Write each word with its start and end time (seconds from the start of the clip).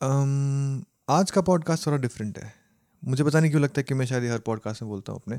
um, 0.00 0.84
आज 1.10 1.30
का 1.30 1.40
podcast 1.40 1.86
थोड़ा 1.86 1.96
डिफरेंट 1.98 2.38
है। 2.38 2.52
मुझे 3.02 3.24
पता 3.24 3.40
नहीं 3.40 3.50
क्यों 3.50 3.62
लगता 3.62 3.80
है 3.80 3.84
कि 3.84 3.94
मैं 3.94 4.04
शायद 4.06 4.24
हर 4.24 4.38
पॉडकास्ट 4.38 4.82
में 4.82 4.88
बोलता 4.90 5.12
हूँ 5.12 5.20
अपने। 5.20 5.36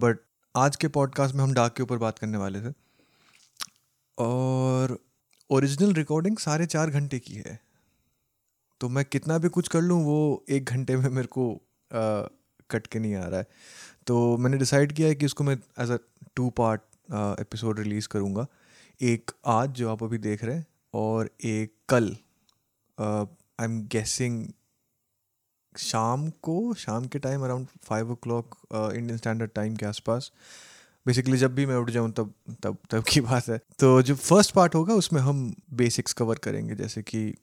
बट 0.00 0.16
uh, 0.16 0.22
आज 0.54 0.76
के 0.76 0.88
पॉडकास्ट 0.88 1.34
में 1.34 1.42
हम 1.42 1.52
डाक 1.54 1.74
के 1.76 1.82
ऊपर 1.82 1.98
बात 1.98 2.18
करने 2.18 2.38
वाले 2.38 2.60
थे। 2.60 2.72
और 4.18 4.96
ओरिजिनल 5.50 5.92
रिकॉर्डिंग 5.94 6.36
साढ़े 6.38 6.66
चार 6.66 6.90
घंटे 6.90 7.18
की 7.18 7.34
है। 7.36 7.58
तो 8.80 8.88
मैं 8.88 9.04
कितना 9.04 9.38
भी 9.38 9.48
कुछ 9.48 9.68
कर 9.68 9.80
लूँ 9.80 10.02
वो 10.04 10.44
एक 10.50 10.64
घंटे 10.64 10.96
में 10.96 11.08
मेरे 11.08 11.28
को 11.38 11.46
कट 11.90 12.86
के 12.86 12.98
नहीं 12.98 13.14
आ 13.14 13.26
रहा 13.26 13.40
है। 13.40 13.46
तो 14.06 14.36
मैंने 14.36 14.58
डिसाइड 14.58 14.92
किया 14.92 15.08
है 15.08 15.14
कि 15.14 15.26
इसको 15.26 15.44
मैं 15.44 15.56
as 15.80 15.90
a 15.90 15.96
two 16.36 16.50
part 16.50 16.82
episode 17.40 17.80
release 17.80 18.08
करूँगा। 18.08 18.46
एक 19.00 19.30
आज 19.46 19.70
जो 19.70 19.90
आप 19.90 20.02
अभी 20.02 20.18
देख 20.18 20.44
रहे 20.44 20.56
हैं 20.56 20.66
और 20.94 21.30
एक 21.44 21.74
कल। 21.88 22.16
आई 22.98 23.64
एम 23.64 23.80
गेसिंग 23.92 24.46
शाम 25.72 26.28
को 26.42 26.74
शाम 26.74 27.06
के 27.06 27.18
time 27.18 27.44
around 27.44 27.66
five 27.84 28.10
o'clock 28.14 28.56
Indian 28.74 29.16
standard 29.18 29.50
time 29.54 29.76
के 29.76 29.86
आसपास। 29.86 30.30
बेसिकली 31.06 31.36
जब 31.36 31.54
भी 31.54 31.66
मैं 31.66 31.76
उठ 31.76 31.90
जाऊँ 31.90 32.10
तब 32.12 32.32
तब 32.62 32.76
तब 32.90 33.04
की 33.08 33.20
बात 33.20 33.48
है। 33.48 33.58
तो 33.78 34.02
जो 34.02 34.14
फ़र्स्ट 34.16 34.52
पार्ट 34.54 34.74
होगा 34.74 34.94
उसमें 34.94 35.20
हम 35.20 35.54
बेसिक्स 35.74 36.12
कवर 36.12 36.38
करेंगे। 36.38 36.74
जैसे 36.74 37.02
कि 37.02 37.34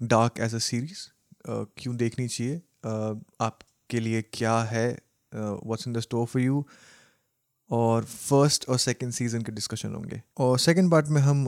डार्क 0.00 0.40
एज 0.40 0.54
अ 0.54 0.58
सीरीज़ 0.58 1.06
क्यों 1.48 1.96
देखनी 1.96 2.28
चाहिए? 2.28 2.56
Uh, 2.86 3.18
आपके 3.40 4.00
लिए 4.00 4.22
क्या 4.32 4.58
है? 4.62 4.90
What's 5.32 5.86
in 5.88 5.92
the 5.92 6.00
store 6.00 6.26
for 6.26 6.42
you 6.42 6.66
और 7.70 8.04
फ़र्स्ट 8.04 8.68
और 8.68 8.78
सेकंड 8.78 9.12
सीज़न 9.12 9.42
के 9.42 9.52
डिस्कशन 9.52 9.94
होंगे। 9.94 10.22
और 10.38 10.58
सेकंड 10.58 10.90
पार्ट 10.90 11.06
में 11.06 11.20
हम 11.22 11.44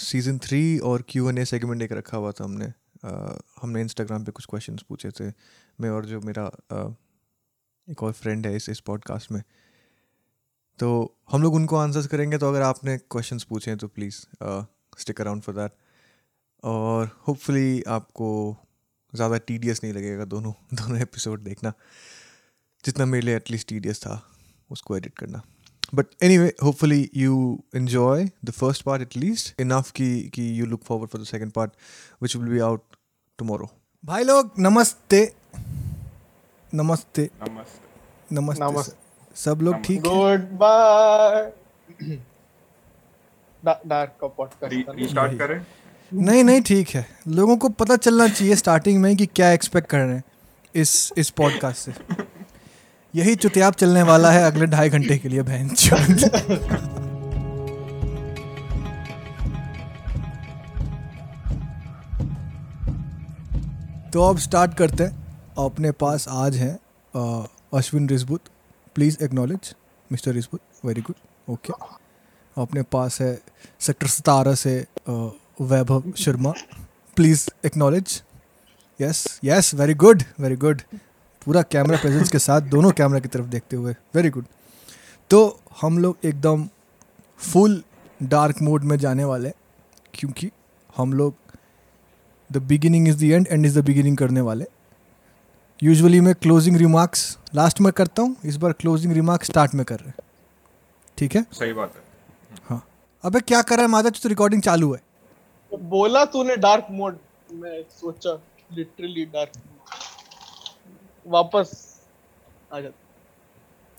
सीज़न 0.00 0.38
थ्री 0.38 0.78
और 0.78 1.04
क्यू 1.08 1.28
एन 1.28 1.38
ए 1.38 1.44
सेगमेंट 1.44 1.82
एक 1.82 1.92
रखा 1.92 2.16
हुआ 2.16 2.32
था 2.32 2.44
हमने। 2.44 2.66
uh, 2.66 3.40
हमने 3.62 3.80
इंस्टाग्राम 3.80 4.24
पे 4.24 4.32
कुछ 4.32 4.46
क्वेश्चंस 4.50 4.82
पूछे 4.82 5.10
थे। 5.10 5.28
मैं 5.80 5.90
और 5.90 6.06
जो 6.06 6.20
मेरा 6.20 6.50
uh, 6.50 6.92
एक 7.88 8.02
और 8.02 8.12
फ्रेंड 8.12 8.46
है 8.46 8.56
इस 8.56 8.68
इस 8.68 8.80
पॉडकास्ट 8.80 9.32
में। 9.32 9.42
तो 10.78 11.16
हम 11.30 11.42
लोग 11.42 11.54
उनको 11.54 11.76
आंसर्स 11.76 12.06
करेंगे 12.06 12.38
तो 12.38 12.48
अगर 12.48 12.62
आपने 12.62 12.98
क्वेश्चंस 12.98 13.44
पूछे 13.44 13.70
हैं 13.70 13.78
तो 13.78 13.88
please 13.88 14.16
stick 14.98 15.20
around 15.20 15.42
for 15.42 15.54
that 15.54 15.72
और 16.64 17.10
होपफुली 17.28 17.82
आपको 17.88 18.56
ज़्यादा 19.14 19.38
टीडियस 19.38 19.80
नहीं 19.84 19.94
लगेगा 19.94 20.24
दोनों 20.24 20.52
दोनों 20.74 21.00
एपिसोड 21.00 21.40
देखना। 21.40 21.72
जितना 22.84 23.04
मेरे 23.04 23.26
लिए 23.26 23.36
एटलीस्ट 23.36 23.68
टी 23.68 23.80
था। 23.92 24.33
उसको 24.70 24.96
एडिट 24.96 25.18
करना। 25.18 25.42
But 25.94 26.06
anyway 26.38 26.52
hopefully 26.62 27.10
you 27.16 27.62
enjoy 27.76 28.28
the 28.44 28.50
first 28.50 28.82
part 28.82 29.02
at 29.02 29.16
least 29.16 29.60
enough 29.60 29.90
की 29.90 30.20
कि 30.28 30.60
you 30.60 30.66
look 30.66 30.82
forward 30.84 31.10
for 31.10 31.20
the 31.22 31.24
second 31.24 31.52
part 31.52 31.72
which 32.22 32.36
will 32.36 32.48
be 32.48 32.58
out 32.58 32.82
tomorrow 33.38 33.70
भाई 34.04 34.24
लोग 34.24 34.50
नमस्ते। 34.58 35.34
नमस्ते। 36.74 37.30
नमस्ते। 37.48 38.34
नमस्ते 38.34 38.64
नमस्ते। 38.64 38.96
सब 39.34 39.58
लोग 39.62 39.82
ठीक 39.84 40.06
हैं? 40.06 40.14
गुड 40.14 40.50
बाय 40.58 41.50
डार्क 43.64 44.16
का 44.20 44.26
पॉडकास्ट 44.26 44.90
रीस्टार्ट 44.98 45.38
करें? 45.38 45.66
नहीं 46.12 46.44
नहीं 46.44 46.60
ठीक 46.62 46.88
है। 46.88 47.06
लोगों 47.28 47.56
को 47.56 47.68
पता 47.68 47.96
चलना 47.96 48.28
चाहिए 48.28 48.56
स्टार्टिंग 48.56 49.00
में 49.02 49.16
कि 49.16 49.26
क्या 49.26 49.50
एक्सपेक्ट 49.52 49.88
कर 49.88 49.98
रहे 49.98 50.16
हैं 50.16 50.24
इस 50.74 51.12
इस 51.16 51.30
पॉडकास्ट 51.30 51.78
से। 51.78 51.92
यही 53.14 53.34
चुतियाब 53.36 53.74
चलने 53.74 54.02
वाला 54.02 54.30
है 54.30 54.42
अगले 54.44 54.66
ढाई 54.66 54.88
घंटे 54.90 55.16
के 55.18 55.28
लिए, 55.28 55.42
बहन। 55.42 55.68
तो 64.12 64.22
अब 64.22 64.38
स्टार्ट 64.38 64.74
करते 64.74 65.04
हैं। 65.04 65.12
अपने 65.58 65.90
पास 65.92 66.26
आज 66.28 66.56
हैं 66.56 66.74
Ashwin 67.78 68.08
Rijbut. 68.08 68.40
Please 68.94 69.16
acknowledge 69.24 69.74
mister 70.10 70.32
Rijbut. 70.32 70.60
Very 70.84 71.00
good 71.00 71.52
okay 71.52 71.72
अपने 72.56 72.82
पास 72.92 73.20
है 73.20 73.38
सेक्टर 73.80 74.06
सतारह 74.08 74.54
से 74.56 74.76
Vaibhav 75.08 76.12
Sharma. 76.18 76.52
Please 77.16 77.48
acknowledge 77.66 78.22
yes 79.00 79.40
yes 79.44 79.74
very 79.74 79.94
good 79.94 80.22
very 80.40 80.56
good 80.56 80.82
पूरा 81.46 81.62
कैमरा 81.62 81.96
प्रेजेंस 81.96 82.30
के 82.30 82.38
साथ 82.38 82.60
दोनों 82.70 82.90
कैमरा 82.92 83.18
की 83.20 83.28
तरफ़ 83.28 83.46
देखते 83.46 83.76
हुए। 83.76 83.94
वेरी 84.14 84.30
गुड 84.30 84.44
तो 85.30 85.60
हम 85.80 85.98
लोग 85.98 86.16
एकदम 86.24 86.68
फुल 87.40 87.82
डार्क 88.22 88.62
मोड 88.62 88.84
में 88.84 88.96
जाने 88.98 89.24
वाले 89.24 89.50
क्योंकि 90.14 90.50
हम 90.96 91.12
लोग 91.12 91.34
the 92.50 92.62
beginning 92.62 93.08
is 93.08 93.18
the 93.18 93.22
end 93.22 93.46
and 93.50 93.66
is 93.66 93.78
the 93.80 93.84
beginning 93.84 94.16
करने 94.16 94.40
वाले 94.40 94.64
यूजुअली 95.82 96.20
मैं 96.20 96.34
क्लोजिंग 96.34 96.76
रिमार्क्स 96.76 97.26
लास्ट 97.54 97.80
में 97.80 97.92
करता 97.92 98.22
हूँ 98.22 98.36
इस 98.44 98.56
बार 98.56 98.72
क्लोजिंग 98.72 99.12
रिमार्क्स 99.12 99.46
स्टार्ट 99.46 99.74
में 99.74 99.84
कर 99.84 99.98
रहे 99.98 100.08
हैं। 100.08 100.14
ठीक 101.18 101.34
है? 101.36 101.42
सही 101.52 101.72
बात 101.72 101.94
है। 101.96 102.02
हाँ। 102.64 102.82
अबे 103.24 103.40
क्या 103.40 103.62
कर 103.62 103.76
रहा 103.76 103.84
है 103.84 103.90
माता 103.90 104.10
तो 104.10 104.28
रिकॉर्डिंग 104.28 104.62
चालू 104.62 104.92
है। 104.94 105.00
बोला 105.72 106.24
तूने 106.24 106.56
डार्क 106.56 106.86
मोड 106.90 107.18
मैं 107.52 107.82
सोचा 108.00 108.34
लिटरली 108.72 109.24
डार्क 109.24 109.58
वापस 111.26 111.72
आ 112.72 112.80
जा 112.80 112.88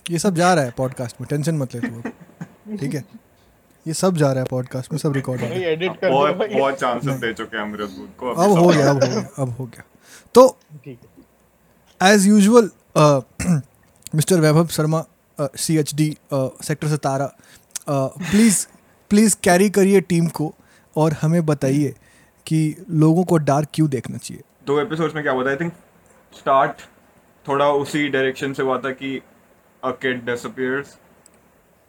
ये 0.09 0.19
सब 0.19 0.35
जा 0.35 0.53
रहा 0.53 0.63
है 0.63 0.71
पॉडकास्ट 0.77 1.21
में 1.21 1.27
टेंशन 1.29 1.57
मत 1.57 1.75
ले 1.75 1.81
तू 1.81 2.77
ठीक 2.77 2.93
है? 2.93 3.03
ये 3.87 3.93
सब 3.93 4.15
जा 4.15 4.31
रहा 4.31 4.43
है 4.43 4.47
पॉडकास्ट 4.49 4.91
में 4.91 4.99
सब 4.99 5.13
रिकॉर्ड 5.13 5.41
हो 5.41 5.47
रहा 5.47 5.55
है। 5.55 5.63
एडिट 5.63 5.99
कर 5.99 6.11
बहुत 6.11 6.35
बहुत 6.35 6.73
चांसेस 6.73 7.15
दे 7.15 7.33
चुके 7.33 7.57
हैं 7.57 7.63
अमृत 7.63 7.89
दूध 7.89 8.15
को 8.17 8.31
अब 8.33 8.51
हो 8.51 8.67
गया 8.67 8.89
अब 8.89 9.03
हो 9.03 9.07
गया 9.07 9.27
अब 9.39 9.49
हो 9.49 9.65
गया। 9.65 9.83
तो 10.33 10.47
ठीक 10.73 10.99
है। 12.01 12.13
As 12.13 12.27
usual 12.27 12.69
mister 14.15 14.39
Vaibhav 14.39 14.67
Sharma 14.67 15.03
C 15.41 15.77
H 15.77 15.93
D 15.95 16.17
sector 16.31 16.87
Satara 16.87 17.35
please 17.89 18.67
please 19.09 19.35
carry 19.43 19.69
करिए 19.69 20.01
टीम 20.01 20.27
को 20.27 20.53
और 20.95 21.13
हमें 21.13 21.45
बताइए 21.45 21.95
कि 22.45 22.85
लोगों 22.89 23.23
को 23.23 23.37
डार्क 23.37 23.69
क्यों 23.73 23.89
देखना 23.89 24.17
चाहिए। 24.17 24.43
दो 24.67 24.79
एपिसोड्स 24.79 25.15
में 25.15 25.23
क्या 25.23 25.33
हुआ 25.33 25.45
था 25.45 25.49
आई 25.49 25.55
थिंक 25.55 25.73
स्टार्ट 26.33 26.81
थोड़ा 27.47 27.69
उसी 27.71 28.07
डायरेक्शन 28.09 28.53
से 28.53 28.63
हुआ 28.63 28.77
था 28.79 28.91
कि 28.91 29.21
अ 29.83 29.91
किड 30.01 30.25
डिसअपीयर्स 30.25 30.97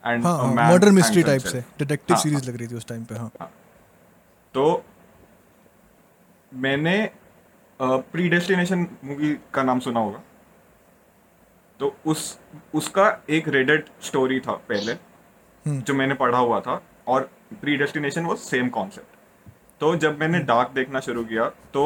एंड 0.05 0.25
हाँ 0.25 0.39
अ 0.39 0.43
हाँ 0.43 0.71
मर्डर 0.71 0.91
मिस्ट्री 0.91 1.22
टाइप 1.22 1.43
से 1.43 1.61
डिटेक्टिव 1.78 2.17
सीरीज़ 2.17 2.49
लग 2.49 2.56
रही 2.56 2.69
थी 2.69 2.75
उस 2.75 2.87
टाइम 2.87 3.05
पे 3.05 3.15
हाँ। 3.15 3.50
तो 4.55 4.84
मैंने 6.53 6.99
प्री 7.81 8.28
डेस्टिनेशन 8.28 8.87
मूवी 9.05 9.33
का 9.55 9.62
नाम 9.62 9.81
सुना 9.81 10.00
होगा। 10.00 10.22
तो 11.81 11.95
उस 12.06 12.39
उसका 12.75 13.06
एक 13.31 13.49
रेडेड 13.49 13.84
स्टोरी 14.03 14.39
था 14.41 14.53
पहले 14.69 14.93
हम्म। 14.93 15.81
जो 15.81 15.95
मैंने 15.95 16.15
पढ़ा 16.15 16.39
हुआ 16.39 16.61
था 16.61 16.81
और 17.06 17.31
प्री 17.61 17.77
डेस्टिनेशन 17.77 18.25
वो 18.25 18.37
सेम 18.37 18.69
कॉन्सेप्ट 18.69 19.16
तो 19.81 19.95
जब 19.97 20.19
मैंने 20.21 20.37
हम्म। 20.39 20.47
डार्क 20.47 20.71
देखना 20.75 21.00
शुरू 21.00 21.25
किया 21.25 21.49
तो 21.75 21.83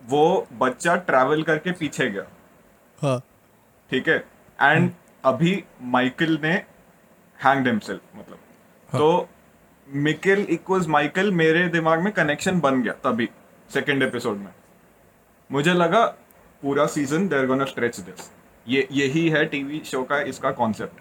वो 0.00 0.46
बच्चा 0.58 0.96
ट्रैवल 1.08 1.42
करके 1.42 1.72
पीछे 1.72 2.08
गया। 2.10 2.22
हाँ। 3.02 3.18
ठीक 3.90 4.08
है? 4.08 4.16
एंड 4.58 4.90
अभी 5.24 5.62
माइकल 5.82 6.38
ने 6.42 6.52
हैंग्ड 7.38 7.66
हिमसेल्फ 7.68 8.16
मतलब। 8.16 8.38
तो 8.88 9.28
मिकेल 9.88 10.46
इक्वल्स 10.50 10.86
माइकल 10.88 11.30
मेरे 11.32 11.66
दिमाग 11.68 12.00
में 12.00 12.12
कनेक्शन 12.12 12.60
बन 12.60 12.82
गया 12.82 12.92
तभी 13.04 13.28
सेकंड 13.70 14.02
एपिसोड 14.02 14.36
में। 14.36 14.52
मुझे 15.50 15.72
लगा 15.72 16.04
पूरा 16.62 16.86
season 16.86 17.28
they're 17.28 17.46
gonna 17.46 17.64
stretch 17.64 17.98
this 18.00 18.30
ये 18.66 18.86
यही 18.92 19.28
है 19.28 19.44
टीवी 19.44 19.82
शो 19.84 20.02
का 20.04 20.20
इसका 20.22 20.50
कॉन्सेप्ट 20.52 21.00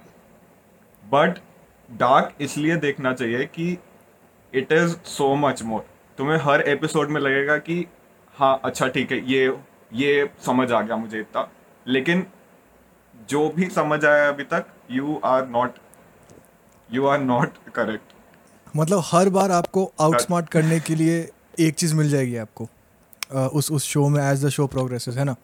बट 1.04 1.40
डार्क 1.90 2.42
इसलिए 2.42 2.76
देखना 2.76 3.14
चाहिए 3.14 3.46
कि 3.46 3.72
it 4.54 4.72
is 4.72 4.96
so 5.06 5.34
much 5.36 5.64
more 5.64 5.86
तुम्हें 6.18 6.38
हर 6.38 6.62
एपिसोड 6.62 7.10
में 7.10 7.22
लगेगा 7.22 7.58
कि 7.58 7.86
हाँ 8.36 8.60
अच्छा 8.64 8.88
ठीक 8.88 9.12
है 9.12 9.26
ये 9.32 9.58
ये 9.94 10.30
समझ 10.46 10.72
आ 10.72 10.82
गया 10.82 10.96
मुझे 10.96 11.20
इतना। 11.20 11.50
लेकिन 11.86 12.26
जो 13.30 13.48
भी 13.56 13.70
समझ 13.70 14.04
आया 14.06 14.28
अभी 14.30 14.44
तक 14.54 14.66
you 14.92 15.20
are 15.26 15.48
not 15.48 15.76
you 16.90 17.06
are 17.08 17.20
not 17.20 17.58
correct 17.76 18.14
मतलब 18.76 19.02
हर 19.06 19.30
बार 19.30 19.52
आपको 19.52 19.92
आउटस्मार्ट 20.02 20.50
करने 20.50 20.80
के 20.80 20.96
लिए 20.96 21.18
एक 21.60 21.76
चीज़ 21.76 21.96
मिल 21.96 22.10
जाएगी 22.10 22.36
आपको 22.38 22.66
अ, 22.66 23.38
उस 23.40 23.72
उस 23.72 23.84
शो 23.86 24.08
में 24.10 24.22
एज 24.24 24.46
द 24.46 24.50
शो 24.50 24.68
प्रोग्रेसेस 24.68 25.18
है 25.18 25.24
ना? 25.24 25.36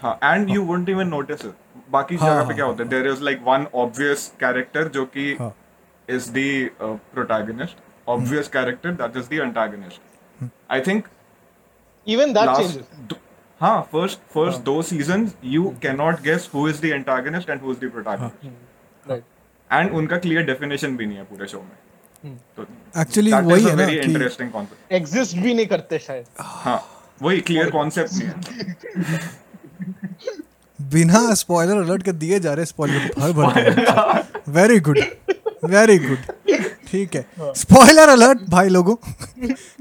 हाँ 0.00 0.18
and 0.24 0.50
you 0.50 0.62
won't 0.64 0.88
even 0.88 1.08
notice 1.08 1.44
बाकी 1.90 2.16
हाँ, 2.16 2.28
जगह 2.28 2.40
पे 2.40 2.44
हाँ, 2.44 2.54
क्या 2.54 2.64
होता 2.64 2.82
है? 2.82 2.88
There 2.88 3.06
is 3.06 3.22
like 3.22 3.40
one 3.46 3.66
obvious 3.74 4.26
character 4.40 4.88
जो 4.88 5.04
कि 5.16 5.32
हाँ। 5.40 5.54
Is 6.08 6.30
the 6.30 6.70
protagonist 7.14 7.76
obvious 8.08 8.48
character 8.48 8.92
that 8.92 9.16
is 9.16 9.28
the 9.30 9.40
antagonist 9.42 10.48
I 10.70 10.80
think 10.80 11.08
even 12.06 12.32
that 12.32 12.56
changes 12.56 12.84
हाँ 13.60 13.80
फ़र्स्ट 13.92 14.18
फ़र्स्ट 14.34 14.56
हाँ। 14.56 14.64
दो 14.64 14.82
season 14.82 15.30
you 15.44 15.62
can 15.82 15.96
not 15.96 16.20
guess 16.22 16.48
who 16.54 16.68
is 16.68 16.80
the 16.82 16.84
antagonist 16.84 17.50
and 17.50 17.60
who 17.62 17.72
is 17.72 17.78
the 17.78 17.90
protagonist 17.92 19.22
and 19.70 19.90
उनका 19.94 20.16
clear 20.18 20.42
definition 20.46 20.96
भी 20.96 21.06
नहीं 21.06 21.18
है 21.18 21.24
पूरे 21.24 21.46
show 21.46 21.58
में। 21.58 22.36
तो 22.56 22.66
एक्चुअली 23.00 23.32
वही 23.32 23.64
है 23.64 23.74
ना 23.76 23.84
very 23.84 24.00
कि 24.00 24.12
interesting 24.12 24.50
concept. 24.54 24.92
एग्जिस्ट 24.92 25.36
भी 25.36 25.54
नहीं 25.54 25.66
करते 25.66 25.98
शायद। 25.98 26.24
हाँ 26.38 26.80
वही 27.22 27.40
क्लियर 27.40 27.70
कॉन्सेप्ट 27.70 28.12
नहीं 28.12 28.28
है। 28.28 28.34
बिना 30.78 31.34
स्पॉइलर 31.34 31.76
अलर्ट 31.76 32.02
के 32.02 32.12
दिए 32.24 32.38
जा 32.40 32.52
रहे 32.54 32.64
स्पॉइलर 32.66 33.10
भर 33.18 33.32
भर 33.32 34.24
वेरी 34.52 34.80
गुड 34.80 34.98
वेरी 35.64 35.98
गुड 35.98 36.22
ठीक 36.90 37.14
है। 37.16 37.24
स्पॉइलर 37.56 38.08
अलर्ट 38.08 38.38
भाई 38.50 38.68
लोगों। 38.68 38.94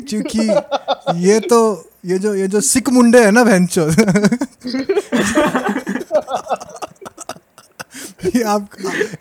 क्योंकि 0.03 0.47
ये 1.27 1.39
तो 1.39 1.59
ये 2.05 2.17
जो 2.19 2.33
ये 2.35 2.47
जो 2.47 2.61
सिक 2.61 2.89
मुंडे 2.89 3.23
है 3.25 3.31
ना 3.31 3.43
भैंचो 3.43 3.87
ये 8.25 8.43
आप 8.43 8.67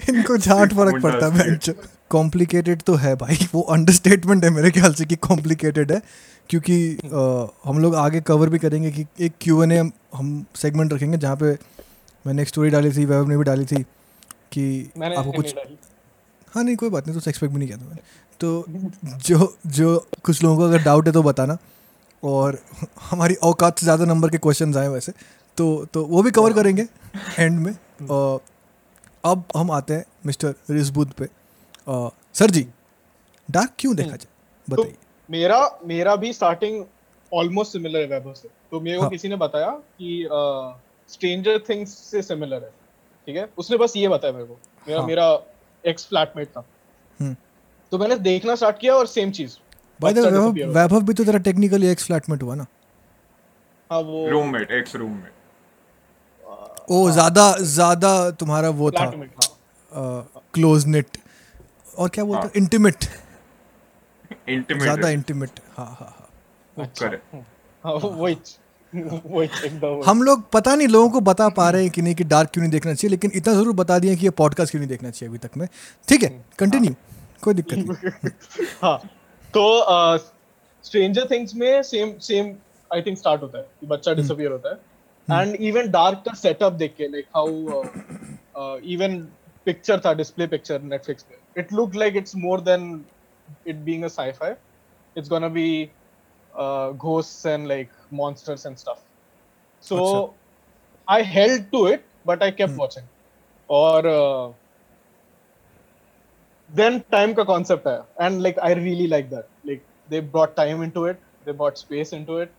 इनको 0.09 0.37
झाट 0.37 0.75
फ़र्क 0.75 1.03
पड़ता 1.03 1.27
है 1.27 1.33
भैंचो 1.33 1.73
कॉम्प्लिकेटेड 2.11 2.83
तो 2.83 2.95
है 2.95 3.15
भाई 3.17 3.39
वो 3.55 3.61
अंडरस्टेटमेंट 3.73 4.45
है 4.45 4.51
मेरे 4.51 4.71
ख्याल 4.71 4.95
से 4.95 5.05
कि 5.05 5.17
कॉम्प्लिकेटेड 5.29 5.93
है। 5.93 6.01
क्योंकि 6.51 6.77
आ, 6.95 7.47
हम 7.65 7.79
लोग 7.79 7.95
आगे 7.95 8.21
कवर 8.21 8.49
भी 8.49 8.59
करेंगे 8.59 8.91
कि 8.91 9.05
एक 9.21 9.33
क्यू 9.41 9.63
एन 9.63 9.73
ए 9.73 9.79
हम 10.15 10.45
सेगमेंट 10.57 10.93
रखेंगे 10.93 11.19
जहाँ 11.19 11.37
पे 11.37 11.53
मैंने 12.25 12.43
एक 12.43 12.49
स्टोरी 12.49 12.71
डाली 12.71 12.91
थी 12.91 13.05
वैभव 13.05 13.29
ने 13.29 13.37
भी 13.37 13.45
डाली 13.45 13.65
थी 13.65 13.83
कि 14.53 14.65
आपको 15.17 15.33
कुछ। 15.33 15.55
हाँ 16.53 16.65
नहीं 16.65 16.77
कोई 16.77 16.91
बात 16.91 17.07
नहीं 17.07 17.21
तो 17.21 17.31
एक्सपेक्ट 17.31 17.53
भी 17.53 17.59
नहीं 17.59 17.69
किया 17.69 17.79
था 17.79 17.85
मैंने। 17.85 18.03
तो 18.41 18.65
जो 19.27 19.55
जो 19.69 19.99
कुछ 20.25 20.43
लोगों 20.43 20.57
को 20.57 20.65
अगर 20.65 20.83
डाउट 20.83 21.07
है 21.07 21.13
तो 21.13 21.23
बताना। 21.23 21.57
और 22.23 22.59
हमारी 23.03 23.35
औकात 23.45 23.79
से 23.79 23.85
ज़्यादा 23.87 24.05
नंबर 24.05 24.31
के 24.31 24.39
क्वेश्चंस 24.39 24.77
आए 24.77 24.89
वैसे। 24.89 25.13
तो 25.59 25.85
तो 25.95 26.05
वो 26.07 26.23
भी 26.23 26.31
कवर 26.31 26.53
करेंगे 26.53 26.87
एंड 27.39 27.59
में। 27.59 27.75
और 28.11 28.41
अब 29.25 29.45
हम 29.57 29.71
आते 29.71 29.95
हैं 29.95 30.05
मिस्टर 30.27 30.55
रिजबुद 30.71 31.13
पे। 31.13 31.25
अ, 31.25 32.09
सर 32.35 32.51
जी 32.51 32.67
डार्क 33.49 33.71
क्यों 33.79 33.95
देखा 33.97 34.09
जाए? 34.09 34.27
तो 34.69 34.77
बताइए। 34.77 34.95
मेरा 35.29 35.61
मेरा 35.87 36.15
भी 36.17 36.33
स्टार्टिंग 36.33 36.85
ऑलमोस्ट 37.33 37.73
सिमिलर 37.73 38.01
है 38.01 38.07
वैभव 38.09 38.33
से। 38.33 38.49
तो 38.71 38.81
मेरे 38.81 38.97
को 38.97 39.03
हाँ। 39.03 39.11
किसी 39.11 39.29
ने 39.29 39.37
बताया 39.37 39.71
कि 39.71 40.29
स्ट्रेंजर 41.11 41.59
थिंग्स 41.69 41.95
से 42.01 42.23
सिमिलर 42.23 42.63
है। 42.65 42.71
ठीक 43.29 43.37
है? 43.37 43.49
उसने 43.59 43.77
बस 43.77 43.93
ये 43.97 44.09
बताया 44.09 44.33
मेरे 44.33 44.45
को। 44.45 44.57
मेरा 44.87 44.99
हाँ। 44.99 45.07
मेरा 45.07 45.33
एक्स 45.89 46.07
फ्लैटमेट 46.09 46.49
था। 46.49 46.65
हम्म। 47.21 47.37
तो 47.93 47.99
मैंने 47.99 48.17
देखना 48.19 48.55
स्टार्ट 48.55 48.79
किया 48.79 48.95
और 48.95 49.07
सेम 49.07 49.31
चीज़। 49.31 49.57
बाय 50.01 50.13
द 50.13 50.19
बच्चा 50.19 50.67
वैभव 50.73 51.03
भी 51.03 51.15
तो 51.15 51.25
तेरा 51.25 51.39
टेक्निकली 51.47 51.87
एक्स 51.89 52.05
फ्लैटमेट 52.07 52.43
हुआ 52.43 52.55
ना? 52.55 52.67
हाँ 53.91 54.01
वो 54.01 54.29
रूममेट 54.31 54.71
एक्स 54.73 54.97
रूममेट 54.97 55.33
ओ 56.91 57.11
ज़्यादा 57.11 57.53
ज़्यादा 57.71 58.31
तुम्हारा 58.41 58.69
वो 58.77 58.91
था। 58.91 59.05
हाँ। 59.93 60.43
क्लोज 60.55 60.87
नेट 60.87 61.17
और 61.99 62.09
क्या 62.09 62.25
बोलते 62.25 62.43
हाँ। 62.43 62.53
इंटीमेट 62.57 63.05
इंटीमेट 64.49 64.83
ज़्यादा 64.83 65.09
इंटीमेट 65.11 65.61
हाँ 65.77 65.87
हाँ 65.91 66.09
हाँ। 66.09 66.29
हाँ 67.85 67.93
वही 67.95 68.09
वही 68.09 68.21
वही। 68.21 68.35
हम 70.05 70.23
लोग 70.23 70.43
पता 70.51 70.75
नहीं 70.75 70.87
लोगों 70.89 71.09
को 71.11 71.21
बता 71.21 71.49
पा 71.57 71.69
रहे 71.71 71.83
हैं 71.83 71.91
कि 71.93 72.03
नहीं 72.03 72.15
कि 72.15 72.25
डार्क 72.25 72.51
क्यों 72.53 72.63
नहीं 72.63 72.71
देखना 72.73 72.93
चाहिए 72.95 73.11
लेकिन 73.11 73.31
इतना 73.35 73.53
ज़रूर 73.55 73.75
बता 73.77 73.99
दिए 73.99 74.15
कि 74.17 74.27
ये 74.27 74.31
पॉडकास्ट 74.39 74.71
क्यों 74.71 74.81
नहीं 74.81 74.89
देखना 74.89 75.11
चाहिए 75.11 75.29
अभी 75.29 75.39
तक 75.39 75.57
में। 75.57 75.67
ठीक 76.09 76.23
है 76.23 76.29
कंटिन्यू 76.59 76.95
कोई 77.43 77.55
दिक्कत 77.55 77.77
नहीं। 77.79 78.31
हाँ 78.83 78.99
तो 79.55 79.65
स्ट्रेंजर 80.85 81.27
थिंग्स 81.31 81.55
में 81.55 81.83
same 81.83 82.13
same 82.21 82.55
I 82.91 83.03
think 83.03 83.19
start 83.19 83.43
होता 83.43 83.59
है 83.59 83.65
कि 83.81 83.87
बच्चा 83.87 84.15
डिसअपियर 84.15 84.53
होता 84.53 84.71
है। 84.71 85.41
एंड 85.41 85.55
इवन 85.55 85.91
डार्क 85.91 86.23
का 86.27 86.35
सेटअप 86.35 86.73
देख 86.75 86.95
के 86.99 87.09
लाइक 87.09 87.27
हाउ 87.37 88.79
इवन 88.95 89.19
पिक्चर 89.67 90.01
था 90.07 90.13
डिस्प्ले 90.15 90.47
पिक्चर 90.47 90.83
नेटफ्लिक्स 90.83 91.23
पे। 91.23 91.61
It 91.61 91.73
look 91.73 91.95
like 91.97 92.17
it's 92.17 92.37
more 92.37 92.61
than 92.61 93.05
it 93.67 93.77
being 93.77 94.05
a 94.05 94.09
sci-fi. 94.09 94.53
It's 95.17 95.29
gonna 95.29 95.49
be 95.49 95.69
ghosts 97.00 97.46
and 97.46 97.68
like 97.68 97.90
monsters 98.12 98.66
and 98.66 98.78
stuff 98.78 99.00
so 99.84 99.98
अच्छा। 99.98 100.34
i 101.08 101.22
held 101.22 101.72
to 101.72 101.86
it 101.88 102.06
but 102.26 102.44
i 102.44 102.52
kept 102.52 102.76
watching 102.78 103.08
और 103.70 104.06
uh, 104.06 104.54
then 106.70 107.04
time 107.12 107.34
ka 107.36 107.46
concept 107.46 107.86
hai 107.86 108.00
and 108.20 108.44
like 108.44 108.58
i 108.70 108.74
really 108.74 109.08
like 109.08 109.30
that 109.30 109.48
like 109.64 109.84
they 110.10 110.20
brought 110.20 110.56
time 110.56 110.84
into 110.84 111.06
it 111.06 111.20
they 111.46 111.56
brought 111.62 111.78
space 111.78 112.14
into 112.14 112.38
it 112.38 112.52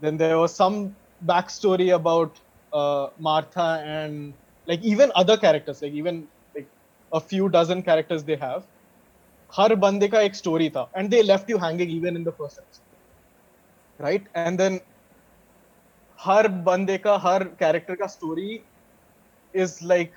then 0.00 0.16
there 0.16 0.38
was 0.38 0.54
some 0.54 0.94
backstory 1.24 1.94
about 1.94 2.40
uh, 2.72 3.08
martha 3.18 3.68
and 3.98 4.34
like 4.66 4.82
even 4.82 5.12
other 5.14 5.36
characters 5.36 5.82
like 5.82 5.92
even 5.92 6.26
like 6.54 6.66
a 7.12 7.20
few 7.20 7.48
dozen 7.48 7.82
characters 7.82 8.24
they 8.24 8.36
have 8.48 8.64
हर 9.56 9.74
बंदे 9.82 10.08
का 10.08 10.20
एक 10.20 10.34
story 10.34 10.68
था 10.70 10.90
and 10.96 11.08
they 11.10 11.22
left 11.22 11.50
you 11.50 11.58
hanging 11.58 11.90
even 11.96 12.16
in 12.16 12.24
the 12.24 12.30
first 12.38 12.58
episode 12.58 12.89
right 14.01 14.29
and 14.35 14.57
then 14.57 14.79
हर 16.19 16.47
बंदे 16.67 16.97
का 16.97 17.15
हर 17.23 17.43
character 17.59 17.95
का 17.95 18.07
story 18.07 18.59
is 19.53 19.77
like 19.83 20.13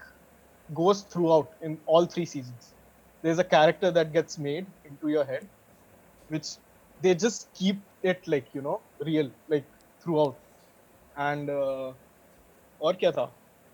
goes 0.69 1.02
throughout 1.32 1.64
in 1.64 1.78
all 1.88 2.06
three 2.14 2.26
season 2.26 2.58
there 3.25 3.32
is 3.32 3.40
a 3.40 3.44
character 3.50 3.90
that 3.90 4.08
gets 4.12 4.38
made 4.40 4.66
into 5.02 5.08
your 5.08 5.31
head 5.31 5.46
which 6.31 6.58
they 7.00 7.14
just 7.26 7.48
keep 7.58 7.82
it 8.04 8.28
like 8.28 8.48
you 8.56 8.62
know 8.62 8.81
real 9.02 9.31
like 9.50 9.64
throughout 10.20 10.36
and 11.19 11.50
और 11.50 12.96
क्या 13.00 13.10
था? 13.12 13.25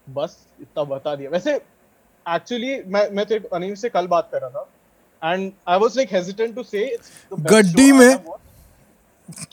बस 0.06 0.36
इतना 0.60 0.82
बता 0.84 1.14
दिया। 1.16 1.30
वैसे 1.30 1.54
actually 1.54 2.82
मैं 2.86 3.08
मैं 3.16 3.24
तो 3.26 3.38
अनिल 3.56 3.74
से 3.74 3.88
कल 3.90 4.06
बात 4.06 4.28
कर 4.32 4.40
रहा 4.40 4.50
था। 4.50 5.32
And 5.32 5.52
I 5.68 5.78
was 5.78 5.96
like 5.96 6.12
hesitant 6.12 6.54
to 6.54 6.62
say 6.62 6.84
गड्डी 7.32 7.90
में 7.92 8.16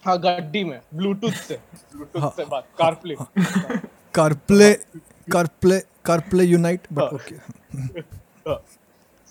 हाँ 0.05 0.19
गाड़ी 0.19 0.63
में 0.63 0.81
ब्लूटूथ 0.93 1.31
से। 1.31 1.59
ब्लूटूथ 1.95 2.31
से 2.31 2.45
बात 2.45 2.67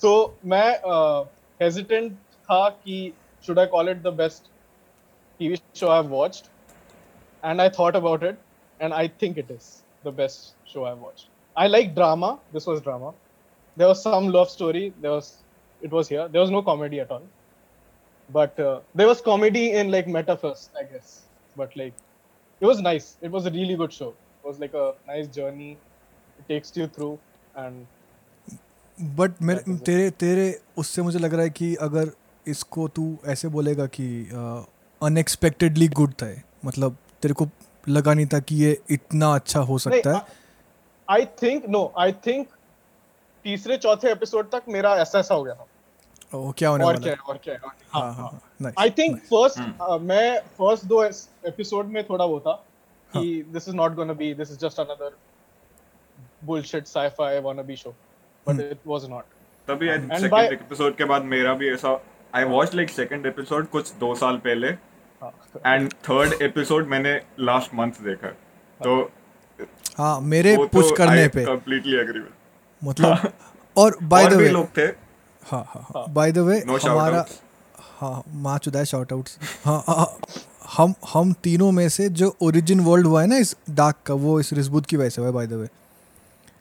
सो 0.03 0.39
मैं 0.45 0.81
हेजिटेंट 1.63 2.13
था 2.13 2.69
कि 2.69 3.13
should 3.47 3.59
I 3.59 3.67
call 3.67 3.89
it 3.89 4.03
the 4.03 4.07
best 4.07 4.45
TV 5.39 5.57
show 5.75 5.89
I 5.89 6.01
watched 6.01 6.47
and 7.45 7.61
I 7.61 7.69
thought 7.69 7.97
about 7.97 8.25
it 8.25 8.39
and 8.81 8.93
I 8.93 9.09
think 9.09 9.39
it 9.39 9.51
is 9.51 9.71
the 10.09 10.15
best 10.15 10.69
show 10.73 10.85
I 10.85 10.93
have 10.93 11.13
I 11.57 11.69
like 11.69 11.95
drama 11.95 12.39
this 12.53 12.69
was 12.69 12.79
drama 12.79 13.11
there 13.79 13.89
was 13.89 13.97
some 13.97 14.29
love 14.29 14.45
story 14.45 14.91
there 14.91 15.15
was 15.15 15.33
it 15.85 15.93
was 15.93 16.09
here 16.13 16.29
there 16.29 16.45
was 16.45 16.53
no 16.53 16.63
comedy 16.63 16.99
at 16.99 17.11
all 17.11 17.23
But 18.29 18.59
uh, 18.59 18.81
there 18.95 19.07
was 19.07 19.21
comedy 19.21 19.73
in 19.73 19.91
like 19.91 20.07
metaphors, 20.09 20.71
I 20.79 20.85
guess. 20.85 21.23
But 21.57 21.77
like 21.77 21.95
it 22.61 22.67
was 22.67 22.81
nice. 22.81 23.17
It 23.21 23.31
was 23.31 23.47
a 23.47 23.51
really 23.51 23.77
good 23.77 23.93
show. 23.93 24.09
It 24.09 24.47
was 24.47 24.59
like 24.59 24.75
a 24.75 24.95
nice 25.07 25.29
journey. 25.29 25.77
It 26.39 26.49
takes 26.49 26.77
you 26.77 26.89
through 26.89 27.19
and 27.57 27.87
but 28.99 29.43
मेरे 29.43 29.77
तेरे 29.87 30.11
तेरे 30.11 30.45
उससे 30.79 31.03
मुझे 31.03 31.19
लग 31.19 31.35
रहा 31.35 31.43
है 31.43 31.51
कि 31.51 31.75
अगर 31.87 32.11
इसको 32.47 32.87
तू 32.89 33.17
ऐसे 33.29 33.49
बोलेगा 33.49 33.87
कि 33.97 34.07
अनएक्सपेक्टेडली 35.03 35.89
गुड 35.99 36.13
था 36.23 36.29
मतलब 36.65 36.97
तेरे 37.23 37.35
को 37.35 37.49
लगा 37.89 38.15
नहीं 38.15 38.27
था 38.27 38.39
कि 38.39 38.55
ये 38.57 38.77
इतना 38.91 39.35
अच्छा 39.35 39.61
हो 39.71 39.79
सकता 39.79 40.17
है 40.17 40.23
I 41.09 41.25
think 41.43 41.67
no 41.69 41.93
I 41.99 42.13
think 42.27 42.49
तीसरे 43.45 43.77
चौथे 43.77 44.11
एपिसोड 44.13 44.51
तक 44.51 44.63
मेरा 44.69 44.97
ऐसा 44.97 45.19
ऐसा 45.19 45.35
हो 45.35 45.43
गया 45.45 45.55
था 45.55 45.67
ओ, 46.35 46.53
क्या 46.53 46.69
होने 46.69 46.85
और 46.85 46.97
क्या 47.01 47.13
है? 47.13 47.19
और 47.29 47.39
क्या 47.45 47.55
है 47.55 48.73
आई 48.79 48.91
थिंक 48.91 49.19
फ़र्स्ट 49.25 49.59
मैं 50.03 50.39
फ़र्स्ट 50.59 50.85
दो 50.85 51.03
एपिसोड 51.05 51.87
में 51.87 52.03
थोड़ा 52.05 52.25
वो 52.25 52.41
था 52.41 52.53
कि 53.15 53.43
this 53.49 53.69
is 53.69 53.77
not 53.77 53.95
gonna 53.95 54.13
be 54.13 54.33
this 54.35 54.51
is 54.51 54.59
just 54.59 54.81
another 54.81 55.17
bullshit 56.45 56.87
sci-fi 56.87 57.31
wannabe 57.47 57.77
show 57.83 57.93
but 58.47 58.61
it 58.67 58.93
was 58.93 59.09
not. 59.09 59.25
तभी 59.69 59.89
सेकंड 60.19 60.53
एपिसोड 60.53 60.97
के 60.97 61.05
बाद 61.05 61.23
मेरा 61.25 61.53
भी 61.55 61.73
ऐसा 61.73 61.99
I 62.35 62.45
watch 62.45 62.75
like 62.75 62.91
second 62.91 63.27
episode 63.27 63.69
कुछ 63.69 63.93
दो 63.95 64.15
साल 64.15 64.37
पहले 64.47 64.69
एंड 65.67 65.93
थर्ड 66.09 66.43
एपिसोड 66.43 66.87
मैंने 66.89 67.15
लास्ट 67.41 67.75
मंथ 67.75 68.03
देखा। 68.03 68.29
तो 68.81 69.01
हाँ 69.99 70.21
मेरे 70.21 70.57
पुश 70.73 70.89
तो 70.89 70.95
करने 70.97 71.27
पे। 71.29 71.45
कंप्लीटली 71.45 71.97
एग्री 72.01 72.21
मतलब 72.83 73.33
और 73.79 73.99
बाय 74.03 74.27
द 74.27 74.35
वे 74.35 74.49
लोग 74.49 74.69
थे। 74.79 74.87
हाँ 75.47 75.65
हाँ 75.69 75.83
हाँ। 75.95 76.05
बाय 76.15 76.33
द 76.33 76.39
वे 76.39 76.59
हमारा 76.69 77.25
हाँ 77.99 78.23
माँ 78.37 78.59
चुदा 78.59 78.79
है 78.79 78.85
शॉर्ट 78.85 79.13
आउट्स 79.13 79.39
हाँ 79.65 79.83
हाँ, 79.89 80.07
हम 80.77 80.95
हम 81.13 81.33
तीनों 81.43 81.71
में 81.73 81.89
से 81.89 82.09
जो 82.21 82.35
ओरिजिन 82.43 82.81
वर्ल्ड 82.81 83.07
हुआ 83.07 83.21
है 83.21 83.27
ना 83.27 83.37
इस 83.37 83.57
डाक 83.71 83.97
का 84.07 84.15
वो 84.15 84.39
इस 84.41 84.53
रिजबुद 84.53 84.87
की 84.87 84.97
वजह 84.97 85.09
से 85.09 85.21
हुआ 85.21 85.29
है 85.29 85.35
बाय 85.35 85.47
द 85.47 85.53
वे 85.53 85.67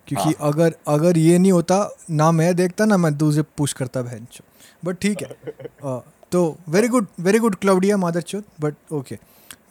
क्योंकि 0.07 0.23
हाँ. 0.23 0.49
अगर 0.49 0.75
अगर 0.87 1.17
ये 1.17 1.37
नहीं 1.37 1.51
होता 1.51 1.77
ना 2.09 2.31
मैं 2.31 2.55
देखता 2.55 2.85
ना 2.85 2.97
मैं 2.97 3.15
दूसरे 3.17 3.43
पुश 3.57 3.73
करता 3.73 4.01
बहन 4.01 4.25
चो 4.31 4.43
बट 4.85 4.97
ठीक 4.97 5.21
है। 5.21 5.27
अ, 5.83 5.99
तो 6.31 6.57
very 6.69 6.87
good 6.87 7.07
very 7.19 7.39
good 7.39 7.55
Claudia 7.55 7.97
मादर 7.97 8.21
चोत 8.21 8.45
बट 8.61 8.75
ओके 8.93 9.17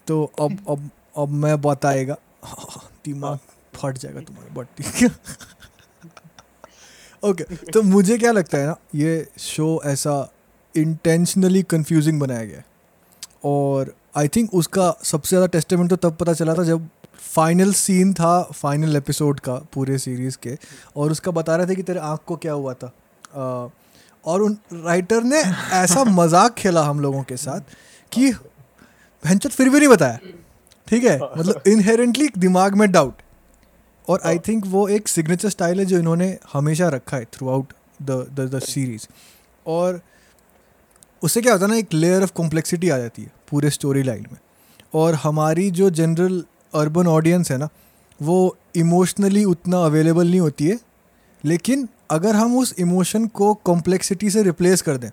तो 0.06 0.22
अब 0.40 0.58
अब 0.68 0.90
अब 1.18 1.28
मैं 1.42 1.60
बताएगा। 1.60 2.16
दिमाग 3.04 3.38
फट 3.76 3.98
जाएगा 3.98 4.20
तुम्हारा 4.20 4.54
बट 4.54 4.66
ठीक 4.76 5.02
है। 5.02 5.08
ओके 7.24 7.44
तो 7.44 7.82
मुझे 7.82 8.18
क्या 8.18 8.32
लगता 8.32 8.58
है 8.58 8.66
ना 8.66 8.76
ये 8.94 9.28
शो 9.38 9.82
ऐसा 9.84 10.30
इंटेंशनली 10.76 11.62
कंफ्यूजिंग 11.62 12.20
बनाया 12.20 12.44
गया 12.44 12.62
और 13.44 13.94
आई 14.16 14.28
थिंक 14.28 14.54
उसका 14.54 14.96
सबसे 15.02 15.28
ज़्यादा 15.28 15.46
टेस्टमेंट 15.46 15.90
तो 15.90 15.96
तब 15.96 16.14
पता 16.14 16.32
चला 16.32 16.54
था 16.54 16.64
जब 16.64 16.88
फाइनल 17.18 17.72
सीन 17.72 18.12
था 18.14 18.42
फाइनल 18.42 18.96
एपिसोड 18.96 19.40
का 19.40 19.54
पूरे 19.54 19.98
सीरीज़ 19.98 20.38
के 20.42 20.58
और 20.96 21.10
उसका 21.10 21.30
बता 21.30 21.56
रहे 21.56 21.66
थे 21.66 21.74
कि 21.74 21.82
तेरे 21.82 21.98
आँख 21.98 22.20
को 22.26 22.36
क्या 22.36 22.52
हुआ 22.52 22.74
था। 22.74 22.86
आ, 22.86 23.68
और 24.24 24.42
उन 24.42 24.56
राइटर 24.72 25.22
ने 25.22 25.38
ऐसा 25.72 26.04
मज़ाक 26.08 26.54
खेला 26.54 26.82
हम 26.82 27.00
लोगों 27.00 27.22
के 27.22 27.36
साथ 27.36 27.60
कि 28.12 28.32
भंचत 29.24 29.50
फिर 29.50 29.68
भी 29.68 29.78
नहीं 29.78 29.88
बताया। 29.88 30.18
ठीक 30.88 31.04
है? 31.04 31.20
मतलब 31.38 31.62
इनहेरेंटली 31.66 32.28
दिमाग 32.38 32.74
में 32.74 32.92
डाउट 32.92 33.14
और 34.08 34.20
आई 34.24 34.38
थिंक 34.38 34.66
वो 34.66 34.88
एक 34.88 35.08
सिग्नेचर 35.08 35.48
स्टाइल 35.48 35.78
है 35.78 35.84
जो 35.86 35.98
इन्होंने 35.98 36.38
हमेशा 36.52 36.88
रखा 36.88 37.16
है 37.16 37.24
through 37.24 37.48
out 37.48 37.72
the 38.02 38.10
the 38.40 38.58
series 38.58 39.06
और 39.66 40.00
उससे 41.22 41.40
क्या 41.42 41.52
होता 41.52 41.64
है 41.64 41.70
ना 41.70 41.76
एक 41.76 41.92
लेयर 41.92 42.22
ऑफ़ 42.22 42.32
कॉम्प्लेक्सिटी 42.32 42.88
आ 42.88 42.98
जाती 42.98 43.22
है 43.22 43.32
पूरे 43.50 43.70
स्टोरी 43.70 44.02
लाइन 44.02 44.26
में। 44.32 44.38
और 44.94 45.14
हमारी 45.14 45.70
जो 45.70 45.90
जनरल 45.90 46.44
अर्बन 46.74 47.06
ऑडियंस 47.06 47.50
है 47.50 47.58
ना 47.58 47.68
वो 48.22 48.56
इमोशनली 48.76 49.44
उतना 49.44 49.84
अवेलेबल 49.84 50.30
नहीं 50.30 50.40
होती 50.40 50.66
है। 50.66 50.78
लेकिन 51.44 51.88
अगर 52.10 52.36
हम 52.36 52.56
उस 52.58 52.74
इमोशन 52.78 53.26
को 53.26 53.54
कॉम्प्लेक्सिटी 53.54 54.30
से 54.30 54.42
रिप्लेस 54.42 54.82
कर 54.82 54.96
दें 54.96 55.10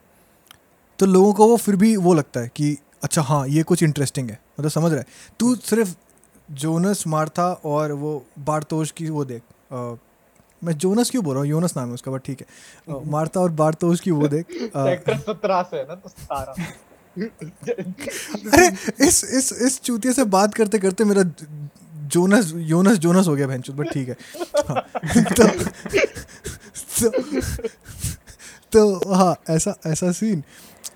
तो 0.99 1.05
लोगों 1.05 1.33
को 1.33 1.47
वो 1.47 1.57
फिर 1.57 1.75
भी 1.75 1.95
वो 1.97 2.13
लगता 2.13 2.39
है 2.39 2.51
कि 2.55 2.77
अच्छा 3.03 3.21
हाँ 3.21 3.47
ये 3.47 3.63
कुछ 3.63 3.83
इंटरेस्टिंग 3.83 4.29
है। 4.29 4.39
मतलब 4.59 4.71
समझ 4.71 4.91
रहा 4.91 4.99
है? 4.99 5.05
तू 5.39 5.55
सिर्फ़ 5.55 5.95
जोनस 6.51 7.07
मार्था 7.07 7.53
और 7.53 7.91
वो 7.91 8.25
बारतोश 8.39 8.91
की 8.91 9.09
वो 9.09 9.25
देख 9.25 9.41
आ, 9.73 9.95
मैं 10.63 10.73
जोनस 10.73 11.09
क्यों 11.09 11.23
बोल 11.23 11.33
रहा 11.33 11.43
हूँ? 11.43 11.49
योनस 11.49 11.77
नाम 11.77 11.87
है 11.87 11.93
उसका 11.93 12.11
बट 12.11 12.21
ठीक 12.21 12.41
है। 12.41 12.47
मार्था 13.11 13.39
और 13.39 13.51
बारतोश 13.51 13.99
की 13.99 14.11
वो 14.11 14.27
देख 14.27 14.45
सत्रह 14.51 15.61
से 15.71 15.83
ना 15.83 15.95
तो 15.95 16.09
सारा। 16.09 16.55
अरे 18.53 18.67
इस 19.07 19.23
इस 19.23 19.61
इस 19.61 19.81
चूतिया 19.81 20.13
से 20.13 20.23
बात 20.23 20.53
करते 20.53 20.79
करते 20.79 21.03
मेरा 21.03 21.23
जोनस 22.07 22.53
योनस 22.55 22.97
जोनस 22.97 23.27
हो 23.27 23.35
गया 23.35 23.47
बहन 23.47 23.63
बट 23.69 23.93
ठीक 23.93 24.09
है। 24.09 24.17
हाँ, 24.69 24.89
तो, 25.23 25.47
तो, 27.01 27.09
तो 28.71 29.13
हाँ 29.13 29.35
ऐसा 29.49 29.75
ऐसा 29.85 30.11
सीन 30.11 30.43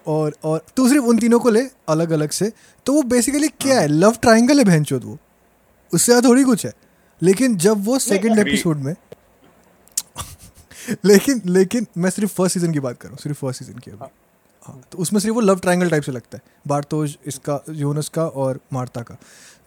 और 0.08 0.36
और 0.44 0.66
तू 0.78 0.90
सिर्फ़ 0.90 1.06
उन 1.06 1.18
तीनों 1.18 1.40
को 1.40 1.50
ले 1.50 1.62
अलग 1.90 2.12
अलग 2.12 2.30
से। 2.30 2.54
तो 2.86 2.94
वो 2.94 3.04
बेसिकली 3.04 3.48
क्या 3.48 3.80
है? 3.80 3.88
लव 3.88 4.16
ट्राइंगल 4.22 4.60
है 4.60 4.66
बहन 4.66 4.86
वो। 5.04 5.18
उससे 5.94 6.12
ज़्यादा 6.12 6.30
थोड़ी 6.30 6.44
कुछ 6.44 6.66
है। 6.66 6.74
लेकिन 7.22 7.58
जब 7.58 7.86
वो 7.86 8.00
सेकंड 8.00 8.40
एपिसोड 8.40 8.78
में 8.78 8.96
लेकिन 11.06 11.42
लेकिन 11.46 11.88
मैं 11.98 12.10
सिर्फ़ 12.10 12.34
फ़र्स्ट 12.34 12.54
सीज़न 12.54 12.74
की 12.74 12.80
बात 12.80 12.98
कर 12.98 13.08
रहा 13.08 13.14
हूँ 13.14 13.20
सिर्फ़ 13.20 13.38
फ़र्स्ट 13.38 13.64
सीज़न 13.64 13.80
की 13.80 13.92
अभी। 13.92 14.06
हाँ। 14.64 14.82
तो 14.92 14.98
उसमें 14.98 15.20
सिर्फ़ 15.20 15.36
वो 15.36 15.42
लव 15.42 15.60
ट्रायंगल 15.60 15.90
टाइप 15.90 16.04
से 16.04 16.12
लगता 16.12 16.38
है 16.38 16.44
बारतोज 16.68 17.18
इसका 17.26 17.64
योनस 17.70 18.10
का 18.10 18.28
और 18.28 18.60
मार्ता 18.74 19.02
का। 19.02 19.18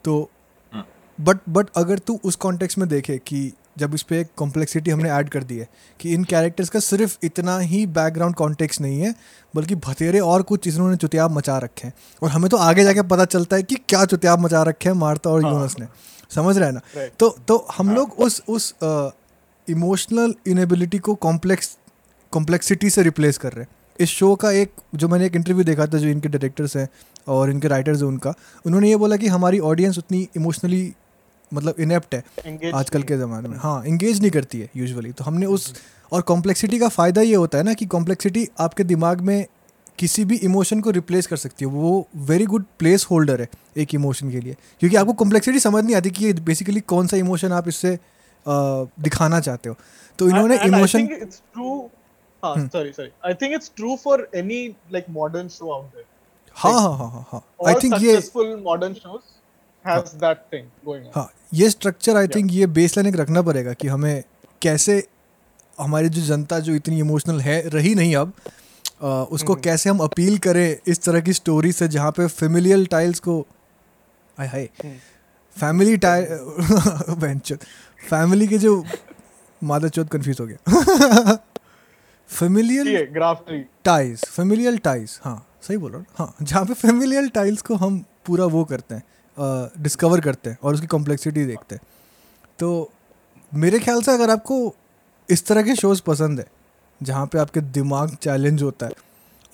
तो 0.04 0.30
बट 0.74 1.36
हाँ। 1.36 1.38
बट 1.48 1.66
अगर 1.76 1.98
तू 1.98 2.20
उस 2.24 2.36
कॉन्टेक्स्ट 2.36 2.78
में 2.78 2.88
देखे 2.88 3.18
कि 3.18 3.52
जब 3.78 3.94
इस 3.94 4.02
पर 4.02 4.14
एक 4.14 4.28
कॉम्प्लेक्सिटी 4.36 4.90
हमने 4.90 5.10
ऐड 5.10 5.28
कर 5.28 5.44
दी 5.44 5.58
है 5.58 5.68
कि 6.00 6.14
इन 6.14 6.24
कैरेक्टर्स 6.24 6.68
का 6.68 6.80
सिर्फ़ 6.80 7.16
इतना 7.22 7.58
ही 7.58 7.84
बैकग्राउंड 7.86 8.34
कॉन्टेक्स्ट 8.34 8.80
नहीं 8.80 9.00
है 9.00 9.14
बल्कि 9.54 9.74
भतेरे 9.76 10.20
और 10.20 10.42
कुछ 10.42 10.66
इन्होंने 10.68 10.96
चुतियाब 10.96 11.30
मचा 11.30 11.58
रखे 11.58 11.86
हैं। 11.86 11.94
और 12.22 12.30
हमें 12.30 12.48
तो 12.50 12.56
आगे 12.56 12.84
जाके 12.84 13.02
पता 13.02 13.24
चलता 13.24 13.56
है 13.56 13.62
कि 13.62 13.76
क्या 13.88 14.04
चुतियाब 14.04 14.40
मचा 14.40 14.62
रखे 14.62 14.88
हैं 14.88 14.96
मार्ता 14.96 15.30
और 15.30 15.44
हाँ। 15.44 15.52
यूनस 15.52 15.76
ने। 15.80 15.86
समझ 16.34 16.56
रहे 16.58 16.66
हैं 16.66 16.74
ना? 16.74 17.06
तो 17.20 17.28
तो 17.48 17.66
हम 17.78 17.86
हाँ। 17.86 17.96
लोग 17.96 18.12
उस 18.18 18.42
उस 18.48 18.74
इमोशनल 19.68 20.34
इनेबिलिटी 20.46 20.98
को 20.98 21.14
कॉम्प्लेक्स 21.14 21.76
कॉम्प्लेक्सिटी 22.32 22.90
से 22.90 23.02
रिप्लेस 23.02 23.38
कर 23.38 23.52
रहे 23.52 23.62
हैं। 23.62 23.68
इस 24.00 24.08
शो 24.08 24.34
का 24.34 24.50
एक 24.52 24.72
जो 24.94 25.08
मैंने 25.08 25.26
एक 25.26 25.36
इंटरव्यू 25.36 25.64
देखा 25.64 25.86
था 25.86 25.98
जो 25.98 26.08
इनके 26.08 26.28
डायरेक्टर्स 26.28 26.76
हैं 26.76 26.88
और 27.28 27.50
इनके 27.50 27.68
राइटर्स 27.68 28.00
हैं 28.02 28.08
उनका 28.08 28.34
उन्होंने 28.66 28.88
ये 28.88 28.96
बोला 28.96 29.16
कि 29.16 29.28
हमारी 29.28 29.58
ऑडियंस 29.60 29.98
उतनी 29.98 30.28
इमोशनली 30.36 30.92
मतलब 31.54 31.74
इनेप्ट 31.80 32.14
है 32.14 32.70
आजकल 32.74 33.02
के 33.02 33.16
ज़माने 33.16 33.48
में। 33.48 33.56
हाँ 33.58 33.82
इंगेज 33.86 34.20
नहीं 34.20 34.30
करती 34.30 34.60
है 34.60 34.68
यूजुअली 34.76 35.12
तो 35.12 35.24
हमने 35.24 35.46
उस 35.48 35.72
और 36.12 36.22
कॉम्प्लेक्सिटी 36.24 36.78
का 36.78 36.88
फ़ायदा 36.90 37.22
ये 37.22 37.34
होता 37.34 37.58
है 37.58 37.64
ना 37.64 37.72
कि 37.74 37.86
कॉम्प्लेक्सिटी 37.88 38.48
आपके 38.60 38.84
दिमाग 38.86 39.20
में 39.20 39.46
किसी 39.98 40.24
भी 40.24 40.36
इमोशन 40.44 40.80
को 40.80 40.90
रिप्लेस 40.90 41.26
कर 41.26 41.36
सकती 41.36 41.64
है। 41.64 41.70
वो 41.70 42.06
वेरी 42.26 42.44
गुड 42.46 42.64
प्लेस 42.78 43.06
होल्डर 43.10 43.40
है 43.40 43.48
एक 43.76 43.94
इमोशन 43.94 44.30
के 44.30 44.40
लिए। 44.40 44.56
क्योंकि 44.80 44.96
आपको 44.96 45.12
कॉम्प्लेक्सिटी 45.14 45.60
समझ 45.60 45.84
नहीं 45.84 45.96
आती 45.96 46.10
कि 46.10 46.24
ये 46.24 46.32
बेसिकली 46.44 46.80
कौन 46.92 47.06
सा 47.06 47.16
इमोशन 47.16 47.52
आप 47.52 47.68
इससे 47.68 47.98
दिखाना 48.46 49.40
चाहते 49.40 49.68
हो। 49.68 49.76
तो 50.18 50.28
इन्होंने 50.28 50.58
emotion 50.66 51.08
sorry 52.42 52.92
sorry 52.92 53.10
I 53.26 53.34
think 53.34 53.54
it's 53.54 53.72
true 53.76 53.96
for 54.04 54.28
any 54.36 54.66
like 54.92 55.04
modern 55.10 55.48
show 55.48 55.72
out 55.72 55.84
there 55.86 56.04
हाँ 56.56 56.72
हाँ 56.72 56.96
हाँ 56.98 57.10
हाँ 57.10 57.26
हाँ। 57.30 57.42
आई 57.66 57.74
थिंक 57.82 57.94
ये 58.02 58.16
modern 58.62 58.94
shows 58.94 59.36
has 59.86 60.16
that 60.16 60.38
thing 60.52 60.66
going 60.84 61.06
on 61.06 61.12
हाँ 61.14 61.30
ये 61.54 61.70
स्ट्रक्चर 61.70 62.16
आई 62.16 62.28
थिंक 62.28 62.52
ये 62.52 62.66
बेसलाइन 62.66 63.08
एक 63.08 63.16
रखना 63.16 63.42
पड़ेगा 63.42 63.72
कि 63.72 63.88
हमें 63.88 64.24
कैसे 64.62 65.08
हमारी 65.80 66.08
जो 66.08 66.22
जनता 66.22 66.58
जो 66.58 66.74
इतनी 66.74 66.98
इमोशनल 66.98 67.40
है 67.40 67.68
रही 67.68 67.94
नहीं 67.94 68.16
अब 68.16 68.32
आ, 69.02 69.22
उसको 69.22 69.52
hmm. 69.52 69.62
कैसे 69.64 69.90
हम 69.90 69.98
अपील 69.98 70.38
करें 70.38 70.76
इस 70.86 71.02
तरह 71.02 71.20
की 71.20 71.32
स्टोरी 71.32 71.72
से 71.72 71.88
जहाँ 71.88 72.10
पे 72.10 72.26
फेमिलियल 72.26 72.86
टाइल्स 72.86 73.20
को 73.20 73.46
हाय 74.38 74.46
हाय 74.46 74.68
फैमिली 75.56 75.96
टाइल 75.96 76.26
फैमिली 78.10 78.46
के 78.46 78.58
जो 78.58 78.84
मादर 79.64 79.88
चौथ 79.88 80.04
कन्फ्यूज़ 80.04 80.42
हो 80.42 80.46
गया। 80.46 81.38
फेमिलियल 82.28 83.06
टाइल्स 83.84 84.24
फेमिलियल 84.24 84.78
टाइल्स 84.78 85.20
हाँ 85.22 85.46
सही 85.62 85.76
बोल 85.76 85.90
रहा 85.90 85.98
हूँ। 85.98 86.06
हाँ 86.16 86.34
जहाँ 86.42 86.64
पे 86.64 86.74
फेमिलियल 86.74 87.28
टाइल्स 87.28 87.62
को 87.62 87.74
हम 87.74 88.04
पूरा 88.26 88.44
वो 88.44 88.64
करते 88.64 88.94
हैं। 88.94 89.02
डिस्कवर 89.78 90.20
करते 90.20 90.50
हैं 90.50 90.58
और 90.62 90.74
उसकी 90.74 90.86
कॉम्प्लेक्सिटी 90.86 91.44
देखते 91.44 91.74
हैं। 91.74 91.82
तो 92.58 92.90
मेरे 93.54 93.78
ख्याल 93.78 94.02
से 94.02 94.12
अगर 94.12 94.30
आपको 94.30 94.74
इस 95.30 95.46
तरह 95.46 95.62
के 95.62 95.74
शोज़ 95.74 96.02
पसंद 96.02 96.38
है 96.38 96.46
जहाँ 97.02 97.26
पे 97.26 97.38
आपके 97.38 97.60
दिमाग 97.60 98.14
चैलेंज 98.14 98.62
होता 98.62 98.86
है 98.86 98.92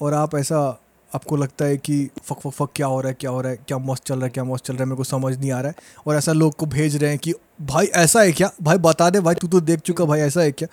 और 0.00 0.14
आप 0.14 0.34
ऐसा 0.34 0.80
आपको 1.14 1.36
लगता 1.36 1.64
है 1.64 1.76
कि 1.76 2.10
फक 2.22 2.38
फक 2.40 2.50
फक 2.50 2.68
क्या 2.76 2.86
हो 2.86 3.00
रहा 3.00 3.08
है 3.08 3.16
क्या 3.20 3.30
हो 3.30 3.40
रहा 3.40 3.50
है 3.52 3.58
क्या 3.68 3.78
मौत 3.78 3.98
चल 3.98 4.14
रहा 4.14 4.24
है 4.24 4.30
क्या 4.30 4.44
मौत 4.44 4.60
चल 4.60 4.74
रहा 4.74 4.82
है 4.82 4.86
मेरे 4.86 4.96
को 4.96 5.04
समझ 5.04 5.36
नहीं 5.38 5.50
आ 5.52 5.60
रहा 5.60 5.68
है 5.68 5.74
और 6.06 6.16
ऐसा 6.16 6.32
लोग 6.32 6.54
को 6.56 6.66
भेज 6.66 6.96
रहे 6.96 7.10
हैं 7.10 7.18
कि 7.18 7.32
भाई 7.62 7.86
ऐसा 7.86 8.20
है 8.20 8.32
क्या? 8.32 8.50
भाई 8.62 8.78
बता 8.78 9.10
दे 9.10 9.20
भाई 9.20 9.34
तू 9.34 9.48
तो 9.48 9.60
देख 9.60 9.80
चुका 9.80 10.04
भाई 10.04 10.20
ऐसा 10.20 10.40
है 10.40 10.52
क्या? 10.52 10.68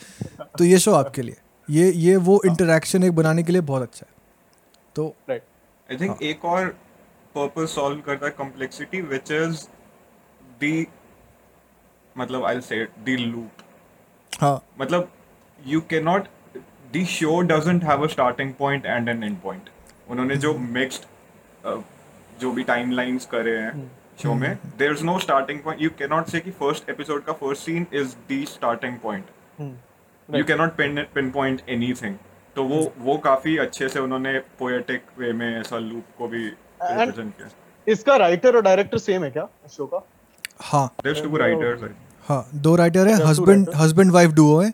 तो 0.58 0.64
ये 0.64 0.80
शो 0.80 0.92
आपके 0.92 1.22
लिए। 1.22 1.36
ये 1.70 1.92
ये 1.92 2.16
वो 2.16 2.42
इंटरेक्शन 2.46 3.04
एक 3.04 3.12
बनाने 3.12 3.44
के 3.44 3.52
लिए 3.52 3.62
बहुत 3.62 3.82
अच्छा 3.82 4.06
है। 4.10 4.14
तो 4.96 5.16
आई 5.30 5.98
थिंक 5.98 6.10
हाँ. 6.10 6.18
एक 6.24 6.46
और 6.46 6.76
पर्पस 7.36 7.76
सॉल्व 7.76 8.02
करता 8.02 8.26
है 8.26 8.32
कॉम्प्लेक्सिटी 8.34 9.02
व्हिच 9.04 9.32
इज़ 9.32 9.68
द 10.64 10.86
मतलब 12.16 12.46
आई 12.46 12.62
से 12.62 12.84
द 12.86 13.18
लूप 13.20 13.62
हाँ। 14.32 14.62
मतलब 14.80 15.12
you 15.60 15.82
can 15.90 16.04
not 16.04 16.28
the 16.94 17.04
show 17.10 17.40
doesn't 17.48 17.84
have 17.84 18.04
a 18.04 18.08
starting 18.08 18.54
point 18.54 18.86
and 18.86 19.10
an 19.10 19.24
end 19.24 19.40
point 19.42 19.70
उन्होंने 20.10 20.36
जो 20.38 20.54
मिक्स्ड 20.54 21.04
uh, 21.66 21.82
जो 22.40 22.52
भी 22.52 22.64
टाइमलाइंस 22.64 23.26
करे 23.26 23.58
हैं 23.58 23.90
शो 24.22 24.34
में 24.34 24.56
there 24.78 24.92
is 24.92 25.04
no 25.06 25.18
starting 25.20 25.60
point 25.60 25.82
you 25.82 25.90
can 26.00 26.10
not 26.10 26.28
say 26.28 26.40
कि 26.40 26.52
फ़र्स्ट 26.54 26.90
एपिसोड 26.90 27.24
का 27.24 27.34
first 27.36 27.64
scene 27.64 27.86
is 27.94 28.16
the 28.32 28.44
starting 28.48 28.98
point 29.00 29.26
you 30.30 30.44
can 30.46 30.58
not 30.58 30.76
pinpoint 31.32 31.62
anything 31.70 32.18
तो 32.56 32.64
वो 32.64 32.82
वो 32.98 33.18
काफ़ी 33.20 33.58
अच्छे 33.58 33.88
से 33.90 34.00
उन्होंने 34.00 34.38
पोएटिक 34.60 35.04
वे 35.18 35.32
में 35.34 35.50
ऐसा 35.50 35.78
लूप 35.80 36.06
को 36.18 36.28
भी 36.28 36.50
इसका 37.88 38.16
राइटर 38.16 38.56
और 38.56 38.62
डायरेक्टर 38.62 38.98
सेम 38.98 39.24
है 39.24 39.32
क्या 39.32 39.48
शो 39.70 39.86
का? 39.86 40.04
हाँ। 40.62 40.88
टू 41.06 41.90
हाँ 42.28 42.46
दो 42.56 42.76
राइटर 42.76 43.08
है 43.08 43.14
हस्बैंड 43.28 43.70
हस्बैंड 43.76 44.12
वाइफ 44.12 44.32
डुओ 44.32 44.60
है 44.62 44.74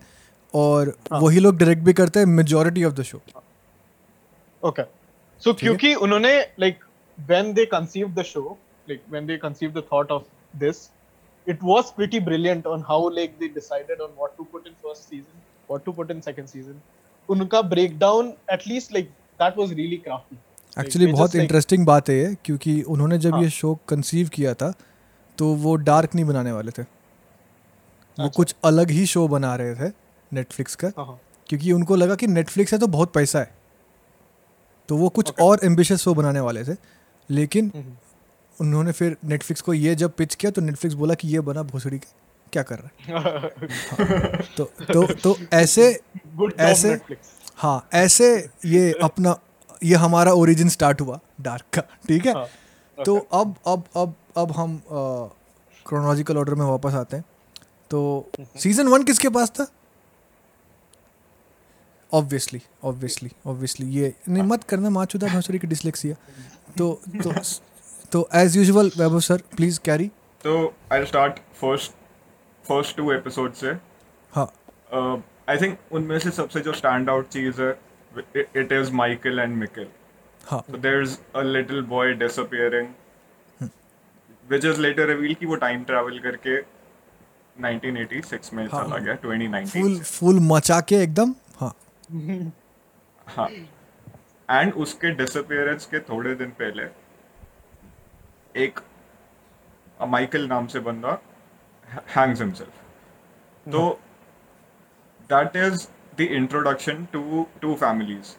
और 0.53 0.93
हाँ. 1.11 1.19
वही 1.19 1.39
लोग 1.39 1.57
डायरेक्ट 1.57 1.83
भी 1.83 1.93
करते 1.93 2.19
हैं 2.19 2.25
majority 2.25 2.83
of 2.83 2.93
the 2.93 3.03
show 3.03 3.21
okay 4.63 4.83
so 5.41 5.53
क्योंकि 5.53 5.93
उन्होंने 5.95 6.39
like 6.59 6.83
when 7.17 7.53
they 7.53 7.65
conceive 7.65 8.13
the 8.17 8.23
show 8.23 8.57
like 8.89 9.03
when 9.11 9.25
they 9.25 9.37
conceive 9.37 9.71
the 9.71 9.83
thought 9.93 10.11
of 10.11 10.23
this 10.55 10.89
it 11.47 11.61
was 11.63 11.91
pretty 11.91 12.19
brilliant 12.19 12.65
on 12.65 12.81
how 12.81 13.09
like 13.09 13.35
they 13.41 13.47
decided 13.47 14.01
on 14.05 14.09
what 14.21 14.31
to 14.37 14.45
put 14.45 14.65
in 14.67 14.73
first 14.85 15.11
season 15.11 15.45
what 15.69 15.85
to 15.85 15.93
put 15.93 16.09
in 16.11 16.21
second 16.21 16.49
season. 16.49 16.81
उनका 17.29 17.61
breakdown 17.69 18.31
at least 18.51 18.93
like 18.93 19.09
that 19.39 19.57
was 19.57 19.71
really 19.73 19.97
crafty 19.97 20.37
actually 20.77 21.11
बहुत 21.11 21.35
interesting 21.35 21.85
बात 21.85 22.09
है 22.09 22.15
ये 22.15 22.35
क्योंकि 22.45 22.81
उन्होंने 22.81 23.17
जब 23.17 23.33
हाँ. 23.33 23.41
ये 23.43 23.49
शो 23.49 23.73
कंसीव 23.89 24.27
किया 24.27 24.53
था 24.53 24.73
तो 25.37 25.53
वो 25.55 25.75
डार्क 25.75 26.15
नहीं 26.15 26.25
बनाने 26.25 26.51
वाले 26.51 26.71
थे 26.71 26.81
वो 26.81 28.25
अच्छा. 28.25 28.35
कुछ 28.35 28.55
अलग 28.63 28.89
ही 28.89 29.05
शो 29.05 29.27
बना 29.27 29.55
रहे 29.55 29.75
थे 29.75 29.91
नेटफ्लिक्स 30.31 30.75
का 30.75 30.91
हाँ, 30.97 31.05
हाँ. 31.05 31.19
क्योंकि 31.49 31.71
उनको 31.71 31.95
लगा 31.95 32.15
कि 32.15 32.27
नेटफ्लिक्स 32.27 32.73
है 32.73 32.79
तो 32.79 32.87
बहुत 32.87 33.13
पैसा 33.13 33.39
है 33.39 33.55
तो 34.89 34.97
वो 34.97 35.09
कुछ 35.09 35.29
okay. 35.29 35.41
और 35.41 35.59
एम्बिशियस 35.63 36.01
शो 36.01 36.13
बनाने 36.13 36.39
वाले 36.39 36.63
थे 36.63 36.75
लेकिन 37.29 37.71
हम्म, 37.75 37.83
हम्म। 37.83 37.95
उन्होंने 38.57 38.91
फिर 38.91 39.17
नेटफ्लिक्स 39.25 39.61
को 39.61 39.73
ये 39.73 39.95
जब 39.95 40.13
पिच 40.13 40.35
किया 40.35 40.51
तो 40.51 40.61
नेटफ्लिक्स 40.61 40.95
बोला 40.95 41.13
कि 41.13 41.27
ये 41.27 41.39
बना 41.39 41.63
भोसड़ी 41.63 41.97
का 41.97 42.13
क्या 42.53 42.63
कर 42.63 42.79
रहा 42.79 43.19
है 43.19 43.49
हाँ, 43.91 44.41
तो 44.57 44.63
तो 44.93 45.05
तो 45.13 45.35
ऐसे 45.53 45.89
ऐसे 46.59 46.99
हाँ 47.55 47.87
ऐसे 47.93 48.29
ये 48.65 48.91
अपना 49.03 49.35
ये 49.83 49.95
हमारा 49.95 50.31
ओरिजिन 50.33 50.69
स्टार्ट 50.69 51.01
हुआ 51.01 51.19
डार्क 51.41 51.65
का 51.73 51.81
ठीक 52.07 52.25
है? 52.25 52.33
हाँ. 52.33 52.47
तो 52.97 53.17
अब 53.33 53.55
अब 53.67 53.83
अब 53.95 54.15
अब 54.37 54.51
हम 54.51 54.79
क्रोनोलॉजिकल 55.85 56.37
ऑर्डर 56.37 56.55
में 56.55 56.65
वापस 56.65 56.93
आते 56.95 57.17
हैं। 57.17 57.23
तो 57.91 58.29
सीज़न 58.59 58.87
वन 58.87 59.03
किसके 59.03 59.29
पास 59.29 59.49
था? 59.49 59.67
ऑब्वियसली 62.11 62.61
ऑब्वियसली 62.83 63.29
ऑब्वियसली 63.45 63.87
ये 63.91 64.13
नहीं 64.29 64.43
मत 64.43 64.63
करना 64.63 64.89
माचुदा 64.89 65.27
भंसुरी 65.27 65.59
की 65.59 65.67
डिसलेक्सिया 65.67 66.15
तो 66.77 66.99
तो 67.23 67.33
तो 68.11 68.27
as 68.35 68.57
usual 68.57 68.91
Vaibhav 68.97 69.19
sir 69.19 69.41
please 69.55 69.79
carry 69.85 70.07
तो 70.43 70.53
I 70.93 71.05
start 71.05 71.39
first 71.61 71.91
first 72.65 72.95
two 72.97 73.11
episode 73.11 73.53
से। 73.53 73.71
हाँ। 74.33 74.47
आई 75.49 75.57
थिंक 75.57 75.77
उनमें 75.91 76.17
से 76.19 76.31
सबसे 76.31 76.59
जो 76.59 76.73
स्टैंड 76.73 77.09
आउट 77.09 77.27
चीज़ 77.29 77.61
है 77.61 77.71
it 78.35 78.71
is 78.71 78.91
Michael 78.93 79.39
and 79.39 79.55
Mikkel 79.57 79.87
हाँ। 80.41 80.63
So 80.65 80.77
there's 80.77 81.13
a 81.35 81.43
little 81.43 81.81
boy 81.81 82.03
disappearing, 82.19 82.91
which 84.45 84.67
is 84.69 84.77
later 84.79 85.07
revealed 85.07 85.39
कि 85.39 85.45
वो 85.45 85.57
time 85.63 85.83
travel 85.89 86.19
करके 86.23 86.59
1986 87.55 88.53
में 88.53 88.67
हाँ. 88.67 88.83
चला 88.83 88.97
गया 88.97 89.17
2019 89.21 89.71
फुल 89.73 89.99
फुल 89.99 90.39
मचा 90.43 90.79
के 90.91 91.01
एकदम? 91.03 91.33
हाँ। 91.55 91.73
हाँ। 93.27 93.49
एंड 94.49 94.73
उसके 94.73 95.11
डिसअपियरेंस 95.15 95.85
के 95.85 95.99
थोड़े 96.09 96.35
दिन 96.35 96.49
पहले 96.59 96.83
एक 98.63 98.79
माइकल 100.07 100.47
नाम 100.47 100.67
से 100.67 100.79
बंदा 100.79 101.19
हैंग्स 102.15 102.41
हिमसेल्फ 102.41 103.71
तो 103.71 103.89
that 105.29 105.55
is 105.55 105.87
the 106.19 106.21
introduction 106.21 107.07
to 107.13 107.47
two 107.61 107.73
families 107.73 108.35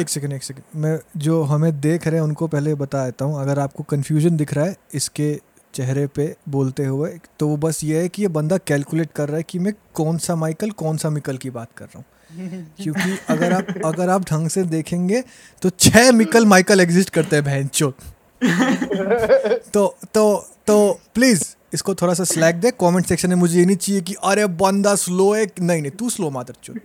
एक 0.00 0.08
सेकंड 0.08 0.32
एक 0.32 0.42
सेकंड 0.42 0.82
मैं 0.82 0.98
जो 1.16 1.42
हमें 1.42 1.80
देख 1.80 2.06
रहे 2.06 2.16
हैं 2.16 2.22
उनको 2.22 2.46
पहले 2.46 2.74
बता 2.74 3.04
देता 3.04 3.24
हूँ। 3.24 3.40
अगर 3.40 3.58
आपको 3.58 3.82
कंफ्यूजन 3.82 4.36
दिख 4.36 4.54
रहा 4.54 4.64
है 4.64 4.76
इसके 4.94 5.40
चेहरे 5.74 6.06
पे 6.06 6.36
बोलते 6.48 6.84
हुए 6.84 7.18
तो 7.38 7.48
वो 7.48 7.56
बस 7.56 7.84
ये 7.84 8.00
है 8.02 8.08
कि 8.08 8.22
ये 8.22 8.28
बंदा 8.28 8.56
कैलकुलेट 8.56 9.10
कर 9.16 9.28
रहा 9.28 9.36
है 9.36 9.42
कि 9.42 9.58
मैं 9.58 9.72
कौन 9.94 10.18
सा 10.18 10.36
माइकल 10.36 10.70
कौन 10.70 10.96
सा 10.96 11.10
मिकल 11.10 11.36
की 11.36 11.50
बात 11.50 11.68
कर 11.76 11.84
रहा 11.84 11.98
हूँ। 11.98 12.04
क्योंकि 12.82 13.18
अगर 13.28 13.52
आप 13.52 13.66
अगर 13.84 14.08
आप 14.08 14.24
ढंग 14.24 14.48
से 14.48 14.62
देखेंगे 14.62 15.24
तो 15.62 15.70
छह 15.70 16.12
मिकल 16.12 16.46
माइकल 16.46 16.80
एग्जिस्ट 16.80 17.10
करते 17.10 17.36
हैं 17.36 17.44
बहन 17.44 17.92
तो 19.74 19.96
तो 20.14 20.48
तो 20.66 21.00
प्लीज़ 21.14 21.55
इसको 21.74 21.94
थोड़ा 21.94 22.14
सा 22.14 22.24
स्लैक 22.24 22.56
दे 22.56 22.70
कमेंट 22.70 23.06
सेक्शन 23.06 23.28
में 23.28 23.36
मुझे 23.36 23.58
ये 23.58 23.66
नहीं 23.66 23.76
चाहिए 23.76 24.00
कि 24.00 24.14
अरे 24.24 24.46
बंदा 24.46 24.94
स्लो 24.94 25.34
है। 25.34 25.46
नहीं 25.60 25.82
नहीं 25.82 25.92
तू 25.92 26.10
स्लो 26.10 26.30
मातर 26.30 26.54
चुन। 26.62 26.78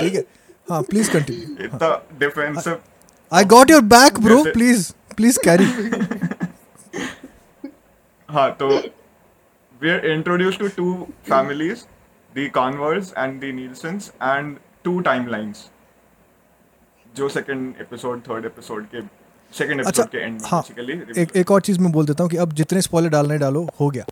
ठीक 0.00 0.14
है? 0.14 0.24
हाँ 0.70 0.82
please 0.82 1.10
continue 1.10 2.76
I 3.32 3.44
got 3.44 3.70
your 3.70 3.80
back 3.80 4.20
bro 4.20 4.44
please 4.44 4.92
please 5.16 5.38
carry 5.48 5.64
हाँ 8.30 8.50
तो 8.52 8.68
we 9.82 9.90
are 9.90 10.06
introduce 10.06 10.58
to 10.58 10.68
two 10.68 11.08
families 11.28 11.78
the 12.38 12.50
converse 12.54 13.12
and 13.18 13.40
the 13.40 13.44
and 14.22 14.56
two 14.84 15.00
timelines 15.00 15.70
जो 17.16 17.28
सेकेंड 17.28 17.74
एपिसोड 17.80 18.20
थर्ड 18.20 18.44
एपिसोड 18.44 18.86
के 18.86 19.25
second 19.58 19.86
अच्छा 19.86 20.04
के 20.04 20.26
end 20.26 20.42
में 20.42 20.48
हाँ 20.50 20.62
एक 21.22 21.36
एक 21.36 21.50
और 21.50 21.60
चीज़ 21.60 21.80
मैं 21.80 21.92
बोल 21.92 22.06
देता 22.06 22.24
हूँ 22.24 22.30
कि 22.30 22.36
अब 22.44 22.52
जितने 22.60 22.80
स्पॉइलर 22.82 23.08
डालना 23.10 23.36
डालो 23.44 23.66
हो 23.80 23.88
गया। 23.90 24.04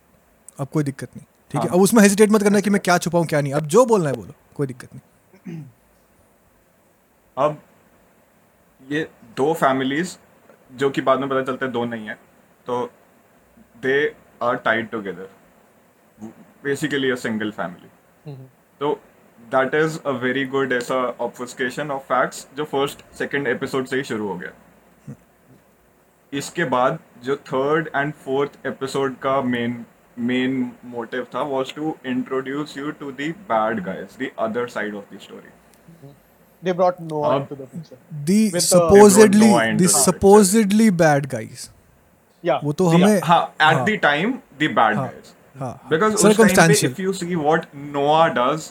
अब 0.61 0.69
कोई 0.73 0.85
दिक्कत 0.85 1.17
नहीं 1.17 1.25
ठीक 1.25 1.61
है? 1.61 1.69
हाँ। 1.69 1.77
अब 1.77 1.83
उसमें 1.83 2.03
हेजिटेट 2.03 2.31
मत 2.33 2.43
करना 2.43 2.61
कि 2.61 2.71
मैं 2.71 2.81
क्या 2.81 2.99
छुपाऊं 2.99 3.25
क्या 3.27 3.41
नहीं। 3.41 3.53
अब 3.53 3.67
जो 3.67 3.85
बोलना 3.87 4.09
है 4.09 4.17
बोलो 4.17 4.35
कोई 4.57 4.67
दिक्कत 4.67 4.95
नहीं। 4.95 5.63
अब 7.37 7.59
ये 8.93 9.09
दो 9.37 9.53
families 9.63 10.19
जो 10.79 10.91
कि 10.91 11.01
बाद 11.03 11.21
में 11.21 11.29
पता 11.29 11.43
चलता 11.43 11.67
है 11.67 11.73
दो 11.73 11.85
नहीं 11.85 12.07
है 12.09 12.15
तो 12.67 12.85
they 13.85 14.01
are 14.43 14.57
tied 14.67 14.91
together. 14.95 15.27
Basically 16.65 17.11
a 17.13 17.17
single 17.25 17.53
family. 17.61 17.91
तो 18.81 18.93
that 19.55 19.75
is 19.75 19.99
a 20.07 20.11
very 20.21 20.45
good 20.47 20.73
ऐसा 20.73 20.95
ऑब्फस्केशन 21.21 21.91
ऑफ़ 21.91 22.03
फैक्ट्स 22.03 22.47
जो 22.57 22.65
फ़र्स्ट 22.65 23.05
सेकंड 23.19 23.47
एपिसोड 23.49 23.87
से 23.87 23.97
ही 23.97 24.05
शुरू 24.05 24.29
हो 24.29 24.37
गया। 24.39 24.51
इसके 26.35 26.65
बाद 26.75 26.99
जो 27.25 27.37
थर्ड 27.49 27.89
एंड 27.97 28.13
फोर्थ 28.25 28.67
एपिसोड 28.67 29.17
का 29.19 29.41
मेन 29.43 29.85
मेन 30.23 30.71
मोटिव 30.87 31.27
था 31.35 31.43
was 31.49 31.75
to 31.75 31.97
introduce 32.07 32.77
you 32.79 32.91
to 33.01 33.11
the 33.13 33.35
bad 33.49 33.81
guys 33.85 34.19
the 34.21 34.31
other 34.39 34.69
side 34.69 34.95
of 34.95 35.15
the 35.15 35.19
story 35.21 35.53
They 36.63 36.73
brought 36.73 37.01
Noah 37.03 37.31
अब- 37.31 37.43
into 37.43 37.57
the 37.57 37.67
picture. 37.71 37.97
The 38.27 38.37
With 38.51 38.65
supposedly 38.65 39.49
Noah 39.49 39.65
into 39.65 39.79
the 39.79 39.87
the 39.87 39.91
supposedly 39.95 40.87
bad 41.01 41.27
guys. 41.29 41.65
Yeah. 42.45 42.61
वो 42.65 42.73
तो 42.73 42.87
हमें 42.89 43.21
हाँ 43.25 43.43
at 43.63 43.85
the 43.89 43.99
time 44.03 44.33
the 44.33 44.71
bad 44.77 44.97
हाँ, 44.97 45.07
guys 45.07 45.35
हाँ। 45.57 45.73
Because 45.91 46.15
उस 46.15 46.23
time 46.23 46.37
पे 46.37 46.45
circumstantial 46.45 46.85
if 46.85 47.01
you 47.03 47.13
see 47.13 47.35
what 47.35 47.67
Noah 47.75 48.27
does. 48.39 48.71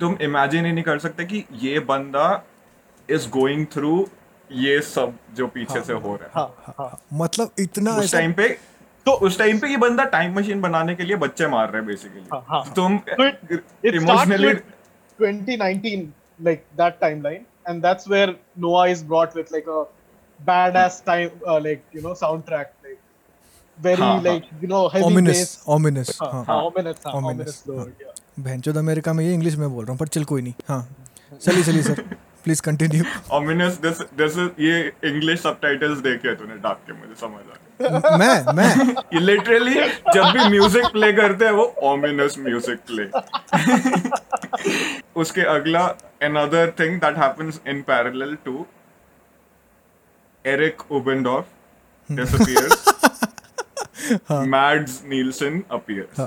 तुम 0.00 0.16
इमेजिन 0.22 0.66
ही 0.66 0.72
नहीं 0.72 0.84
कर 0.84 0.98
सकते 0.98 1.24
कि 1.24 1.44
ये 1.62 1.78
बंदा 1.90 2.26
इज़ 3.08 3.28
गोइंग 3.30 3.66
थ्रू 3.72 3.94
ये 4.52 4.80
सब 4.82 5.12
जो 5.36 5.46
पीछे 5.46 5.74
हाँ, 5.74 5.84
से 5.84 5.92
हो 5.92 6.14
रहा 6.16 6.40
हाँ, 6.40 6.54
हाँ. 6.66 6.74
हाँ, 6.78 7.00
मतलब 7.12 7.50
इतना 7.58 7.96
उस 7.98 8.12
टाइम 8.12 8.32
पे 8.32 8.48
तो 9.06 9.12
उस 9.26 9.38
टाइम 9.38 9.58
पे 9.58 9.68
ये 9.68 9.76
बंदा 9.76 10.04
टाइम 10.12 10.38
मशीन 10.38 10.60
बनाने 10.60 10.94
के 10.94 11.04
लिए 11.04 11.16
बच्चे 11.16 11.46
मार 11.48 11.70
रहे 11.70 11.80
हैं 11.80 11.86
बेसिकली 11.86 12.22
हाँ, 12.32 12.44
हाँ. 12.48 12.72
तुम 12.76 13.00
emotionally 13.94 14.48
with 14.48 14.62
2019, 15.18 16.12
like 16.40 16.64
that 16.76 17.00
timeline, 17.00 17.44
and 17.66 17.82
that's 17.82 18.08
where 18.08 18.34
Noah 18.56 18.88
is 18.88 19.02
brought 19.02 19.34
with 19.34 19.50
like 19.50 19.66
a 19.66 19.84
badass 20.40 20.98
time, 21.04 21.30
uh, 21.46 21.60
like 21.60 21.84
you 21.92 22.02
know, 22.02 22.12
soundtrack, 22.22 22.66
like 22.84 22.98
very 23.78 23.96
हाँ, 23.96 24.12
हाँ. 24.12 24.24
like 24.24 24.44
you 24.60 24.68
know 24.68 24.88
heavy 24.88 25.04
ominous 25.04 25.38
bass. 25.38 25.62
ominous 25.68 26.10
हाँ, 26.20 26.30
हाँ 26.32 26.44
हाँ, 26.44 26.58
ominous, 26.64 26.96
हाँ, 27.06 27.14
Ominous, 27.14 27.32
ominous 27.32 27.62
हाँ. 27.66 27.76
word, 27.76 27.94
yeah. 28.00 28.12
भैंचोद 28.40 28.76
America 28.76 29.12
में 29.12 29.24
ये 29.24 29.32
इंग्लिश 29.34 29.54
में 29.56 29.68
बोल 29.70 29.84
रहा 29.84 29.92
हूँ 29.92 29.98
पर 29.98 30.08
चल 30.08 30.24
कोई 30.24 30.42
नहीं 30.42 30.54
हाँ 30.68 30.80
चलिए 31.42 31.62
चलिए 31.64 31.82
sir 31.82 32.02
please 32.46 32.60
continue 32.62 33.04
ominous 33.36 33.78
this 33.80 34.00
this 34.18 34.36
is 34.38 34.60
ये 34.62 34.74
इंग्लिश 35.04 35.40
सबटाइटल्स 35.40 35.98
देखे 36.00 36.34
तूने 36.34 36.56
डाक 36.64 36.80
के 36.86 36.92
मुझे 36.98 37.14
समझ 37.20 37.40
आ 37.46 38.16
मैं 38.18 38.52
मैं। 38.56 39.20
लिटरली 39.20 39.74
जब 40.14 40.24
भी 40.36 40.48
म्यूज़िक 40.50 40.86
प्ले 40.92 41.12
करते 41.12 41.44
हैं 41.44 41.52
वो 41.52 41.64
ऑमिनस 41.84 42.38
म्यूज़िक 42.38 42.78
प्ले 42.90 43.04
उसके 45.20 45.42
अगला 45.54 45.84
another 46.22 46.72
thing 46.80 47.00
that 47.00 47.18
happens 47.18 47.60
in 47.68 47.82
parallel 47.88 48.34
to 48.44 48.66
Eric 50.44 50.90
Obendorf 50.92 51.44
disappears 52.08 52.84
Mads 54.48 55.02
Nielsen 55.08 55.62
appears 55.72 56.20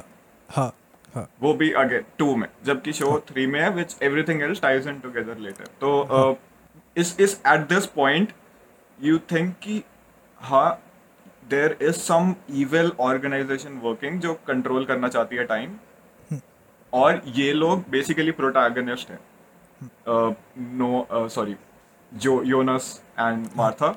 हाँ। 0.49 0.71
हाँ। 1.15 1.29
वो 1.41 1.53
भी 1.53 1.71
अगेन 1.73 2.03
टू 2.17 2.35
में 2.35 2.47
जबकि 2.65 2.93
शो 2.93 3.19
थ्री 3.29 3.45
में 3.47 3.59
है 3.61 3.69
which 3.69 3.95
everything 4.03 4.41
else 4.41 4.61
ties 4.61 4.87
in 4.87 4.99
together 4.99 5.37
later 5.37 5.65
तो 5.81 5.91
uh, 6.11 6.35
इस 6.97 7.19
इस 7.19 7.41
at 7.47 7.67
this 7.69 7.85
point 7.85 8.33
you 8.99 9.19
think 9.31 9.55
कि 9.63 9.83
हाँ 10.41 10.81
there 11.49 11.77
is 11.81 11.95
some 11.95 12.35
evil 12.55 12.91
organization 12.99 13.79
working 13.83 14.19
जो 14.19 14.33
कंट्रोल 14.47 14.85
करना 14.85 15.07
चाहती 15.07 15.35
है 15.35 15.45
टाइम 15.45 15.77
और 16.93 17.21
ये 17.25 17.51
लोग 17.53 17.83
बेसिकली 17.89 18.31
प्रोटैगनिस्ट 18.31 19.09
हैं। 19.09 19.19
नो 20.77 21.27
सॉरी 21.29 21.55
जो 22.13 22.43
योनस 22.43 23.01
एंड 23.19 23.47
मार्था. 23.55 23.95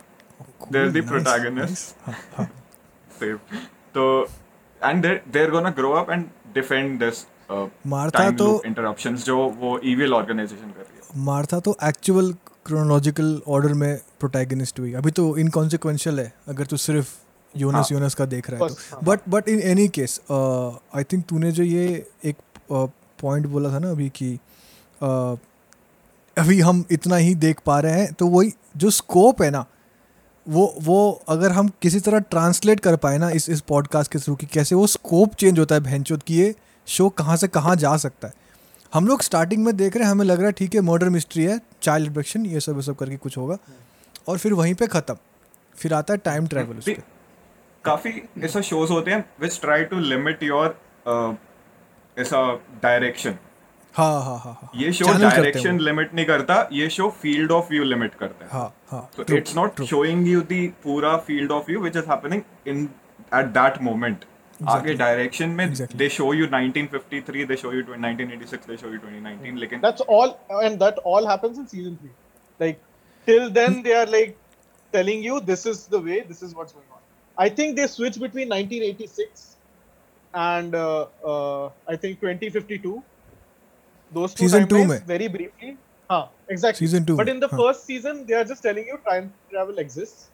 हाँ, 2.06 2.18
हाँ. 2.36 2.48
save 3.20 3.38
तो 3.94 4.04
and 4.80 5.04
they're 5.04 5.22
they're 5.26 5.50
gonna 5.50 5.72
grow 5.72 5.92
up 5.92 6.08
and 6.08 6.30
defend 6.54 7.02
this 7.02 7.20
uh, 7.50 7.68
Martha 7.86 8.30
तो- 8.30 8.60
interruptions 8.66 9.24
जो 9.24 9.36
वो 9.36 9.78
evil 9.78 10.16
organization 10.20 10.72
कर 10.74 10.80
रही 10.80 10.96
है 10.96 11.24
मार्था 11.24 11.60
तो 11.60 11.76
एक्चुअल 11.84 12.34
क्रोनोलॉजिकल 12.66 13.42
ऑर्डर 13.48 13.72
में 13.74 14.00
प्रोटैगनिस्ट 14.20 14.80
हुई 14.80 14.92
अभी 14.92 15.10
तो 15.10 15.36
इनकॉन्सिक्वेंशियल 15.36 16.20
है 16.20 16.32
अगर 16.48 16.66
तू 16.66 16.76
सिर्फ़ 16.76 17.08
यूनस 17.56 17.74
हाँ। 17.74 17.86
यूनस 17.92 18.14
का 18.14 18.24
देख 18.24 18.50
रहा 18.50 18.64
है 18.64 18.68
तो। 18.68 19.00
But 19.04 19.20
but 19.28 19.48
in 19.48 19.60
any 19.60 19.88
case 19.88 20.20
I 20.94 21.04
think 21.04 21.24
तूने 21.28 21.52
जो 21.52 21.62
ये 21.62 22.06
एक 22.24 22.36
पॉइंट 23.22 23.46
uh, 23.46 23.52
बोला 23.52 23.70
था 23.70 23.78
ना 23.78 23.90
अभी 23.90 24.08
कि 24.08 24.38
uh, 25.04 25.36
अभी 26.38 26.60
हम 26.60 26.84
इतना 26.90 27.16
ही 27.16 27.34
देख 27.34 27.60
पा 27.66 27.80
रहे 27.80 27.92
हैं 27.92 28.12
तो 28.12 28.26
वही 28.26 28.52
जो 28.76 28.90
स्कोप 28.90 29.42
है 29.42 29.50
ना 29.50 29.64
वो 30.48 30.74
वो 30.80 31.22
अगर 31.28 31.50
हम 31.52 31.68
किसी 31.68 32.00
तरह 32.00 32.18
ट्रांसलेट 32.18 32.80
कर 32.80 32.96
पाए 32.96 33.18
ना 33.18 33.30
इस 33.30 33.48
इस 33.48 33.60
पॉडकास्ट 33.60 34.12
के 34.12 34.18
थ्रू 34.18 34.34
कि 34.34 34.46
कैसे 34.46 34.74
वो 34.74 34.86
स्कोप 34.86 35.34
चेंज 35.34 35.58
होता 35.58 35.74
है 35.74 35.80
भैंचोद 35.80 36.22
कि 36.22 36.34
ये 36.34 36.54
शो 36.86 37.08
कहाँ 37.08 37.36
से 37.36 37.48
कहाँ 37.48 37.76
जा 37.76 37.96
सकता 37.96 38.28
है। 38.28 38.34
हम 38.94 39.06
लोग 39.06 39.22
स्टार्टिंग 39.22 39.64
में 39.64 39.76
देख 39.76 39.96
रहे 39.96 40.04
हैं 40.04 40.10
हमें 40.10 40.24
लग 40.24 40.36
रहा 40.36 40.46
है 40.46 40.52
ठीक 40.52 40.74
है 40.74 40.80
मर्डर 40.80 41.08
मिस्ट्री 41.08 41.44
है 41.44 41.60
चाइल्ड 41.82 42.06
एब्डक्शन 42.06 42.46
ये 42.46 42.60
सब 42.60 42.76
ये 42.76 42.82
सब 42.82 42.96
करके 42.96 43.16
कुछ 43.16 43.36
होगा। 43.36 43.56
और 44.28 44.38
फिर 44.38 44.52
वहीं 44.52 44.74
पे 44.74 44.86
ख़त्म। 44.86 45.16
फिर 45.76 45.94
आता 45.94 46.14
है 46.14 46.18
टाइम 46.18 46.46
ट्रैवल 46.46 46.76
उस 46.76 46.90
काफ़ी 47.84 48.28
ऐसा 48.44 48.60
शोज़ 48.60 48.90
होते 48.90 49.10
हैं 49.10 49.24
which 49.40 49.60
try 49.60 49.84
to 49.84 49.98
limit 49.98 50.38
uh, 50.38 51.34
ऐसा 52.18 52.54
डायरेक्शन 52.54 53.34
हाँ 53.96 54.22
हाँ 54.24 54.38
हाँ 54.38 54.52
हाँ 54.60 54.70
ये 54.76 54.92
शो 54.92 55.06
हैं 55.06 55.20
डायरेक्शन 55.20 55.76
वो। 55.78 55.84
लिमिट 55.84 56.14
नहीं 56.14 56.26
करता 56.26 56.68
ये 56.72 56.88
show 56.90 57.08
field 57.22 57.52
of 57.52 57.68
view 57.70 57.84
limit 57.84 58.14
करता 58.20 58.44
है 58.44 58.50
हाँ 58.50 58.74
हाँ 58.90 59.08
it's 59.38 59.54
not 59.58 59.74
true. 59.76 59.86
showing 59.86 60.26
you 60.26 60.42
the 60.52 60.60
पूरा 60.84 61.14
field 61.26 61.52
of 61.56 61.66
view 61.66 61.82
which 61.86 61.98
is 62.02 62.06
happening 62.12 62.44
in 62.66 62.88
at 63.40 63.52
that 63.58 63.82
moment. 63.88 64.24
आगे 64.70 64.94
डायरेक्शन 64.94 65.48
में 65.58 65.74
they 66.00 66.08
show 66.16 66.30
you 66.38 66.46
1953, 66.48 67.44
they 67.44 67.56
show 67.62 67.70
you 67.76 67.84
1986, 67.84 68.66
they 68.66 68.76
show 68.82 68.90
you 68.94 68.98
2019. 69.04 69.56
लेकिन 69.58 69.80
That's 69.82 70.02
all, 70.16 70.34
and 70.62 70.78
that 70.84 70.98
all 71.12 71.26
happens 71.26 71.58
in 71.58 71.66
season 71.66 71.96
three. 72.02 72.12
Like 72.60 72.80
till 73.26 73.50
then, 73.50 73.82
they 73.82 73.94
are 74.00 74.06
like 74.06 74.36
telling 74.92 75.22
you 75.28 75.40
this 75.40 75.66
is 75.66 75.86
the 75.86 76.00
way, 76.00 76.20
this 76.28 76.42
is 76.42 76.54
what's 76.54 76.72
going 76.72 76.86
on. 76.92 77.00
I 77.36 77.48
think 77.48 77.76
they 77.76 77.86
switch 77.86 78.20
between 78.20 78.48
1986 78.48 79.56
and 80.34 80.74
uh, 80.74 81.06
uh, 81.24 81.70
I 81.88 81.96
think 81.96 82.20
2052. 82.20 83.02
Those 84.12 84.34
two 84.34 84.44
Season 84.44 84.66
two 84.68 84.76
timelines 84.76 84.88
में. 84.90 85.06
very 85.08 85.28
briefly. 85.28 85.70
Huh, 86.10 86.22
exactly. 86.48 86.86
Season 86.86 87.04
two 87.10 87.16
But 87.16 87.28
in 87.28 87.40
the 87.40 87.48
हाँ. 87.48 87.58
first 87.60 87.86
season, 87.90 88.24
they 88.26 88.34
are 88.34 88.44
just 88.44 88.62
telling 88.62 88.88
you 88.92 88.98
time 89.08 89.28
travel 89.50 89.78
exists, 89.78 90.26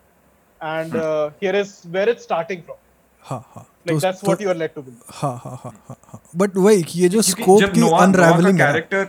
and 0.61 0.97
uh, 0.97 1.31
here 1.43 1.55
is 1.59 1.75
where 1.97 2.09
it's 2.15 2.25
starting 2.29 2.63
from. 2.69 2.79
हाँ 3.25 3.39
हाँ 3.55 3.63
Like 3.63 3.91
तो- 3.91 4.01
that's 4.03 4.21
तो- 4.21 4.29
what 4.31 4.43
you 4.45 4.51
are 4.51 4.57
led 4.63 4.75
to 4.79 4.83
believe. 4.89 5.13
हाँ 5.21 5.31
हाँ 5.45 5.57
हाँ 5.65 5.73
हाँ 5.89 5.97
हाँ 6.13 6.21
बट 6.43 6.57
वही 6.57 6.85
ये 7.03 7.09
जो 7.15 7.23
स्कोप 7.29 7.63
की 7.75 7.89
अनरावलिंग 8.03 8.61
है 8.61 9.05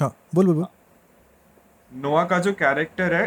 हाँ 0.00 0.14
बोल 0.34 0.46
बोल 0.46 0.54
बोल 0.54 0.66
नोआ 1.92 2.24
का 2.32 2.38
जो 2.46 2.52
कैरेक्टर 2.62 3.14
है 3.14 3.26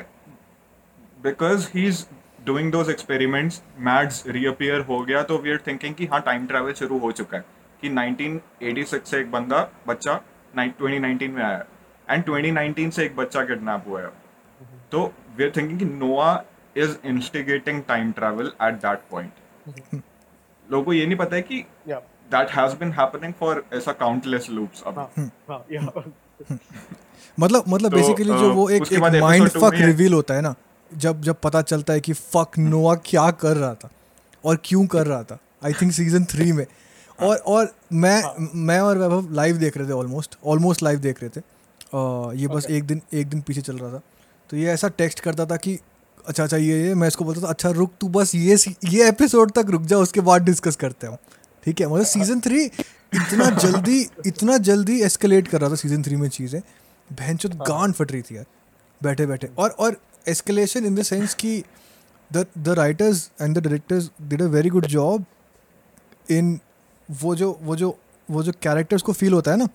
because 1.23 1.67
he 1.75 1.85
is 1.87 2.03
doing 2.45 2.71
those 2.71 2.89
experiments 2.89 3.61
Mads 3.87 4.23
reappear 4.37 4.81
हो 4.89 4.99
गया 5.05 5.23
तो 5.31 5.37
वी 5.45 5.51
आर 5.51 5.59
थिंकिंग 5.67 5.95
कि 5.95 6.05
हाँ 6.13 6.21
टाइम 6.25 6.45
ट्रैवल 6.47 6.73
शुरू 6.81 6.99
हो 6.99 7.11
चुका 7.19 7.37
है 7.37 7.43
कि 7.81 7.89
1986 7.95 9.05
से 9.09 9.19
एक 9.19 9.31
बंदा 9.31 9.67
बच्चा 9.87 10.19
2019 10.55 11.29
में 11.29 11.43
आया। 11.43 11.65
एंड 12.09 12.23
2019 12.25 12.91
से 12.91 13.05
एक 13.05 13.15
बच्चा 13.15 13.43
किडनैप 13.45 13.83
हुआ 13.87 14.01
है। 14.01 14.07
तो 14.91 15.03
वी 15.37 15.43
आर 15.43 15.51
थिंकिंग 15.57 15.79
कि 15.79 15.85
Noah 15.85 16.43
is 16.77 16.95
instigating 17.05 17.81
time 17.87 18.11
travel 18.11 18.51
at 18.63 18.73
that 18.73 18.99
point 19.11 19.31
लोगों 20.71 20.83
को 20.83 20.93
ये 20.93 21.05
नहीं 21.05 21.17
पता 21.17 21.35
है 21.35 21.41
कि 21.41 21.65
that 21.89 22.49
has 22.49 22.73
been 22.75 22.91
happening 22.91 23.33
for 23.33 23.63
ऐसा 23.73 23.91
काउंटलेस 23.91 24.49
लूप्स 24.49 24.83
अब। 24.87 24.95
huh, 25.19 25.59
yeah. 25.73 26.09
मतलब 27.39 27.63
मतलब 27.67 27.89
तो, 27.89 27.95
बेसिकली 27.95 28.25
जो 28.25 28.53
वो 28.53 28.69
एक 28.69 28.93
एक 28.93 29.21
माइंड 29.21 29.49
फक 29.49 29.71
रिवील 29.73 30.13
होता 30.13 30.33
है 30.33 30.41
ना 30.41 30.55
जब 30.91 31.21
जब 31.21 31.35
पता 31.43 31.61
चलता 31.61 31.93
है 31.93 31.99
कि 31.99 32.13
फक 32.13 32.59
नोआ 32.59 32.95
क्या 33.05 33.31
कर 33.31 33.57
रहा 33.57 33.73
था 33.73 33.89
और 34.45 34.57
क्यों 34.65 34.85
कर 34.87 35.07
रहा 35.07 35.23
था। 35.23 35.37
आई 35.65 35.73
थिंक 35.73 35.91
सीज़न 35.91 36.25
थ्री 36.25 36.51
में। 36.51 36.65
और 37.21 37.37
और 37.37 37.73
मैं 37.93 38.21
हाँ. 38.23 38.49
मैं 38.55 38.79
और 38.79 38.97
वैभव 38.97 39.31
लाइव 39.33 39.57
देख 39.57 39.77
रहे 39.77 39.87
थे 39.87 39.91
ऑलमोस्ट 39.91 40.37
ऑलमोस्ट 40.45 40.83
लाइव 40.83 40.99
देख 40.99 41.21
रहे 41.23 41.29
थे। 41.29 41.39
अ, 41.39 42.33
ये 42.35 42.47
बस 42.47 42.63
Okay. 42.63 42.75
एक 42.75 42.83
दिन 42.83 43.01
एक 43.13 43.27
दिन 43.27 43.41
पीछे 43.41 43.61
चल 43.61 43.77
रहा 43.77 43.93
था। 43.93 44.01
तो 44.49 44.57
ये 44.57 44.71
ऐसा 44.71 44.87
टेक्स्ट 44.87 45.19
करता 45.19 45.45
था 45.45 45.55
कि 45.57 45.77
अच्छा 46.27 46.43
अच्छा 46.43 46.57
ये 46.57 46.81
ये। 46.83 46.93
मैं 46.93 47.07
इसको 47.07 47.25
बोलता 47.25 47.41
था 47.41 47.47
अच्छा 47.47 47.69
रुक 47.69 47.91
तू 48.01 48.07
बस 48.09 48.35
ये 48.35 48.57
ये 48.85 49.07
एपिसोड 49.09 49.51
तक 49.51 49.65
रुक 49.69 49.81
जा 49.81 49.97
उसके 49.97 50.21
बाद 50.21 50.43
डिस्कस 50.43 50.75
करते 50.75 51.07
हैं 51.07 51.17
ठीक 51.65 51.81
है 51.81 51.87
मतलब 51.87 52.05
सीज़न 52.05 52.39
थ्री 52.39 52.63
इतना 52.63 53.49
जल्दी 53.49 53.99
इतना 54.25 54.57
जल्दी 54.57 54.99
एस्केलेट 55.01 55.47
कर 55.47 55.61
रहा 55.61 55.69
था 55.69 55.75
सीज़न 55.75 56.03
थ्री 56.03 56.15
में 56.15 56.27
चीज़ें। 56.29 56.61
बहन 57.09 57.37
गान 57.67 57.91
फट 57.91 58.11
रही 58.11 58.21
थी 58.21 58.35
यार 58.37 58.45
बैठे 59.01 59.25
बैठे। 59.25 59.49
और 59.57 59.69
और 59.69 59.97
एस्केलेशन 60.27 60.85
इन 60.85 60.95
द 60.95 61.03
सेंस 61.03 61.33
कि 61.33 61.63
the 62.31 62.45
the 62.57 62.69
writers 62.77 63.29
and 63.41 63.57
the 63.57 63.63
directors 63.63 64.09
did 64.21 64.41
a 64.41 64.45
very 64.47 64.69
good 64.69 64.85
job 64.85 65.25
in 66.31 66.59
वो 67.09 67.35
जो 67.35 67.57
वो 67.61 67.75
जो 67.75 67.97
वो 68.29 68.43
जो 68.43 68.51
कैरेक्टर्स 68.63 69.01
को 69.01 69.13
फील 69.13 69.33
होता 69.33 69.51
है 69.51 69.57
ना 69.57 69.67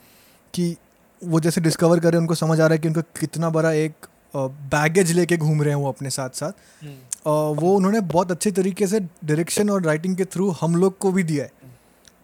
कि 0.54 0.76
वो 1.22 1.40
जैसे 1.40 1.60
डिस्कवर 1.60 2.00
कर 2.00 2.08
रहे 2.12 2.18
हैं 2.18 2.20
उनको 2.20 2.34
समझ 2.34 2.60
आ 2.60 2.66
रहा 2.66 2.72
है 2.74 2.78
कि 2.78 2.88
उनका 2.88 3.00
कितना 3.20 3.50
बड़ा 3.50 3.72
एक 3.72 4.06
बैगेज 4.36 5.12
लेके 5.12 5.36
घूम 5.36 5.62
रहे 5.62 5.74
हैं 5.74 5.80
वो 5.80 5.88
अपने 5.88 6.10
साथ 6.10 6.30
साथ 6.40 6.52
अ, 6.52 7.30
वो 7.30 7.74
उन्होंने 7.76 8.00
बहुत 8.14 8.30
अच्छे 8.30 8.50
तरीके 8.50 8.86
से 8.86 9.00
डायरेक्शन 9.00 9.70
और 9.70 9.82
राइटिंग 9.82 10.16
के 10.16 10.24
थ्रू 10.34 10.50
हम 10.60 10.76
लोग 10.76 10.98
को 10.98 11.12
भी 11.12 11.22
दिया 11.22 11.44
है 11.44 11.62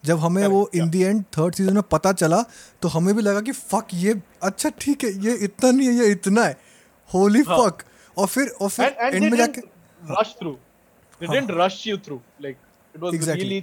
जब 0.04 0.18
हमें 0.18 0.46
वो 0.46 0.68
in 0.74 0.90
the 0.90 1.02
end 1.02 1.22
third 1.38 1.54
season 1.54 1.74
में 1.74 1.82
पता 1.90 2.12
चला 2.12 2.42
तो 2.82 2.88
हमें 2.88 3.14
भी 3.16 3.22
लगा 3.22 3.40
कि 3.48 3.52
फक 3.52 3.86
ये 3.94 4.14
अच्छा 4.42 4.68
ठीक 4.80 5.04
है 5.04 5.10
ये 5.26 5.34
इतना 5.44 5.70
नहीं 5.70 5.88
है 5.88 5.94
ये 5.94 6.10
इतना 6.12 6.44
है 6.44 6.56
होली 7.10 7.42
हाँ। 7.48 7.58
फक 7.58 7.82
और 8.16 8.26
फिर 8.26 8.48
और 8.60 8.68
फिर 8.68 8.96
एंड 9.00 9.30
में 9.30 9.36
जाके 9.38 9.60
rush 10.00 10.30
through. 10.36 10.54
They 11.20 11.26
हाँ. 11.26 11.34
didn't 11.34 11.56
rush 11.56 11.78
you 11.86 11.96
through. 12.04 12.20
Like 12.40 12.56
it 12.94 13.00
was 13.00 13.14
Exactly, 13.14 13.58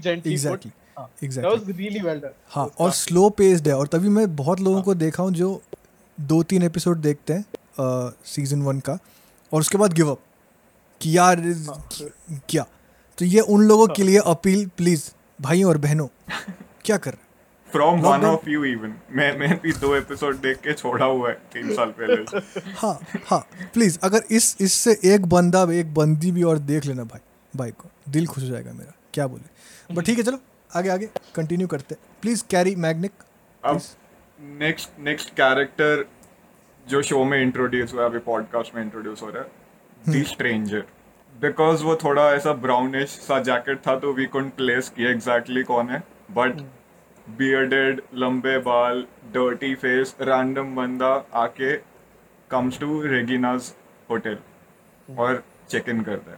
हाँ, 0.97 1.09
exactly. 1.23 1.43
That 1.43 1.67
was 1.67 1.77
really 1.77 2.01
well 2.01 2.19
done. 2.19 2.33
हाँ 2.49 2.65
और 2.79 2.91
स्लो 2.91 3.29
पेस्ड 3.29 3.67
है 3.67 3.73
और 3.73 3.87
तभी 3.87 4.09
मैं 4.09 4.35
बहुत 4.35 4.59
लोगों 4.59 4.81
को 4.81 4.95
देखा 4.95 5.23
हूँ 5.23 5.31
जो 5.31 5.61
दो 6.17 6.41
तीन 6.43 6.63
एपिसोड 6.63 6.97
देखते 6.97 7.33
हैं 7.33 7.45
सीज़न 8.25 8.61
वन 8.61 8.79
का 8.79 8.97
और 9.51 9.61
उसके 9.61 9.77
बाद 9.77 9.93
गिव 9.93 10.11
अप 10.11 10.19
कि 11.01 11.17
यार 11.17 11.41
क्या? 12.49 12.65
तो 13.17 13.25
ये 13.25 13.39
उन 13.39 13.63
लोगों 13.63 13.87
के 13.87 14.03
लिए 14.03 14.19
अपील 14.25 14.65
प्लीज़ 14.77 15.09
भाइयों 15.41 15.69
और 15.69 15.77
बहनों 15.77 16.07
क्या 16.85 16.97
कर 16.97 17.11
रहे 17.11 17.21
हैं? 17.21 17.25
From 17.71 17.99
one 18.01 18.25
of 18.25 18.49
you 18.49 18.63
even 18.63 18.93
मैं 19.11 19.31
मैं 19.37 19.59
भी 19.59 19.71
दो 19.71 19.95
एपिसोड 19.95 20.35
देख 20.41 20.57
के 20.57 20.73
छोड़ा 20.73 21.05
हुआ 21.05 21.29
है 21.29 21.35
तीन 21.53 21.73
साल 21.75 21.93
पहले 21.99 22.39
हाँ 22.77 22.99
हाँ 23.27 23.39
प्लीज़ 23.73 23.99
अगर 24.03 24.23
इस 24.31 24.55
इससे 24.61 24.97
एक 25.05 25.25
बंदा 25.25 25.63
एक 25.73 25.93
बंदी 25.93 26.31
भी 26.31 26.43
और 26.43 26.59
देख 26.59 26.85
लेना 26.85 27.03
भाई 27.03 27.19
भाई 27.55 27.71
को 27.71 27.89
दिल 28.09 28.27
खुश 28.27 28.43
हो 28.43 28.49
जाएगा 28.49 28.73
मेरा 28.73 28.93
क्या 29.13 29.27
बोले? 29.27 29.95
बट 29.95 30.05
ठीक 30.05 30.17
है 30.17 30.23
चलो 30.23 30.39
आगे 30.75 30.89
आगे 30.89 31.09
कंटिन्यू 31.35 31.67
करते 31.67 31.95
प्लीज़ 32.21 32.43
कैरी 32.49 32.75
मैग्निक 32.75 33.11
अब 33.63 33.81
नेक्स्ट 34.59 34.99
नेक्स्ट 34.99 35.29
कैरेक्टर 35.29 36.05
जो 36.87 37.01
शो 37.01 37.23
में 37.23 37.41
इंट्रोड्यूस 37.41 37.93
हुआ 37.93 38.05
अभी 38.05 38.19
पॉडकास्ट 38.25 38.75
में 38.75 38.81
इंट्रोड्यूस 38.81 39.21
हो 39.21 39.29
रहा 39.29 39.43
है 39.43 40.13
दी 40.13 40.23
स्ट्रेंजर 40.23 40.83
बिकॉज़ 41.41 41.83
वो 41.83 41.95
थोड़ा 41.95 42.29
ऐसा 42.33 42.53
ब्राउनिश 42.65 43.09
सा 43.09 43.39
जैकेट 43.43 43.79
था 43.87 43.95
तो 43.99 44.13
वी 44.13 44.25
कुंट 44.25 44.53
प्लेस 44.55 44.89
किया 44.89 45.09
एग्जैक्टली 45.11 45.63
कौन 45.63 45.89
है। 45.89 45.99
बट 46.31 46.61
बियर्डेड 47.37 48.01
लंबे 48.15 48.57
बाल 48.59 49.05
डर्टी 49.33 49.73
फेस 49.75 50.15
रैंडम 50.21 50.75
बंदा 50.75 51.13
आके 51.35 51.75
कम्स 52.49 52.79
टू 52.79 53.01
रेगिनाज 53.05 53.73
होटल 54.09 54.37
और 55.09 55.43
चेक 55.69 55.89
इन 55.89 56.01
करता 56.03 56.31
है। 56.31 56.37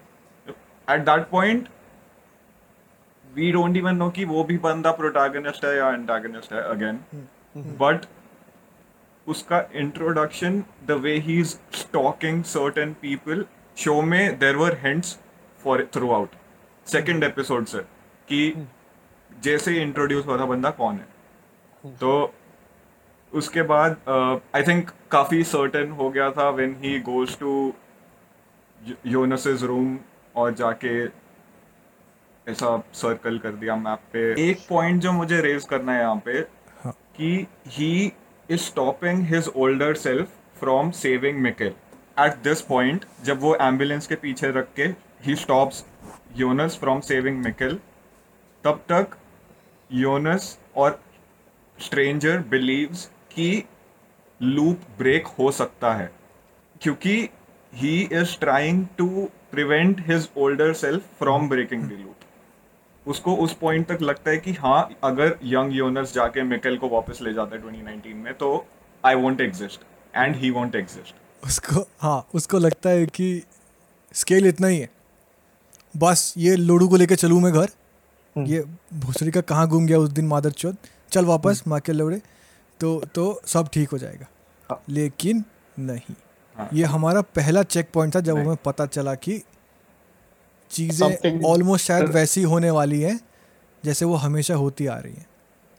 At 0.87 1.05
that 1.05 1.27
point 1.31 1.67
we 3.35 3.51
don't 3.51 3.77
even 3.77 3.95
know 3.95 4.09
कि 4.09 4.25
वो 4.25 4.43
भी 4.43 4.57
बंदा 4.57 4.91
प्रोटैगनिस्ट 4.91 5.65
है 5.65 5.77
या 5.77 5.89
एंटागनिस्ट 5.89 6.53
है 6.53 6.61
अगेन 6.61 6.99
बट 7.57 8.05
उसका 9.27 9.69
introduction 9.73 10.63
the 10.85 10.91
way 10.91 11.17
he 11.17 11.39
is 11.39 11.55
stalking 11.73 12.43
certain 12.43 12.93
people 12.93 13.45
show 13.77 14.01
में 14.01 14.39
there 14.39 14.55
were 14.55 14.77
hints 14.83 15.19
for 15.63 15.89
throughout 16.11 16.29
second 16.85 17.23
episode 17.23 17.65
से 17.65 17.79
कि 18.29 18.67
जैसे 19.43 19.81
इंट्रोड्यूस 19.81 20.25
हुआ 20.25 20.37
था 20.39 20.45
बंदा 20.45 20.69
कौन 20.69 20.95
है? 20.95 21.07
तो 21.95 22.33
उसके 23.33 23.61
बाद 23.61 23.97
आई 24.55 24.63
थिंक 24.63 24.91
काफ़ी 25.11 25.43
सर्टेन 25.43 25.91
हो 25.91 26.09
गया 26.09 26.31
था 26.31 26.49
when 26.49 26.75
he 26.79 26.99
goes 26.99 27.37
to 27.39 27.73
Jonas's 29.07 29.63
room 29.63 29.99
और 30.35 30.53
जाके 30.53 31.07
ऐसा 32.47 32.77
सर्कल 32.93 33.37
कर 33.37 33.51
दिया 33.51 33.75
मैप 33.75 33.99
पे। 34.13 34.49
एक 34.49 34.65
पॉइंट 34.69 35.01
जो 35.01 35.11
मुझे 35.11 35.41
रेज 35.41 35.65
करना 35.65 35.93
है 35.93 35.99
यहाँ 35.99 36.21
पे 36.25 36.31
हाँ। 36.83 36.91
कि 37.15 37.47
he 37.67 38.11
is 38.49 38.61
stopping 38.61 39.23
his 39.23 39.47
older 39.55 39.93
self 39.95 40.29
from 40.59 40.91
saving 40.91 41.39
Mikkel 41.39 41.73
at 42.19 42.37
this 42.43 42.61
point 42.61 43.05
जब 43.23 43.39
वो 43.41 43.55
एंबुलेंस 43.55 44.07
के 44.07 44.15
पीछे 44.15 44.51
रख 44.51 44.73
के 44.75 44.83
he 45.23 45.35
stops 45.35 45.85
Jonas 46.37 46.77
from 46.79 46.99
saving 46.99 47.43
Mikkel 47.43 47.79
तब 48.63 48.83
तक 48.91 49.17
योनस 49.89 50.57
और 50.75 50.99
स्ट्रेंजर 51.77 52.39
बिलीव्स 52.49 53.05
कि 53.31 53.63
लूप 54.41 54.81
ब्रेक 54.97 55.27
हो 55.39 55.51
सकता 55.51 55.93
है। 55.93 56.11
क्योंकि 56.81 57.29
he 57.73 57.99
is 58.11 58.39
trying 58.39 58.85
to 58.97 59.07
prevent 59.51 60.03
his 60.07 60.29
older 60.37 60.73
self 60.73 61.03
from 61.19 61.49
breaking 61.49 61.83
the 61.83 61.91
loop 61.91 62.18
उसको 63.09 63.35
उस 63.35 63.53
पॉइंट 63.53 63.87
तक 63.87 64.01
लगता 64.01 64.31
है 64.31 64.37
कि 64.37 64.51
हाँ 64.53 64.89
अगर 65.03 65.37
यंग 65.43 65.75
योनस 65.75 66.13
जाके 66.13 66.43
मिकेल 66.43 66.77
को 66.77 66.89
वापस 66.89 67.19
ले 67.21 67.33
जाता 67.33 67.55
है 67.55 67.61
2019 67.63 68.13
में 68.13 68.33
तो 68.33 68.65
I 69.05 69.15
won't 69.15 69.41
exist 69.41 69.81
and 70.15 70.35
he 70.35 70.49
won't 70.49 70.75
exist 70.75 71.15
उसको 71.45 71.87
हाँ 71.99 72.27
उसको 72.33 72.57
लगता 72.57 72.89
है 72.89 73.05
कि 73.05 73.43
स्केल 74.13 74.47
इतना 74.47 74.67
ही 74.67 74.79
है। 74.79 74.89
बस 75.97 76.33
ये 76.37 76.55
लोडू 76.55 76.87
को 76.87 76.95
लेके 76.95 77.15
चलूँ 77.15 77.41
मैं 77.41 77.53
घर। 77.53 77.69
ये 78.37 78.63
भूसरी 78.93 79.31
का 79.31 79.41
कहाँ 79.41 79.67
घूम 79.67 79.85
गया 79.85 79.97
उस 79.97 80.09
दिन 80.09 80.27
मादर 80.27 80.51
चौथ। 80.51 80.73
चल 81.11 81.25
वापस 81.25 81.63
माँ 81.67 81.79
के 81.79 81.91
लौड़े। 81.91 82.21
तो 82.79 83.01
तो 83.15 83.41
सब 83.45 83.69
ठीक 83.73 83.89
हो 83.89 83.97
जाएगा। 83.97 84.25
हाँ। 84.69 84.83
लेकिन 84.89 85.43
नहीं। 85.79 86.15
हाँ। 86.55 86.69
ये 86.73 86.83
हमारा 86.83 87.21
पहला 87.21 87.63
चेक 87.63 87.89
पॉइंट 87.93 88.15
था 88.15 88.19
जब 88.19 88.37
हमें 88.37 88.55
पता 88.55 88.85
चला 88.85 89.15
कि 89.15 89.43
चीज़ें 90.71 91.41
ऑलमोस्ट 91.45 91.85
शायद 91.85 92.09
वैसी 92.13 92.41
होने 92.51 92.71
वाली 92.71 93.01
है 93.01 93.19
जैसे 93.83 94.05
वो 94.05 94.15
हमेशा 94.25 94.55
होती 94.55 94.85
आ 94.85 94.97
रही 94.99 95.13
है। 95.13 95.27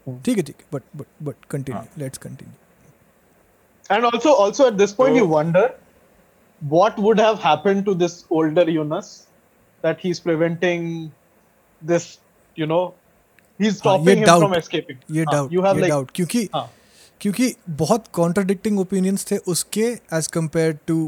ठीक 0.06 0.36
है 0.36 0.42
ठीक 0.42 0.56
है 0.58 0.64
but 0.72 0.82
but 0.96 1.06
but 1.22 1.44
continue 1.50 1.82
let's 1.98 2.18
continue 2.18 3.94
and 3.94 4.04
also 4.04 4.32
also 4.44 4.66
at 4.66 4.74
this 4.74 4.92
point 4.92 5.16
you 5.18 5.26
wonder 5.26 5.78
what 6.62 6.98
would 7.00 7.20
have 7.20 7.38
happened 7.44 7.84
to 7.84 7.94
this 7.94 8.24
older 8.32 8.70
Jonas 8.70 9.14
that 9.84 10.04
he 10.04 10.10
is 10.10 10.20
preventing 10.22 10.88
this 11.82 12.06
you 12.56 12.66
know 12.66 12.84
he 13.60 13.68
is 13.68 13.76
stopping 13.76 14.18
him 14.18 14.38
from 14.38 14.54
escaping 14.54 15.16
ये 15.16 15.24
doubt 15.24 15.52
you 15.52 15.62
have 15.62 15.78
like 15.78 15.90
doubt 15.90 16.10
क्योंकि 16.14 16.48
क्योंकि 17.20 17.54
बहुत 17.68 18.04
contradicting 18.12 18.78
opinions 18.80 19.30
थे 19.30 19.36
उसके 19.54 19.86
as 20.14 20.26
compare 20.32 20.78
to 20.86 20.98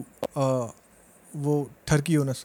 वो 1.36 1.70
ठरकी 1.86 2.12
यूनस 2.12 2.44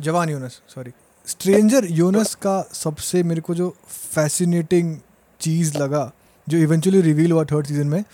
जवान 0.00 0.28
Yunus 0.28 0.62
sorry 0.68 0.90
stranger 1.26 1.86
Yunus 1.90 2.34
का 2.34 2.70
सबसे 2.72 3.22
मेरे 3.22 3.40
को 3.40 3.54
जो 3.54 3.76
फैसिनेटिंग 3.88 4.98
चीज़ 5.40 5.78
लगा 5.78 6.12
जो 6.48 6.58
इवेंचुअली 6.58 7.00
रिवील 7.00 7.32
हुआ 7.32 7.44
थर्ड 7.44 7.66
सीज़न 7.66 7.86
में 7.86 8.04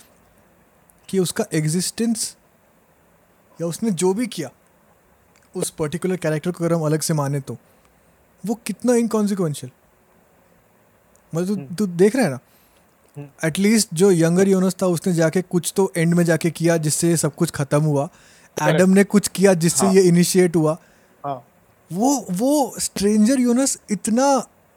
कि 1.09 1.19
उसका 1.19 1.45
एग्जिस्टेंस 1.53 2.35
या 3.61 3.67
उसने 3.67 3.91
जो 3.91 4.13
भी 4.13 4.27
किया 4.27 4.49
उस 5.55 5.69
पर्टिकुलर 5.69 6.17
कैरेक्टर 6.17 6.51
को 6.51 6.63
अगर 6.63 6.73
हम 6.73 6.81
अलग 6.81 7.01
से 7.01 7.13
माने 7.13 7.39
तो 7.39 7.57
वो 8.45 8.55
कितना 8.55 8.95
इनकॉन्सिक्वेंशियल 8.95 9.71
मतलब 11.35 11.67
तू 11.67 11.75
तू 11.75 11.87
देख 11.87 12.15
रहा 12.15 12.25
है 12.25 12.31
ना? 12.31 12.39
एटलीस्ट 13.45 13.89
जो 13.93 14.11
यंगर 14.11 14.47
यूनस 14.47 14.75
था 14.81 14.85
उसने 14.85 15.13
जाके 15.13 15.41
कुछ 15.41 15.73
तो 15.75 15.93
एंड 15.97 16.13
में 16.13 16.23
जाके 16.23 16.51
किया 16.51 16.77
जिससे 16.77 17.17
सब 17.17 17.35
कुछ 17.35 17.51
खत्म 17.51 17.83
हुआ। 17.83 18.09
एडम 18.61 18.89
ने 18.89 19.03
कुछ 19.03 19.27
किया 19.27 19.53
जिससे 19.53 19.85
हाँ। 19.85 19.93
ये 19.93 20.01
इनिशिएट 20.01 20.55
हुआ। 20.55 20.77
हाँ, 21.23 21.41
वो 21.91 22.25
वो 22.31 22.75
स्ट्रेंजर 22.79 23.39
यूनस 23.39 23.77
इतना 23.91 24.27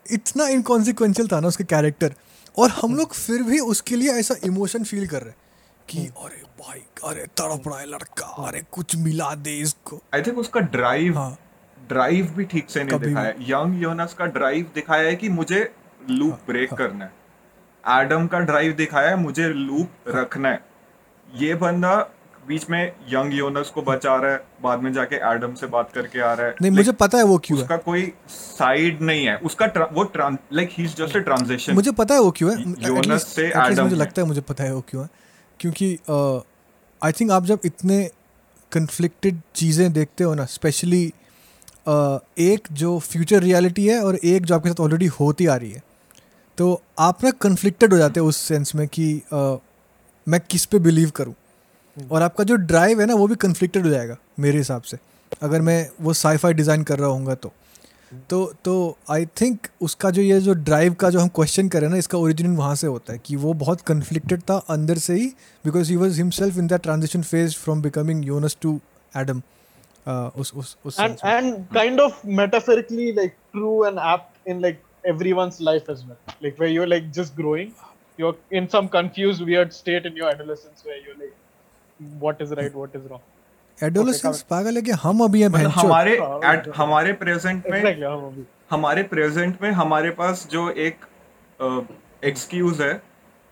इतना 0.07 0.47
इनकॉन्सिक्वेंशियल 0.49 1.29
था 1.29 1.41
ना 1.41 1.49
उसके 1.49 1.65
कैरेक्टर 1.65 2.15
और 2.59 2.71
हम 2.71 2.95
लोग 2.97 3.15
फिर 3.15 3.43
भी 3.43 3.59
उसके 3.61 3.97
लिए 3.97 4.13
ऐसा 4.13 4.35
इमोशन 4.45 4.85
फील 4.85 5.07
कर 5.07 5.23
रहे 5.23 5.31
हैं 5.31 5.37
कि 5.89 6.07
अरे 6.25 6.43
भाई 6.61 6.81
अरे 7.05 7.27
तड़प 7.37 7.69
रहा 7.69 7.79
है 7.79 7.87
लड़का 7.87 8.27
अरे 8.47 8.63
कुछ 8.73 8.97
मिला 8.97 9.35
दे 9.35 9.59
इसको। 9.61 10.01
आई 10.15 10.23
थिंक 10.23 10.39
उसका 10.39 10.61
ड्राइव 10.61 11.19
हाँ। 11.19 11.37
ड्राइव 11.89 12.33
भी 12.37 12.45
ठीक 12.45 12.71
से 12.71 12.85
नहीं 12.85 12.99
दिखाया। 12.99 13.33
यंग 13.41 13.83
योनस 13.83 14.15
का 14.15 14.27
ड्राइव 14.27 14.71
दिखाया 14.75 15.09
है 15.09 15.17
कि 15.17 15.29
मुझे 15.29 15.61
लूप 16.11 16.31
हाँ, 16.31 16.43
ब्रेक 16.47 16.71
हाँ, 16.71 16.79
करना 16.79 17.05
है। 17.05 18.05
एडम 18.05 18.27
का 18.27 18.39
ड्राइव 18.41 18.73
दिखाया 18.73 19.09
है 19.09 19.17
मुझे 19.17 19.49
लूप 19.49 20.09
रखना 20.09 20.49
है। 20.49 20.65
ये 21.29 21.55
बंदा 21.55 21.95
बीच 22.49 22.69
में 22.71 22.93
यंग 23.09 23.35
योनस 23.35 23.71
को 23.71 23.83
बचा 23.83 24.15
रहा 24.17 24.33
है 24.33 24.41
बाद 24.63 24.83
में 24.83 24.93
जाके 24.93 25.17
एडम 25.31 25.55
से 25.55 25.67
बात 25.67 25.91
करके 25.95 26.21
आ 26.21 26.33
रहा 26.33 26.47
है। 26.47 26.55
नहीं 26.63 26.71
मुझे 26.73 26.93
पता 26.93 27.19
है 27.19 27.25
वो 27.25 27.39
क्यों 27.39 27.59
उसका 27.61 27.75
है 27.75 27.81
कोई 27.85 28.13
साइड 28.29 29.03
नहीं 29.03 29.27
है। 29.27 29.37
उसका 29.39 29.67
tra- 29.73 29.93
वो 29.93 30.05
like 30.15 30.69
he 30.73 30.85
is 30.85 30.95
just 30.97 31.17
a 31.17 31.21
transition 31.21 31.75
मुझे 31.75 31.93
पता 31.93 32.15
है 32.15 32.21
वो 32.21 32.31
क्यों 32.31 32.51
है। 32.51 32.71
योनस 32.89 33.27
से 33.27 33.47
एडम 33.47 33.83
मुझे 33.83 33.97
लगता 33.97 34.23
है 34.23 34.27
मुझे 34.29 34.41
पता 34.41 34.65
है 34.65 34.75
वो 34.75 34.85
क्यों 34.89 35.03
है। 35.03 35.09
क्योंकि 35.61 35.93
आई 37.03 37.13
थिंक 37.13 37.31
आप 37.31 37.45
जब 37.45 37.59
इतने 37.65 38.11
कन्फ्लिक्टेड 38.73 39.41
चीज़ें 39.55 39.93
देखते 39.93 40.25
हो 40.25 40.35
ना 40.35 40.45
स्पेशली 40.45 41.05
एक 42.39 42.69
जो 42.73 42.99
फ्यूचर 42.99 43.43
रियलिटी 43.43 43.87
है 43.87 44.01
और 44.05 44.17
एक 44.17 44.47
जो 44.47 44.55
आपके 44.55 44.69
साथ 44.69 44.81
ऑलरेडी 44.81 45.07
होती 45.07 45.47
आ 45.47 45.57
रही 45.57 45.71
है 45.71 45.83
तो 46.59 46.83
आप 46.99 47.25
ना 47.25 47.31
कन्फ्लिक्टेड 47.31 47.93
हो 47.93 47.99
जाते 47.99 48.21
हो 48.21 48.27
उस 48.27 48.37
सेंस 48.37 48.75
में 48.75 48.87
कि 48.89 49.23
मैं 49.33 50.41
किस 50.51 50.65
पे 50.65 50.79
बिलीव 50.79 51.11
करूँ। 51.11 51.35
Hmm. 51.99 52.11
और 52.13 52.23
आपका 52.23 52.45
जो 52.45 52.57
ड्राइव 52.57 53.01
है 53.01 53.07
ना 53.07 53.15
वो 53.15 53.27
भी 53.27 53.35
कन्फ्लिक्टेड 53.35 53.85
हो 53.85 53.91
जाएगा 53.91 54.17
मेरे 54.39 54.59
हिसाब 54.59 54.83
से। 54.83 54.99
अगर 55.43 55.61
मैं 55.61 55.89
वो 56.01 56.13
साईफाई 56.13 56.55
डिज़ाइन 56.55 56.83
कर 56.83 56.99
रहा 56.99 57.09
हूँगा 57.09 57.35
तो। 57.35 57.53
तो 58.31 58.53
तो 58.65 58.97
आई 59.11 59.27
थिंक 59.41 59.67
उसका 59.83 60.11
जो 60.11 60.23
ये 60.23 60.41
जो 60.41 60.53
ड्राइव 60.53 60.95
का 60.95 61.11
जो 61.11 61.21
हम 61.21 61.29
क्वेश्चन 61.29 61.69
करें 61.69 61.89
ना 61.89 61.97
इसका 61.97 62.19
ओरिजिन 62.19 62.57
वहाँ 62.57 62.75
से 62.75 62.87
होता 62.87 63.13
है 63.13 63.21
कि 63.25 63.37
वो 63.37 63.53
बहुत 63.53 63.81
कन्फ्लिक्टेड 63.81 64.41
था 64.41 64.57
अंदर 64.69 64.99
से 64.99 65.15
ही 65.15 65.27
because 65.65 65.91
he 65.91 65.97
was 65.97 66.17
himself 66.17 66.59
in 66.59 66.67
that 66.67 66.83
transition 66.83 67.23
phase 67.23 67.57
from 67.57 67.83
becoming 67.83 68.25
Jonas 68.27 68.57
to 68.61 68.81
Adam 69.17 69.43
उस 70.09 70.53
उस 70.55 70.77
what 82.01 82.41
is 82.41 82.51
right, 82.53 82.75
what 82.75 82.97
is 82.97 83.05
wrong. 83.11 83.21
Adolescence 83.79 84.41
पागल 84.51 84.77
है 84.77 84.83
कि 84.83 84.91
हम 85.03 85.21
अभी 85.25 85.41
हैं 85.43 85.49
मतलब 85.49 85.65
भैंचो 85.65 85.81
हमारे 85.81 86.17
हाँ, 86.19 86.41
at 86.43 86.69
हमारे 86.77 87.13
प्रेजेंट 87.13 87.67
में 87.71 87.81
Exactly. 87.83 88.05
हाँ. 88.05 88.47
हमारे 88.71 89.03
प्रेजेंट 89.03 89.63
में 89.63 89.71
हमारे 89.73 90.11
पास 90.11 90.49
जो 90.53 90.71
एक 90.87 91.05
एक्सक्यूज 92.25 92.81
है 92.81 92.93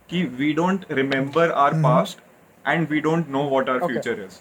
कि 0.09 0.23
we 0.39 0.53
don't 0.53 0.85
remember 0.91 1.51
our 1.51 1.83
past 1.83 2.19
and 2.69 2.89
we 2.91 3.01
don't 3.01 3.29
know 3.29 3.49
what 3.51 3.69
our 3.69 3.87
future 3.87 4.25
is 4.25 4.41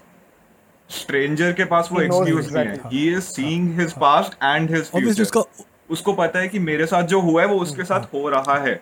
stranger 0.90 1.54
के 1.54 1.66
पास 1.66 1.90
वो 1.92 2.02
एक्सक्यूज 2.02 2.54
नहीं 2.56 2.66
है। 2.66 2.80
He. 2.86 3.08
Is 3.14 3.20
seeing 3.20 3.80
his 3.80 3.94
past 3.94 4.44
and 4.44 4.76
his 4.76 4.84
future 4.92 5.22
उसका 5.22 5.44
उसको 5.90 6.14
पता 6.14 6.40
है 6.40 6.48
कि 6.48 6.60
मेरे 6.60 6.86
साथ 6.86 7.04
जो 7.04 7.22
हुआ 7.22 7.42
है 7.42 7.48
वो 7.48 7.60
उसके 7.60 7.84
साथ 7.84 8.14
हो 8.14 8.28
रहा 8.30 8.58
है। 8.60 8.76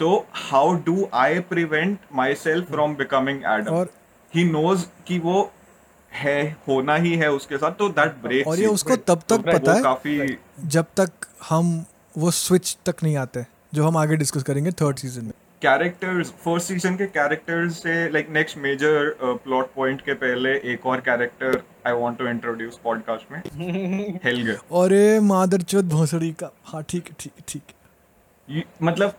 तो 0.00 0.26
how 0.32 0.74
do 0.84 1.08
I 1.14 1.40
prevent 1.48 1.98
myself 2.34 2.70
from 2.70 2.94
becoming 2.96 3.42
Adam 3.46 3.74
और 3.74 3.90
ही 4.34 4.44
नोज़ 4.44 4.86
कि 5.06 5.18
वो 5.18 5.52
है 6.12 6.56
होना 6.68 6.94
ही 6.96 7.14
है 7.16 7.30
उसके 7.30 7.56
साथ 7.56 7.72
तो 7.72 7.88
दैट 7.88 8.14
ब्रेक 8.22 8.46
और 8.46 8.58
ये 8.58 8.66
उसको 8.66 8.96
तब 8.96 9.22
तक 9.28 9.38
पता 9.38 9.74
है 9.74 9.82
काफ़ी 9.82 10.36
जब 10.66 10.84
तक 10.96 11.10
हम 11.48 11.84
वो 12.18 12.30
स्विच 12.30 12.76
तक 12.86 12.96
नहीं 13.02 13.16
आते 13.16 13.46
जो 13.74 13.84
हम 13.84 13.96
आगे 13.96 14.16
डिस्कस 14.16 14.42
करेंगे 14.42 14.70
थर्ड 14.70 14.96
सीज़न 14.96 15.24
में। 15.24 15.32
कैरेक्टर्स 15.62 16.30
फ़र्स्ट 16.30 16.68
सीज़न 16.68 16.96
के 16.96 17.06
कैरेक्टर्स 17.06 17.82
से 17.82 18.10
like 18.10 18.28
next 18.30 18.58
major 18.58 19.14
plot 19.22 19.72
point 19.74 20.00
के 20.00 20.14
पहले 20.14 20.52
एक 20.72 20.86
और 20.86 21.00
character 21.00 21.62
I 21.86 21.92
want 21.92 22.18
to 22.18 22.28
introduce 22.28 22.80
podcast 22.84 23.32
में 23.32 23.42
हेल्गे 24.24 24.56
और 24.72 24.92
ये 24.92 25.20
मादर 25.20 25.62
चौथ 25.62 25.82
भोसड़ी 25.82 26.32
का। 26.32 26.50
हाँ 26.64 26.82
ठीक 26.88 27.04
है 27.04 27.16
ठीक 27.20 27.32
है 27.38 27.44
ठीक 27.48 27.62
है। 27.68 28.64
मतलब 28.82 29.14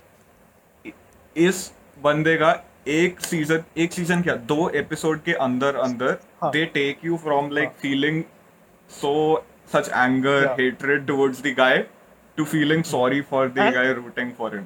इस 1.37 1.71
बंदे 2.03 2.35
का 2.35 2.51
एक 2.87 3.19
सीज़न 3.21 3.63
एक 3.77 3.93
सीज़न 3.93 4.21
क्या? 4.21 4.35
दो 4.35 4.69
एपिसोड 4.75 5.21
के 5.23 5.33
अंदर 5.45 5.75
अंदर। 5.77 6.11
They 6.43 6.65
take 6.73 7.05
you 7.05 7.17
from 7.17 7.51
like 7.51 7.69
feeling 7.81 8.23
so 8.89 9.13
such 9.73 9.89
anger 9.89 10.45
hatred 10.59 11.05
towards 11.07 11.41
the 11.43 11.53
guy 11.57 11.77
to 12.37 12.45
feeling 12.45 12.83
sorry 12.83 13.21
for 13.31 13.47
the 13.49 13.71
guy 13.75 13.93
rooting 13.93 14.31
for 14.37 14.55
him 14.55 14.65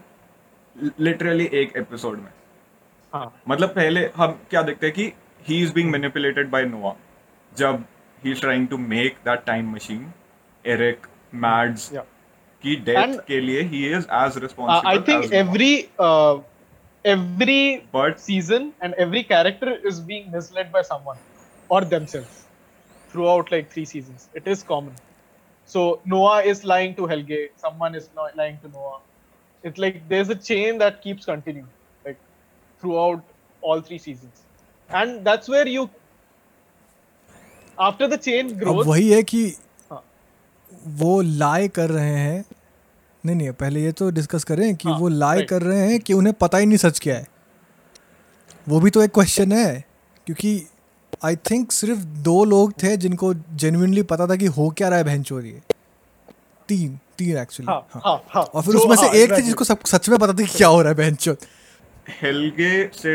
literally 0.99 1.49
एक 1.53 1.75
एपिसोड 1.77 2.17
में। 2.17 2.31
हाँ, 3.13 3.33
मतलब 3.49 3.69
पहले 3.69 4.09
हम 4.15 4.39
क्या 4.49 4.61
देखते 4.61 4.85
हैं 4.87 4.95
कि 4.95 5.11
he 5.47 5.61
is 5.63 5.73
being 5.73 5.91
manipulated 5.91 6.49
by 6.49 6.65
Noah 6.65 6.95
जब 7.51 7.83
he 8.23 8.31
is 8.31 8.41
trying 8.41 8.67
to 8.67 8.77
make 8.77 9.17
that 9.25 9.43
time 9.45 9.71
machine 9.75 10.11
Eric 10.65 11.07
Mads 11.35 11.89
की 12.63 12.75
डेथ 12.85 13.17
के 13.27 13.39
लिए 13.41 13.61
he 13.61 13.85
is 13.87 14.05
as 14.15 14.37
responsible 14.37 15.03
think 15.11 15.33
every 15.41 15.73
uh, 15.99 16.35
every 17.04 17.86
But- 17.92 18.20
season 18.20 18.72
and 18.80 18.94
every 18.94 19.22
character 19.34 19.74
is 19.90 20.00
being 20.00 20.30
misled 20.30 20.72
by 20.72 20.82
someone 20.82 21.18
or 21.68 21.80
themselves 21.92 22.40
throughout 23.12 23.50
like 23.52 23.70
three 23.70 23.84
seasons. 23.84 24.28
It 24.34 24.46
is 24.46 24.62
common. 24.62 24.94
So 25.66 26.00
Noah 26.04 26.42
is 26.42 26.64
lying 26.64 26.94
to 26.96 27.06
Helge. 27.06 27.38
Someone 27.56 27.94
is 27.94 28.08
not 28.16 28.36
lying 28.36 28.58
to 28.62 28.68
Noah. 28.68 28.98
It's 29.62 29.78
like 29.78 29.96
there's 30.08 30.30
a 30.30 30.36
chain 30.50 30.78
that 30.78 31.00
keeps 31.02 31.24
continuing 31.24 31.68
like 32.04 32.18
throughout 32.80 33.22
all 33.62 33.80
three 33.88 33.98
seasons, 33.98 34.44
and 34.90 35.24
that's 35.24 35.48
where 35.54 35.66
you 35.68 35.82
after 37.78 38.08
the 38.08 38.18
chain 38.28 38.50
अब 38.52 38.58
grows. 38.62 38.86
वही 38.86 39.10
है 39.10 39.22
कि 39.32 39.42
हाँ. 39.90 40.02
वो 41.02 41.20
लाए 41.42 41.68
कर 41.78 41.90
रहे 41.90 42.16
हैं 42.16 42.44
नहीं 43.25 43.35
नहीं 43.35 43.51
पहले 43.51 43.83
ये 43.83 43.91
तो 43.91 44.09
डिस्कस 44.09 44.43
करें 44.43 44.75
कि 44.75 44.89
हाँ, 44.89 44.97
वो 44.99 45.09
right. 45.09 45.49
कर 45.49 45.61
रहे 45.61 45.87
हैं 45.87 45.99
कि 45.99 46.13
उन्हें 46.13 46.33
पता 46.33 46.57
ही 46.57 46.65
नहीं 46.65 46.77
सच 46.77 46.99
क्या 46.99 47.15
है 47.15 47.27
वो 48.69 48.79
भी 48.79 48.89
तो 48.89 49.03
एक 49.03 49.11
क्वेश्चन 49.11 49.51
है 49.51 49.85
क्योंकि 50.25 50.67
आई 51.23 51.35
थिंक 51.51 51.71
सिर्फ़ 51.71 51.99
दो 51.99 52.43
लोग 52.45 52.73
थे 52.83 52.95
जिनको 52.97 53.33
जेन्युइनली 53.33 54.01
पता 54.03 54.27
था 54.27 54.35
कि 54.35 54.45
हो 54.57 54.69
क्या 54.69 54.89
रहा 54.89 54.97
है 54.97 55.03
बहन 55.03 55.23
चोरी 55.23 55.55
तीन 56.69 56.99
तीन 57.17 57.37
एक्चुअली 57.37 57.71
हाँ, 57.71 57.87
हाँ, 57.91 58.01
हाँ. 58.05 58.23
हाँ, 58.29 58.43
और 58.43 58.63
फिर 58.63 58.75
उसमें 58.75 58.95
से 58.95 59.05
हाँ, 59.05 59.15
एक 59.15 59.31
थे 59.31 59.41
जिसको 59.41 59.63
सब 59.63 59.83
सच 59.85 60.09
में 60.09 60.17
पता 60.19 60.33
था 60.33 60.45
कि 60.45 60.57
क्या 60.57 60.67
हो 60.67 60.81
रहा 60.81 60.91
है 60.91 60.97
बहन 60.97 61.15
चोर 61.15 61.37
Helge 62.21 62.93
से 62.93 63.13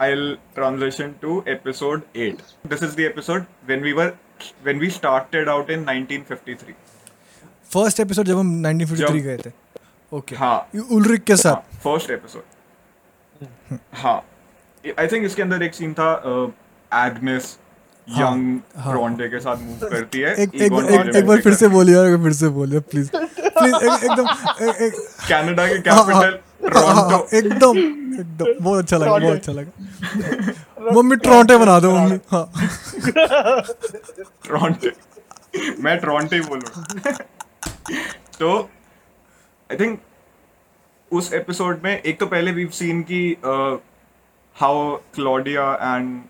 I'll 0.00 0.36
transition 0.54 1.14
to 1.20 1.44
episode 1.46 2.02
8. 2.14 2.42
This 2.64 2.82
is 2.82 2.94
the 2.94 3.04
episode 3.06 3.46
when 3.66 3.82
we 3.82 3.92
were 3.92 4.14
when 4.62 4.78
we 4.78 4.88
started 4.90 5.48
out 5.48 5.68
in 5.70 5.84
1953. 5.84 6.74
First 7.70 8.00
episode 8.00 8.26
जब 8.26 8.38
हम 8.38 8.48
1953 8.62 9.20
गए 9.22 9.36
थे। 9.36 9.50
ओके 10.12 10.36
हाँ। 10.36 10.68
उलरिक 10.92 11.24
के 11.24 11.36
साथ। 11.36 11.52
हाँ 11.52 11.78
फ़र्स्ट 11.84 12.10
एपिसोड। 12.10 13.78
हाँ। 13.94 14.16
आई 14.98 15.06
थिंक 15.06 15.24
इसके 15.26 15.42
अंदर 15.42 15.62
एक 15.62 15.74
सीन 15.74 15.92
था 15.92 16.10
एग्नेस 16.90 17.56
यंग। 18.08 18.58
ब्रॉन्डे 18.86 19.28
के 19.28 19.40
साथ 19.40 19.56
मूव 19.56 19.88
करती 19.88 20.20
है। 20.20 20.32
एक 20.34 20.54
एक 20.54 20.72
एक, 20.72 21.16
एक 21.16 21.26
बार 21.26 21.40
फिर 21.40 21.54
से 21.54 21.68
बोलिए 21.68 21.94
यार 21.96 22.16
फिर 22.22 22.32
से 22.32 22.48
बोलिए 22.58 22.80
प्लीज़ 22.92 23.10
प्लीज़ 23.16 23.74
एकदम 23.74 24.28
एक, 24.84 24.94
कनाडा 25.28 25.66
के 25.66 25.78
कैपिटल 25.78 26.38
हाँ, 26.76 26.94
हाँ, 26.94 27.18
टोरंटो 27.18 27.36
एकदम 27.38 27.78
एकदम। 28.20 28.64
बहुत 28.64 28.78
अच्छा 28.78 28.96
लगा 28.96 29.18
बहुत 29.18 29.36
अच्छा 29.36 29.52
लगा। 29.52 30.92
मम्मी 30.92 31.16
ट्रोंटे 31.16 31.56
बना 31.56 31.78
दो 31.80 31.90
मम्मी। 31.96 32.18
हाँ। 32.30 32.52
ट्रॉन्टे 34.46 34.92
मैं 35.82 35.98
ट्रॉन्टे 35.98 36.36
ही 36.36 36.42
बोलूँ। 36.42 37.12
तो 38.38 38.58
आई 39.70 39.76
थिंक 39.76 40.00
उस 41.12 41.32
एपिसोड 41.32 41.80
में 41.84 42.02
एक 42.02 42.20
तो 42.20 42.26
पहले 42.26 42.52
वीव 42.52 42.68
सीन 42.68 43.02
की 43.02 43.36
हाउ 44.56 44.96
क्लॉडिया 45.14 45.72
एंड 45.72 46.20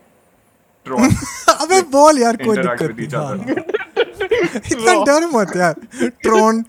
ट्रॉन 0.85 1.09
अबे 1.61 1.81
बोल 1.81 2.19
यार 2.21 2.35
कोई 2.35 2.57
दिक्कत 2.57 2.95
नहीं। 2.97 3.55
इतना 4.71 4.93
डर 5.03 5.25
मत 5.25 5.55
यार 5.55 5.73
ट्रोन 6.23 6.61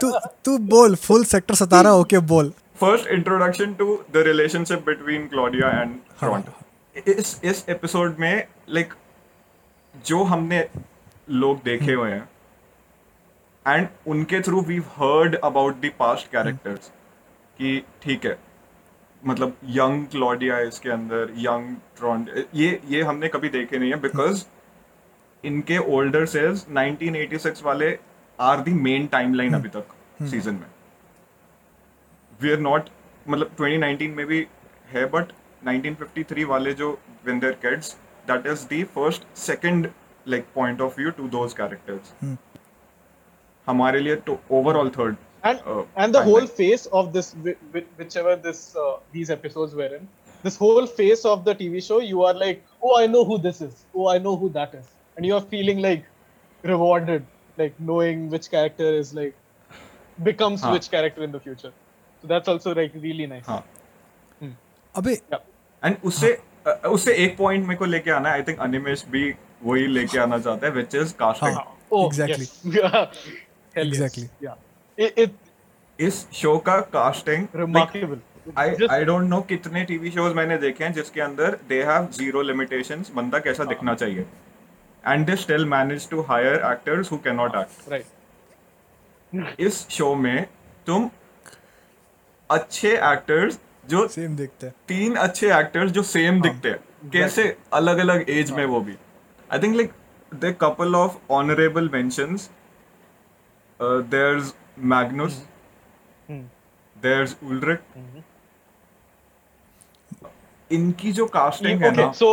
तू 0.00 0.10
तू 0.44 0.58
बोल 0.58 0.94
फुल 0.94 1.24
सेक्टर 1.24 1.54
सतारा 1.54 1.90
होके 1.90 2.18
बोल। 2.18 2.52
First 2.80 3.06
introduction 3.06 3.74
to 3.74 4.04
the 4.14 4.16
relationship 4.16 4.78
between 4.86 5.26
Claudia 5.26 5.68
and 5.80 5.94
Tronte 6.20 6.44
इस 7.06 7.40
इस 7.44 7.64
एपिसोड 7.68 8.16
में 8.18 8.46
लाइक 8.70 8.94
जो 10.06 10.22
हमने 10.24 10.68
लोग 11.30 11.62
देखे 11.64 11.92
हुए 11.92 12.10
हैं 12.10 12.28
एंड 13.66 13.88
उनके 14.06 14.40
through 14.40 14.60
we 14.68 14.76
heard 14.96 15.34
about 15.34 15.80
the 15.80 15.90
past 15.98 16.30
characters 16.30 16.88
कि 17.58 17.82
ठीक 18.02 18.24
है 18.26 18.38
मतलब 19.22 19.56
यंग 19.70 20.06
क्लॉडिया 20.06 20.58
इसके 20.60 20.90
अंदर 20.90 21.32
यंग 21.38 21.74
ट्रॉन 21.98 22.26
ये 22.54 22.80
ये 22.88 23.02
हमने 23.02 23.28
कभी 23.28 23.48
देखे 23.48 23.78
नहीं 23.78 23.90
है 23.90 24.00
बिकॉज़ 24.00 24.44
इनके 25.44 25.78
ओल्डर 25.96 26.26
सेल्स 26.26 26.66
1986 26.68 27.62
वाले 27.64 27.96
आर 28.38 28.60
दी 28.60 28.72
मेन 28.88 29.06
टाइमलाइन 29.12 29.54
अभी 29.54 29.68
तक 29.68 29.94
सीज़न 30.30 30.54
में. 30.54 30.66
वी 32.40 32.52
आर 32.52 32.58
नॉट 32.58 32.88
मतलब 33.26 33.56
2019 33.56 34.14
में 34.16 34.26
भी 34.26 34.46
है 34.92 35.04
बट 35.10 35.32
1953 35.66 36.44
वाले 36.44 36.72
जो 36.74 36.98
when 37.26 37.42
they're 37.42 37.58
kids 37.64 37.90
that 38.28 38.46
is 38.52 38.64
the 38.66 38.84
first 38.96 39.26
second 39.34 39.90
like 40.26 40.48
point 40.54 40.80
of 40.80 40.96
view 40.96 41.12
to 41.12 41.28
those 41.28 41.54
characters. 41.54 42.14
हमारे 43.72 44.00
लिए 44.06 44.16
तो 44.30 44.38
overall 44.60 44.90
third 44.98 45.16
and 45.50 45.62
uh, 45.70 45.82
and 46.02 46.14
the 46.16 46.20
whole 46.24 46.34
timeline. 46.40 46.50
face 46.56 46.82
of 46.98 47.06
this 47.14 47.28
whi- 47.44 47.54
whi- 47.76 47.88
whichever 48.00 48.34
this 48.42 48.58
uh, 48.82 48.90
these 49.14 49.30
episodes 49.34 49.72
were 49.80 49.88
in 49.96 50.04
this 50.44 50.58
whole 50.60 50.86
face 50.98 51.24
of 51.30 51.40
the 51.48 51.54
tv 51.62 51.80
show 51.86 51.98
you 52.10 52.20
are 52.28 52.34
like 52.42 52.60
oh 52.88 52.92
i 52.98 53.08
know 53.14 53.22
who 53.30 53.38
this 53.46 53.58
is 53.66 53.80
oh 53.94 54.06
i 54.12 54.14
know 54.26 54.34
who 54.42 54.50
that 54.58 54.76
is 54.80 54.92
and 55.16 55.28
you 55.30 55.34
are 55.38 55.42
feeling 55.54 55.82
like 55.86 56.04
rewarded 56.64 57.26
like 57.62 57.74
knowing 57.90 58.22
which 58.36 58.46
character 58.54 58.92
is 59.00 59.10
like 59.20 59.34
becomes 60.30 60.62
हाँ. 60.68 60.72
which 60.76 60.88
character 60.94 61.26
in 61.28 61.34
the 61.38 61.42
future 61.48 61.72
so 62.24 62.32
that's 62.34 62.54
also 62.54 62.76
like 62.82 62.96
really 63.08 63.28
nice 63.34 63.50
हाँ 63.52 63.60
अबे 64.94 65.18
yeah 65.34 65.42
and 65.82 65.96
उससे 66.12 66.32
अ, 66.66 66.70
उससे 66.96 67.14
एक 67.24 67.36
point 67.38 67.64
मेरे 67.66 67.78
को 67.78 67.84
लेके 67.84 68.10
आना 68.10 68.28
है 68.28 68.34
आई 68.34 68.42
थिंक 68.48 68.58
अनिमेश 68.70 69.04
भी 69.10 69.28
वही 69.64 69.86
लेके 69.98 70.18
आना 70.30 70.38
चाहता 70.38 70.66
है 70.66 70.72
विच 70.72 70.94
इज़ 70.94 71.14
कास्टिंग 71.24 71.54
हाँ. 71.56 71.64
Oh 73.76 73.82
Exactly. 73.82 74.22
yes. 74.22 74.30
Hell 74.40 74.58
yeah. 74.98 75.06
It, 75.06 75.18
it 75.18 75.30
इस 75.98 76.26
शो 76.32 76.56
का 76.58 76.80
casting 76.92 77.46
remarkable. 77.56 78.20
I 78.58 78.86
I 78.90 79.04
don't 79.04 79.28
know 79.28 79.40
कितने 79.48 79.84
टीवी 79.84 80.10
शोज़ 80.10 80.34
मैंने 80.34 80.56
देखे 80.58 80.84
हैं 80.84 80.92
जिसके 80.92 81.20
अंदर 81.20 81.56
दे 81.68 81.82
हैव 81.84 82.06
ज़ीरो 82.12 82.42
लिमिटेशंस 82.42 83.10
बंदा 83.16 83.38
कैसा 83.38 83.64
दिखना 83.64 83.94
चाहिए। 83.94 84.26
And 85.04 85.26
they 85.26 85.36
still 85.36 85.66
manage 85.66 86.08
to 86.10 86.20
hire 86.30 86.54
actors 86.70 87.12
who 87.12 87.18
can 87.18 87.36
not 87.36 87.54
act 87.56 87.90
right. 87.92 88.06
इस 89.60 89.86
शो 89.90 90.14
में 90.14 90.46
तुम 90.86 91.10
अच्छे 92.50 92.92
एक्टर्स 93.12 93.58
जो 93.88 94.06
सेम 94.08 94.36
देखते 94.36 94.66
हैं। 94.66 94.74
तीन 94.88 95.14
अच्छे 95.16 95.52
एक्टर्स 95.58 95.90
जो 95.90 96.02
सेम 96.02 96.40
दिखते 96.42 96.68
हैं। 96.68 97.10
कैसे 97.12 97.44
अलग 97.72 97.98
अलग 97.98 98.30
एज 98.30 98.50
में 98.50 98.64
वो 98.66 98.80
भी। 98.80 98.96
I 99.50 99.58
think 99.58 99.76
like 99.76 99.92
the 100.32 100.54
couple 100.60 100.94
of 100.96 101.16
honorable 101.32 101.88
mentions 101.92 102.50
there's 103.82 104.54
Magnus 104.94 105.42
Hmm. 106.30 106.42
There's 106.96 107.36
Ulrich 107.44 107.80
इनकी 110.72 111.12
जो 111.12 111.26
कास्टिंग 111.36 111.82
है 111.82 111.90
okay 111.90 112.02
ना 112.02 112.12
so 112.18 112.28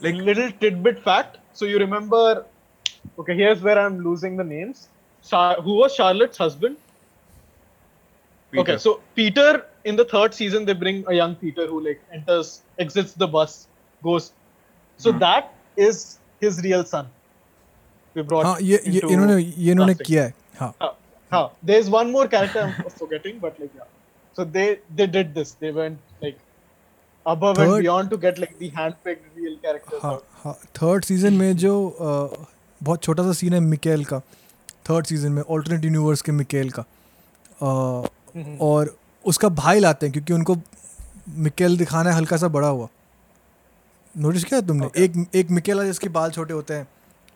like- 0.00 0.20
little 0.28 0.52
tidbit 0.62 1.00
fact 1.08 1.38
so 1.60 1.66
you 1.70 1.80
remember 1.82 2.22
okay 3.22 3.36
here's 3.40 3.64
where 3.68 3.78
i'm 3.84 3.98
losing 4.06 4.36
the 4.42 4.46
names 4.52 4.84
Char- 5.26 5.60
who 5.66 5.74
was 5.80 5.96
charlotte's 5.96 6.42
husband 6.44 6.76
okay 8.52 8.76
so 8.86 8.94
peter 9.20 9.48
in 9.92 9.96
the 10.02 10.06
third 10.14 10.38
season 10.38 10.64
they 10.70 10.76
bring 10.84 11.02
a 11.14 11.18
young 11.18 11.34
peter 11.42 11.66
who 11.72 11.80
like 11.88 12.00
enters 12.18 12.52
exits 12.86 13.12
the 13.24 13.28
bus 13.36 13.58
goes 14.02 14.30
so 15.00 15.12
Hmm. 15.12 15.18
that 15.26 15.52
is 15.88 16.00
his 16.46 16.62
real 16.68 16.84
son 16.94 17.12
we 18.16 18.22
brought 18.32 18.46
हाँ 18.46 18.56
ये 18.60 18.80
ये 18.86 19.00
into 19.00 19.12
इन्होंने 19.12 19.36
ये 19.42 19.72
इन्होंने. 19.72 19.94
किया 20.06 20.24
है 20.24 20.34
हाँ 20.54 20.72
हाँ, 20.82 20.92
हाँ, 21.32 21.46
there's 21.68 21.90
one 21.90 22.10
more 22.12 22.26
character 22.28 22.62
I'm 22.62 22.90
forgetting, 22.98 23.38
but 23.44 23.60
like 23.60 23.74
yeah. 23.76 23.88
So 24.36 24.44
they 24.56 24.66
they 24.98 25.06
did 25.06 25.34
this. 25.34 25.52
They 25.60 25.70
went 25.72 25.98
like 26.22 26.38
above 27.26 27.56
third, 27.56 27.68
and 27.68 27.82
beyond 27.82 28.10
to 28.10 28.18
get 28.24 28.38
like 28.38 28.58
the 28.58 28.70
handpicked 28.70 29.36
real 29.36 29.56
characters. 29.66 30.02
हाँ. 30.02 30.18
हाँ 30.44 30.54
थर्ड 30.82 31.04
सीज़न 31.04 31.32
में 31.34 31.56
जो 31.56 31.74
अ, 31.88 32.46
बहुत 32.80 33.02
छोटा 33.02 33.22
सा 33.22 33.32
सीन 33.32 33.52
है 33.54 33.60
Mikkel 33.60 34.04
का 34.04 34.18
third 34.90 35.06
season 35.06 35.32
में 35.32 35.42
ऑल्टरनेट 35.42 35.84
यूनिवर्स 35.84 36.22
के 36.22 36.32
मिकेल 36.32 36.70
का 36.78 36.82
अ, 37.62 38.08
और 38.68 38.96
उसका 39.24 39.48
भाई 39.62 39.80
लाते 39.80 40.06
हैं 40.06 40.12
क्योंकि 40.12 40.32
उनको 40.32 40.56
मिकेल 41.46 41.76
दिखाना 41.78 42.10
है 42.10 42.16
हल्का 42.16 42.36
सा 42.36 42.48
बड़ा 42.56 42.68
हुआ 42.68 42.88
नोटिस 44.14 44.44
किया 44.44 44.60
तुमने 44.60 44.86
okay. 44.86 45.00
एक 45.02 45.36
एक 45.36 45.50
मिकेल 45.50 45.78
है 45.80 45.86
जिसके 45.86 46.08
बाल 46.18 46.30
छोटे 46.30 46.54
होते 46.54 46.74
हैं 46.74 46.86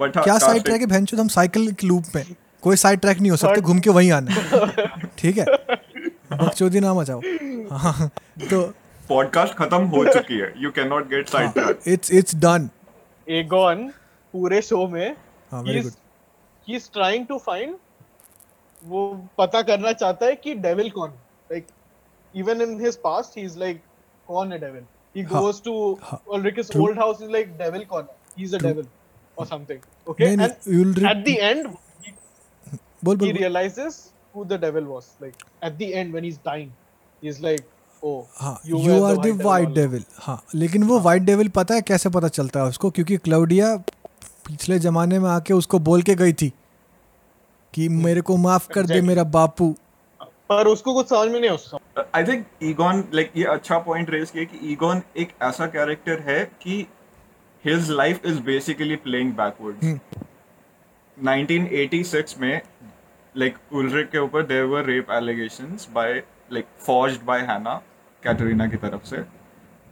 बट 0.00 0.18
क्या 0.24 0.38
साइड 0.38 0.62
ट्रैक 0.64 0.80
है 0.80 0.86
भैंचो 0.86 1.16
हम 1.16 1.28
साइकिल 1.34 1.72
के 1.72 1.86
लूप 1.86 2.04
में 2.14 2.24
कोई 2.62 2.76
साइड 2.76 3.00
ट्रैक 3.00 3.20
नहीं 3.20 3.30
हो 3.30 3.36
सकते 3.36 3.60
घूम 3.60 3.78
के 3.80 3.90
वहीं 3.90 4.10
आना 4.12 4.34
ठीक 5.18 5.38
है? 5.38 5.44
बकचोदी 6.32 6.80
ना 6.80 6.94
मचाओ। 6.94 7.20
हाँ 7.72 8.08
तो 8.50 8.62
पॉडकास्ट 9.08 9.54
खत्म 9.54 9.82
हो 9.94 10.04
चुकी 10.12 10.38
है। 10.38 10.52
You 10.62 10.70
can 10.78 10.88
not 10.88 11.08
get 11.08 11.28
side 11.28 11.50
track 11.50 11.88
it's 11.88 12.10
it's 12.12 12.34
done 12.44 12.68
Aegon 13.26 13.88
पूरे 14.34 14.60
शो 14.62 14.86
में 14.88 15.16
हाँ 15.52 15.62
very 15.62 15.80
he's 15.80 15.88
good 15.88 16.68
he's 16.68 16.88
trying 16.96 17.26
to 17.30 17.38
find 17.48 17.74
वो 18.82 19.02
पता 19.38 19.62
करना 19.62 19.92
चाहता 19.92 20.26
है 20.26 20.34
कि 20.36 20.54
डेविल 20.66 20.90
कौन 20.90 21.10
like 21.52 21.66
even 22.34 22.60
in 22.62 22.80
his 22.84 22.96
past 23.04 23.38
he 23.38 23.44
is 23.44 23.58
like 23.58 23.80
कौन 24.28 24.52
है 24.52 24.58
डेविल 24.58 24.82
ही 25.16 25.22
हाँ, 25.22 25.40
गोस 25.40 25.62
टू 25.64 25.72
हाँ, 26.02 26.20
Ulrich's 26.34 26.70
true. 26.70 26.82
old 26.86 26.98
house 27.02 27.22
is 27.26 27.32
like 27.36 27.56
devil 27.62 27.84
कौन 27.86 28.02
है? 28.02 28.16
He 28.38 28.44
is 28.44 28.54
a 28.54 28.58
True. 28.58 28.68
Devil 28.68 28.86
or 29.36 29.46
something 29.46 29.80
okay? 30.08 30.34
नहीं, 30.36 30.48
and 30.66 30.98
at 31.12 31.24
the 31.24 31.34
end 31.48 31.66
he, 32.04 32.12
बोल 33.04 33.16
बोल 33.16 33.28
he 33.28 33.38
realizes 33.38 33.96
who 34.34 34.44
the 34.44 34.58
devil 34.58 34.84
was. 34.92 35.08
Like 35.22 35.44
at 35.62 35.78
the 35.78 35.88
end 35.94 36.14
when 36.14 36.24
he's 36.24 36.38
dying 36.48 36.70
he's 37.22 37.40
like 37.40 37.64
oh 38.02 38.16
हाँ 38.40 38.60
you 38.66 38.80
you 38.86 39.02
are 39.04 39.14
the 39.14 39.22
white 39.22 39.44
white 39.44 39.64
devil. 39.64 39.78
Devil 39.78 40.04
हाँ 40.16 40.42
लेकिन 40.54 40.84
वो 40.84 41.00
white 41.00 41.22
devil 41.22 41.48
पता 41.48 41.74
है 41.74 41.82
कैसे 41.82 42.08
पता 42.08 42.28
चलता 42.28 42.60
है 42.60 42.66
उसको? 42.66 42.90
क्योंकि 42.90 43.16
क्लाउडिया 43.16 43.76
पिछले 44.46 44.78
जमाने 44.78 45.18
में 45.18 45.30
आके 45.30 45.54
उसको 45.54 45.78
बोल 45.78 46.02
के 46.02 46.14
गई 46.14 46.32
थी 46.32 46.52
कि 47.74 47.88
मेरे 47.88 48.20
को 48.20 48.36
माफ़ 48.36 48.68
कर 48.72 48.86
दे 48.86 49.00
मेरा 49.00 49.24
बापू। 49.24 49.74
पर 50.50 50.66
उसको 50.66 50.94
कुछ 50.94 51.08
समझ 51.08 51.30
में 51.30 51.40
नहीं 51.40 51.50
उसका 51.50 52.08
आई 52.14 52.24
थिंक 52.24 52.46
ईगॉन 52.62 53.04
लाइक 53.14 53.32
ये 53.36 53.44
अच्छा 53.44 53.78
पॉइंट 53.78 54.10
रेज 54.10 54.30
किया 54.30 54.44
कि 54.44 54.72
ईगॉन 54.72 55.02
एक 55.16 55.32
ऐसा 55.42 55.66
कैरेक्टर 55.66 56.20
है 56.20 56.44
कि 56.62 56.86
his 57.66 57.90
life 57.90 58.26
is 58.26 58.40
basically 58.42 58.96
playing 58.96 59.32
backwards 59.34 59.98
1986 61.16 62.38
में 62.40 62.60
लाइक 63.34 63.56
उल्रिक 63.72 64.10
के 64.10 64.18
ऊपर 64.18 64.42
there 64.46 64.64
were 64.64 64.84
rape 64.84 65.10
allegations 65.10 65.88
by 65.92 66.22
like 66.52 66.66
forged 66.86 67.22
by 67.22 67.40
Hannah 67.40 67.74
Katharina 68.22 68.66
की 68.66 68.76
तरफ़ 68.76 69.04
से. 69.04 69.16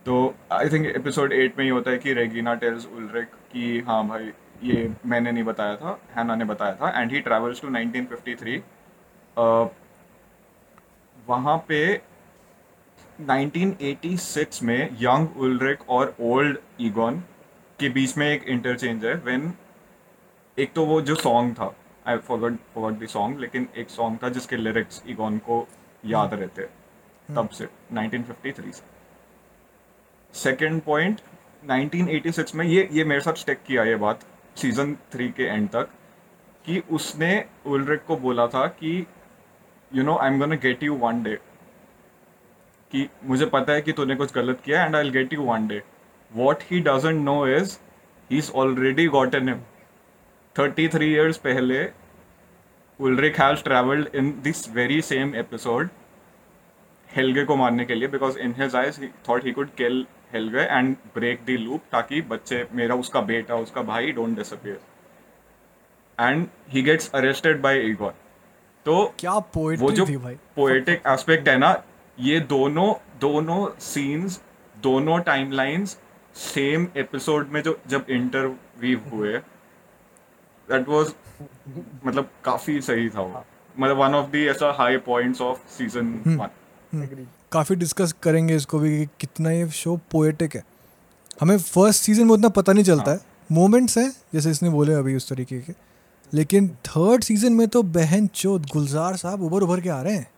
तो 0.07 0.35
आई 0.53 0.69
थिंक 0.69 0.87
एपिसोड 0.87 1.33
एट 1.33 1.59
में 1.59 1.65
ही 1.65 1.71
होता 1.71 1.91
है 1.91 1.99
कि 1.99 2.13
रेगिना 2.13 2.55
टेल्स 2.55 2.87
उल्रिक 2.87 3.29
कि 3.53 3.81
हाँ 3.81 4.07
भाई 4.09 4.33
ये 4.63 4.91
मैंने 5.07 5.33
नहीं 5.33 5.45
बताया 5.45 5.77
था 5.77 5.99
हैना 6.17 6.35
ने 6.37 6.45
बताया 6.45 6.75
था. 6.75 7.01
And 7.01 7.13
he 7.13 7.21
travels 7.21 7.61
to 7.63 7.69
1953 7.69 8.59
uh, 9.37 9.69
वहाँ 11.29 11.57
पे 11.69 12.01
1986 13.21 14.63
में 14.63 14.89
यंग 15.01 15.37
उल्रिक 15.37 15.89
और 15.91 16.15
ओल्ड 16.21 16.59
ईगॉन 16.81 17.23
के 17.81 17.89
बीच 17.89 18.17
में 18.17 18.27
एक 18.31 18.45
इंटरचेंज 18.45 19.05
है 19.05 19.15
व्हेन 19.15 19.53
एक 20.59 20.73
तो 20.73 20.87
वो 20.87 21.01
जो 21.03 21.15
सॉन्ग 21.15 21.55
था 21.55 21.75
I 22.07 22.17
forgot 22.17 22.57
forgot 22.75 23.03
the 23.03 23.07
song 23.07 23.39
लेकिन 23.39 23.69
एक 23.77 23.91
सॉन्ग 23.91 24.19
था 24.23 24.29
जिसके 24.29 24.57
लिरिक्स 24.57 25.03
इगोन 25.07 25.39
को 25.39 25.69
याद 26.05 26.35
रहते 26.35 26.63
तब 27.35 27.49
से 27.49 27.67
1953 27.67 28.73
से। 28.73 28.83
सेकेंड 30.35 30.83
पॉइंट 30.83 31.21
1986 31.71 32.55
में 32.55 32.67
ये 32.67 32.89
ये 32.93 33.05
मेरे 33.05 33.21
साथ 33.21 33.35
स्टेक 33.35 33.63
किया 33.67 33.85
ये 33.85 33.97
बात 33.97 34.21
सीज़न 34.57 34.95
थ्री 35.13 35.29
के 35.29 35.43
एंड 35.43 35.69
तक 35.69 35.89
कि 36.65 36.83
उसने 36.91 37.45
उलरिक 37.67 38.05
को 38.05 38.17
बोला 38.17 38.47
था 38.47 38.67
कि 38.67 39.07
you 39.95 40.03
know 40.03 40.17
I 40.17 40.31
am 40.31 40.39
gonna 40.39 40.55
get 40.55 40.83
you 40.83 40.95
one 40.95 41.23
day 41.23 41.37
कि 42.93 43.09
मुझे 43.25 43.47
पता 43.47 43.73
है 43.73 43.83
कि 43.83 43.93
तूने 43.93 44.17
कुछ 44.17 44.33
गलत 44.33 44.61
किया 44.65 44.85
and 44.85 44.97
I 44.97 45.03
will 45.03 45.13
get 45.13 45.33
you 45.33 45.43
one 45.43 45.67
day 45.69 45.83
what 46.35 46.63
he 46.71 46.81
doesn't 46.81 47.25
know 47.25 47.47
is 47.49 47.77
he 48.31 48.39
is 48.39 48.51
already 48.55 49.07
got 49.09 49.35
an 49.35 49.49
him 49.49 49.61
thirty 50.57 50.89
three 50.89 51.13
years 51.13 51.37
पहले 51.39 51.85
Ulrich 53.01 53.41
has 53.41 53.63
travelled 53.65 54.09
in 54.15 54.31
this 54.43 54.69
very 54.75 55.01
same 55.03 55.35
episode 55.37 55.89
Helge 57.11 57.45
को 57.45 57.57
मारने 57.57 57.85
के 57.85 57.95
लिए 57.95 58.09
because 58.09 58.39
in 58.39 58.55
his 58.59 58.77
eyes 58.77 59.01
thought 59.29 59.45
he 59.45 59.53
could 59.53 59.71
kill 59.77 60.07
Helge 60.33 60.63
and 60.63 60.97
break 61.15 61.45
the 61.47 61.59
loop 61.61 61.83
ताकि 61.93 62.21
बच्चे 62.29 62.67
मेरा 62.73 62.95
उसका 62.97 63.21
बेटा 63.23 63.57
उसका 63.57 63.83
भाई 63.85 64.13
don't 64.13 64.37
disappear 64.37 64.81
and 66.19 66.47
he 66.69 66.83
gets 66.83 67.11
arrested 67.15 67.61
by 67.63 67.81
Egon 67.81 68.13
तो 68.87 69.03
क्या 69.19 69.33
वो 69.57 69.91
जो 69.93 70.07
पोएटिक 70.57 71.03
एस्पेक्ट 71.09 71.49
है 71.49 71.57
ना 71.59 71.75
ये 72.19 72.41
दोनों 72.49 72.93
दोनों 73.21 73.67
सीन्स 73.83 74.41
दोनों 74.83 75.19
टाइमलाइंस 75.23 75.99
सेम 76.35 76.89
एपिसोड 76.97 77.49
में 77.49 77.63
जो 77.63 77.81
जब 77.87 78.07
इंटरवीव 78.11 79.11
हुए 79.13 79.39
दैट 80.69 80.89
वाज 80.89 81.13
मतलब 82.07 82.31
काफ़ी 82.45 82.81
सही 82.81 83.09
था 83.09 83.21
वो। 83.21 83.45
मतलब 83.81 83.97
वन 83.97 84.15
ऑफ़ 84.15 84.31
द 84.31 84.35
ऐसा 84.35 84.73
high 84.79 84.97
points 84.97 85.41
of 85.41 85.59
season 85.59 86.23
one 86.27 86.49
काफ़ी 87.53 87.77
डिस्कस 87.77 88.15
करेंगे 88.23 88.57
इसको 88.57 88.79
भी 88.79 89.07
कि 89.07 89.11
कितना 89.21 89.51
ये 89.51 89.69
शो 89.69 89.97
पोएटिक 89.97 90.57
है। 90.57 90.65
हमें 91.41 91.59
फ़र्स्ट 91.59 92.03
सीज़न 92.03 92.25
में 92.25 92.33
उतना 92.33 92.49
पता 92.49 92.73
नहीं 92.73 92.85
चलता 92.85 93.13
है। 93.13 93.21
मोमेंट्स 93.53 93.99
हैं 93.99 94.17
जैसे 94.35 94.51
इसने 94.51 94.71
बोले 94.71 94.95
अभी 94.95 95.17
उस 95.17 95.29
तरीके 95.29 95.61
के। 95.61 95.73
लेकिन 96.35 96.69
थर्ड 96.69 97.25
सीज़न 97.25 97.53
में 97.53 97.69
तो 97.69 97.83
बहन 97.83 98.27
चोद 98.27 98.67
गुलजार 98.67 99.17
साहब 99.17 99.43
उभर 99.43 99.61
उभर 99.61 99.81
के 99.81 99.89
आ 99.89 100.03
रहे 100.03 100.15
हैं। 100.15 100.31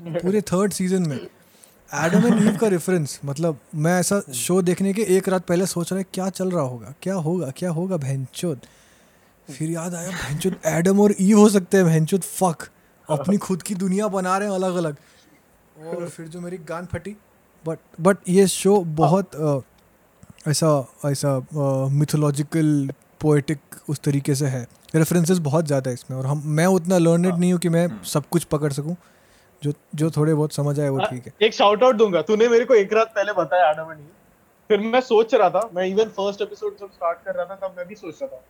पूरे 0.22 0.40
थर्ड 0.40 0.72
सीज़न 0.72 1.08
में। 1.08 1.26
एडम 1.94 2.26
एंड 2.26 2.42
ईव 2.48 2.56
का 2.56 2.66
रेफरेंस 2.68 3.20
मतलब 3.24 3.58
मैं 3.74 4.00
ऐसा 4.00 4.20
शो 4.34 4.62
देखने 4.62 4.92
के 4.92 5.02
एक 5.02 5.28
रात 5.28 5.44
पहले 5.46 5.66
सोच 5.66 5.92
रहा 5.92 5.98
है 5.98 6.06
क्या 6.14 6.28
चल 6.28 6.50
रहा 6.50 6.62
होगा 6.62 6.94
क्या 7.02 7.14
होगा 7.14 7.50
क्या 7.50 7.70
होगा 7.70 7.96
बहन 7.96 8.26
फिर 9.48 9.70
याद 9.70 9.94
आया 9.94 10.10
बहन 10.10 10.38
चोद 10.38 10.56
एडम 10.66 11.00
और 11.00 11.14
ईव 11.20 11.38
हो 11.38 11.48
सकते 11.48 11.76
हैं 11.76 11.86
बहन 11.86 12.04
चोद 12.04 12.22
फक 12.22 12.68
अपनी 13.08 13.36
खुद 13.46 13.62
की 13.62 13.74
दुनिया 13.74 14.08
बना 14.08 14.38
रहे 14.38 14.48
हैं 14.48 14.54
अलग 14.54 14.74
अलग 14.74 14.96
और 15.86 16.08
फिर 16.08 16.28
जो 16.28 16.40
मेरी 16.40 16.58
गान 16.58 16.86
फटी 16.86 17.16
बट 17.66 17.78
बट 18.00 18.16
ये 18.28 18.46
शो 18.46 18.80
बहुत 18.84 19.34
अ, 19.34 19.60
ऐसा 20.48 20.88
ऐसा 21.06 21.38
मिथोलॉजिकल 21.92 22.90
पोएटिक 23.20 23.60
उस 23.88 24.00
तरीके 24.00 24.34
से 24.34 24.46
है। 24.46 24.66
रेफरेंसेस 24.94 25.38
बहुत 25.38 25.66
ज़्यादा 25.66 25.90
है 25.90 25.94
इसमें 25.94 26.18
और 26.18 26.26
हम 26.26 26.42
मैं 26.46 26.66
उतना 26.66 26.98
लर्नेड 26.98 27.34
नहीं 27.34 27.52
हूँ 27.52 27.60
कि 27.60 27.68
मैं 27.68 27.88
सब 28.04 28.28
कुछ 28.30 28.44
पकड़ 28.44 28.72
सकूँ। 28.72 28.96
जो 29.62 29.72
जो 29.94 30.10
थोड़े 30.10 30.34
बहुत 30.34 30.52
समझ 30.52 30.78
आए 30.80 30.88
वो 30.88 30.98
ठीक 31.10 31.26
है। 31.26 31.32
एक 31.42 31.54
शाउट 31.54 31.82
आउट 31.84 31.96
दूँगा। 31.96 32.22
तूने 32.22 32.48
मेरे 32.48 32.64
को 32.64 32.74
एक 32.74 32.92
रात 32.92 33.12
पहले 33.14 33.32
बताया 33.32 33.70
एडम 33.70 33.90
एंड 33.92 34.00
ईव 34.00 34.06
फिर 34.70 34.80
मैं 34.80 35.00
सोच 35.00 35.34
रहा 35.34 35.50
था 35.50 35.68
मैं 35.74 35.86
इवन 35.86 36.08
फ़र्स्ट 36.16 36.42
एपिसोड 36.42 36.76
जब 36.80 36.90
स्टार्ट 36.92 37.18
कर 37.24 37.34
रहा 37.34 37.44
था 37.44 37.54
तब 37.66 37.74
मैं 37.78 37.86
भी 37.88 37.94
सोच 37.94 38.22
रहा 38.22 38.36
था। 38.36 38.42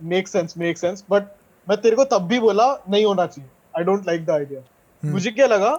Make 0.00 0.28
sense 0.28 0.54
make 0.58 0.78
sense 0.78 1.04
but 1.10 1.22
मैं 1.66 1.80
तेरे 1.80 1.96
को 1.96 2.04
तब 2.12 2.26
भी 2.28 2.38
बोला 2.40 2.66
नहीं 2.90 3.04
होना 3.04 3.26
चाहिए। 3.26 3.50
I 3.78 3.84
don't 3.84 4.06
like 4.06 4.24
the 4.26 4.30
idea 4.30 4.60
hmm. 5.02 5.12
मुझे 5.12 5.30
क्या 5.30 5.46
लगा 5.46 5.74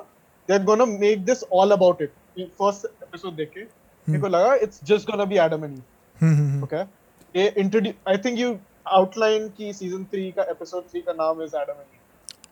they 0.49 0.53
are 0.53 0.63
gonna 0.63 0.85
make 0.85 1.23
this 1.25 1.43
all 1.53 1.71
about 1.71 2.01
it 2.01 2.11
first 2.59 2.85
episode 3.03 3.35
देख 3.35 3.51
के 3.53 3.61
मेरे 4.07 4.21
को 4.21 4.27
लगा 4.27 4.53
it's 4.63 4.79
just 4.83 5.09
gonna 5.11 5.25
be 5.25 5.37
Adam 5.37 5.63
and 5.65 5.73
Eve 5.73 5.83
hmm, 6.21 6.35
hmm, 6.35 6.49
hmm. 6.49 6.63
Okay 6.63 7.39
ये 7.39 7.53
introduce 7.57 7.95
I 8.07 8.17
think 8.17 8.39
you 8.39 8.57
outline 8.87 9.47
की 9.57 9.71
सीज़न 9.73 10.03
3 10.13 10.31
का 10.35 10.43
एपिसोड 10.51 10.83
3 10.93 11.01
का 11.05 11.13
नाम 11.13 11.41
इज़ 11.43 11.55
एडम 11.55 11.73
एंड 11.73 11.87
ईव 11.93 11.97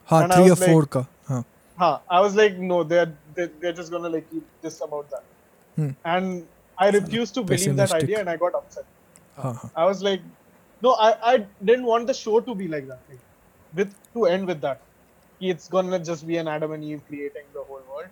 हाँ 0.08 0.22
And 0.22 0.32
I 0.32 0.36
थ्री 0.36 0.48
या 0.48 0.54
was 0.54 0.60
like- 0.60 0.72
फोर 0.72 0.84
का 0.92 1.04
हाँ। 1.28 1.42
Huh, 1.77 1.99
I 2.09 2.21
was 2.21 2.35
like, 2.35 2.57
no, 2.57 2.83
they're 2.83 3.11
they, 3.35 3.49
they're 3.59 3.73
just 3.73 3.91
gonna 3.91 4.09
like 4.09 4.29
keep 4.31 4.45
this 4.61 4.81
about 4.81 5.09
that. 5.09 5.23
Hmm. 5.75 5.89
And 6.05 6.47
I 6.77 6.89
refused 6.89 7.33
to 7.35 7.43
believe 7.43 7.75
that 7.75 7.89
pessimistic. 7.89 8.03
idea, 8.03 8.19
and 8.19 8.29
I 8.29 8.37
got 8.37 8.55
upset. 8.55 8.85
हाँ 9.37 9.53
हाँ 9.61 9.71
I 9.75 9.85
was 9.85 10.03
like, 10.03 10.21
no, 10.81 10.91
I, 10.93 11.13
I 11.33 11.45
didn't 11.63 11.85
want 11.85 12.07
the 12.07 12.13
show 12.13 12.39
to 12.39 12.55
be 12.55 12.67
like 12.67 12.87
that. 12.87 12.99
Like, 13.09 13.19
with 13.73 13.95
to 14.13 14.25
end 14.25 14.47
with 14.47 14.61
that, 14.61 14.81
it's 15.39 15.67
gonna 15.67 15.99
just 15.99 16.27
be 16.27 16.37
an 16.37 16.47
Adam 16.47 16.73
and 16.73 16.83
Eve 16.83 17.01
creating 17.07 17.49
the 17.53 17.63
whole 17.63 17.81
world 17.91 18.09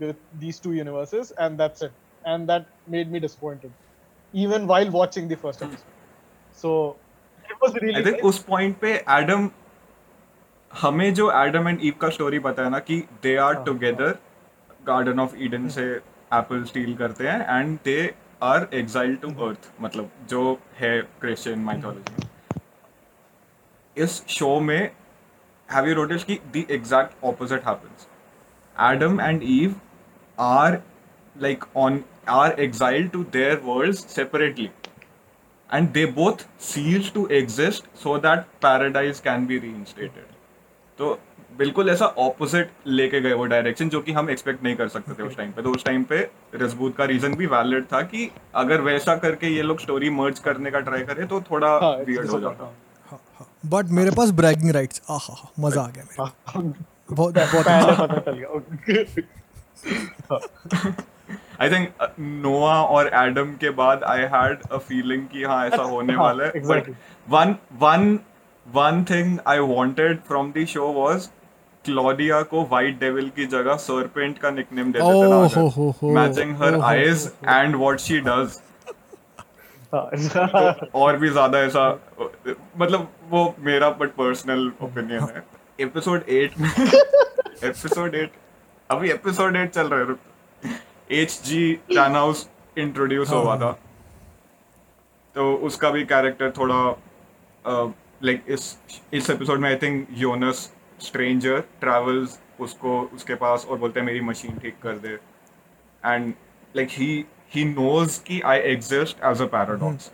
with 0.00 0.16
these 0.38 0.58
two 0.58 0.72
universes, 0.72 1.32
and 1.32 1.58
that's 1.58 1.82
it. 1.82 1.92
And 2.24 2.48
that 2.48 2.66
made 2.88 3.12
me 3.12 3.20
disappointed, 3.20 3.72
even 4.32 4.66
while 4.66 4.90
watching 4.90 5.28
the 5.28 5.36
first 5.36 5.62
episode. 5.62 5.84
So 6.52 6.96
it 7.50 7.60
was 7.60 7.74
really. 7.74 7.94
I 7.94 8.12
think 8.12 8.24
उस 8.24 8.38
point 8.48 8.78
पे 8.80 8.92
Adam 9.18 9.50
हमें 10.73 11.13
जो 11.13 11.31
Adam 11.35 11.67
and 11.67 11.79
Eve 11.83 11.93
का 12.01 12.09
story 12.09 12.39
पता 12.39 12.63
है 12.63 12.69
ना 12.69 12.79
कि 12.79 12.97
they 13.23 13.35
are 13.45 13.53
together 13.63 14.17
garden 14.87 15.19
of 15.19 15.35
Eden 15.43 15.67
से 15.69 15.83
एप्पल 16.33 16.63
स्टील 16.63 16.95
करते 16.97 17.27
हैं 17.27 17.59
and 17.59 17.77
they 17.85 18.13
are 18.43 18.67
exile 18.73 19.15
to 19.23 19.29
earth 19.47 19.71
मतलब 19.81 20.09
जो 20.29 20.43
है 20.79 21.01
क्रिश्चियन 21.21 21.59
माइथोलॉजी 21.63 22.29
इस 23.97 24.23
शो 24.37 24.59
में 24.59 24.91
हैव 25.69 25.87
यू 25.87 25.95
नोटिस 25.95 26.23
कि 26.23 26.39
the 26.55 26.65
exact 26.71 27.23
opposite 27.25 27.67
happens 27.67 28.07
Adam 28.75 29.21
and 29.21 29.43
Eve 29.43 29.75
are 30.37 30.81
like 31.35 31.61
on 31.75 32.03
are 32.27 32.53
exiled 32.59 33.11
to 33.11 33.19
their 33.33 33.59
worlds 33.61 33.99
separately 34.13 34.71
and 35.69 35.93
they 35.93 36.03
both 36.05 36.41
cease 36.59 37.09
to 37.11 37.25
exist 37.27 37.87
so 37.93 38.17
that 38.17 38.49
paradise 38.61 39.21
can 39.21 39.45
be 39.45 39.59
reinstated 39.59 40.40
तो 41.01 41.17
बिल्कुल 41.57 41.89
ऐसा 41.89 42.05
opposite 42.23 42.69
लेके 42.87 43.19
गए 43.21 43.33
वो 43.33 43.45
direction 43.53 43.89
जो 43.89 43.99
कि 44.01 44.11
हम 44.11 44.29
एक्सपेक्ट 44.29 44.63
नहीं 44.63 44.75
कर 44.75 44.87
सकते 44.87 45.13
थे 45.13 45.23
उस 45.23 45.35
टाइम 45.37 45.51
पे। 45.51 45.61
तो 45.61 45.71
उस 45.71 45.83
टाइम 45.85 46.03
पे 46.03 46.19
रजबूत 46.55 46.95
का 46.97 47.05
रीजन 47.05 47.35
भी 47.35 47.45
वैलिड 47.47 47.85
था 47.93 48.01
कि 48.11 48.29
अगर 48.63 48.81
वैसा 48.81 49.15
करके 49.25 49.47
ये 49.55 49.61
लोग 49.61 49.79
स्टोरी 49.79 50.09
मर्ज 50.19 50.39
करने 50.47 50.71
का 50.71 50.79
ट्राई 50.79 51.01
करे 51.03 51.25
तो 51.25 51.41
थोड़ा 51.51 51.69
हाँ, 51.83 51.95
वियर्ड 52.07 52.29
हो 52.29 52.39
जाता। 52.39 52.71
हाँ 53.09 53.19
हाँ। 53.39 53.47
बट 53.73 53.91
मेरे 53.99 54.11
पास 54.17 54.31
ब्रैगिंग 54.39 54.71
राइट्स 54.71 55.01
आ 55.09 55.17
हा 55.17 55.35
हा 55.39 55.49
मज़ा 55.59 55.81
आ 55.81 55.87
गया 55.87 56.03
मेरे 56.03 56.23
हाँ, 56.23 56.73
बहुत 57.11 57.33
बहुत 57.35 57.65
पता 57.99 58.19
चल 58.19 58.37
गया. 58.39 58.49
आई 61.61 61.69
थिंक 61.69 62.15
नोआ 62.19 62.73
और 62.95 63.07
एडम 63.15 63.53
के 63.61 63.69
बाद 63.79 64.03
आई 64.03 64.21
हैड 64.33 64.61
अ 64.71 64.77
फीलिंग 64.77 65.27
कि 65.27 65.43
हाँ 65.43 65.65
ऐसा 65.67 65.81
होने 65.83 66.13
हाँ, 66.13 66.23
वाला 66.23 66.43
है। 66.45 66.67
But. 66.67 66.89
One 67.27 67.55
one 67.79 68.17
one 68.65 69.03
thing 69.09 69.37
I 69.47 69.59
wanted 69.59 70.19
from 70.27 70.51
the 70.51 70.65
show 70.69 70.91
was 70.93 71.29
Claudia 71.85 72.41
को 72.43 72.63
वाइट 72.71 72.99
डेविल 72.99 73.29
की 73.35 73.45
जगह 73.47 73.75
सरपेंट 73.83 74.37
का 74.39 74.49
निकनेम 74.51 74.91
दे 74.91 74.99
देते 74.99 75.29
ना 75.29 76.19
matching 76.19 76.55
her 76.61 76.79
eyes 76.81 77.31
and 77.43 77.75
what 77.75 77.99
she 77.99 78.19
does. 78.27 78.59
और 80.95 81.17
भी 81.17 81.29
ज़्यादा 81.29 81.59
ऐसा 81.59 81.87
मतलब 82.77 83.07
वो 83.29 83.43
मेरा 83.59 83.89
बट 83.91 84.09
पर्सनल 84.15 84.71
ओपिनियन 84.81 85.23
है। 85.35 85.43
एपिसोड 85.79 86.29
एट 86.29 86.59
में 86.59 86.69
एपिसोड 86.69 88.15
एट 88.15 88.31
अभी 88.89 89.11
एपिसोड 89.11 89.55
एट 89.55 89.71
चल 89.71 89.87
रहा 89.87 89.99
है 89.99 90.75
एच 91.21 91.41
जी 91.45 91.73
टानहाउस 91.95 92.47
इंट्रोड्यूस 92.77 93.29
हाँ, 93.29 93.41
हुआ 93.41 93.55
हाँ. 93.55 93.59
था। 93.61 93.71
तो 95.35 95.53
उसका 95.67 95.89
भी 95.89 96.03
कैरेक्टर 96.05 96.51
थोड़ा 96.57 96.79
लाइक 98.23 98.43
इस 98.47 98.77
इस 99.13 99.29
एपिसोड 99.29 99.59
में 99.59 99.69
I 99.69 99.75
think 99.75 100.07
Jonas 100.17 100.71
stranger 101.01 101.59
travels 101.79 102.39
उसको 102.59 102.99
उसके 103.13 103.35
पास 103.35 103.65
और 103.69 103.77
बोलते 103.77 103.99
हैं 103.99 104.07
मेरी 104.07 104.21
मशीन 104.21 104.57
ठीक 104.59 104.75
कर 104.83 104.97
दे. 104.97 105.17
And 106.03 106.33
like 106.75 106.89
he 106.91 107.25
he 107.53 107.63
knows 107.65 108.19
कि 108.23 108.39
I 108.41 108.59
exist 108.71 109.23
as 109.25 109.41
a 109.41 109.45
paradox 109.45 110.11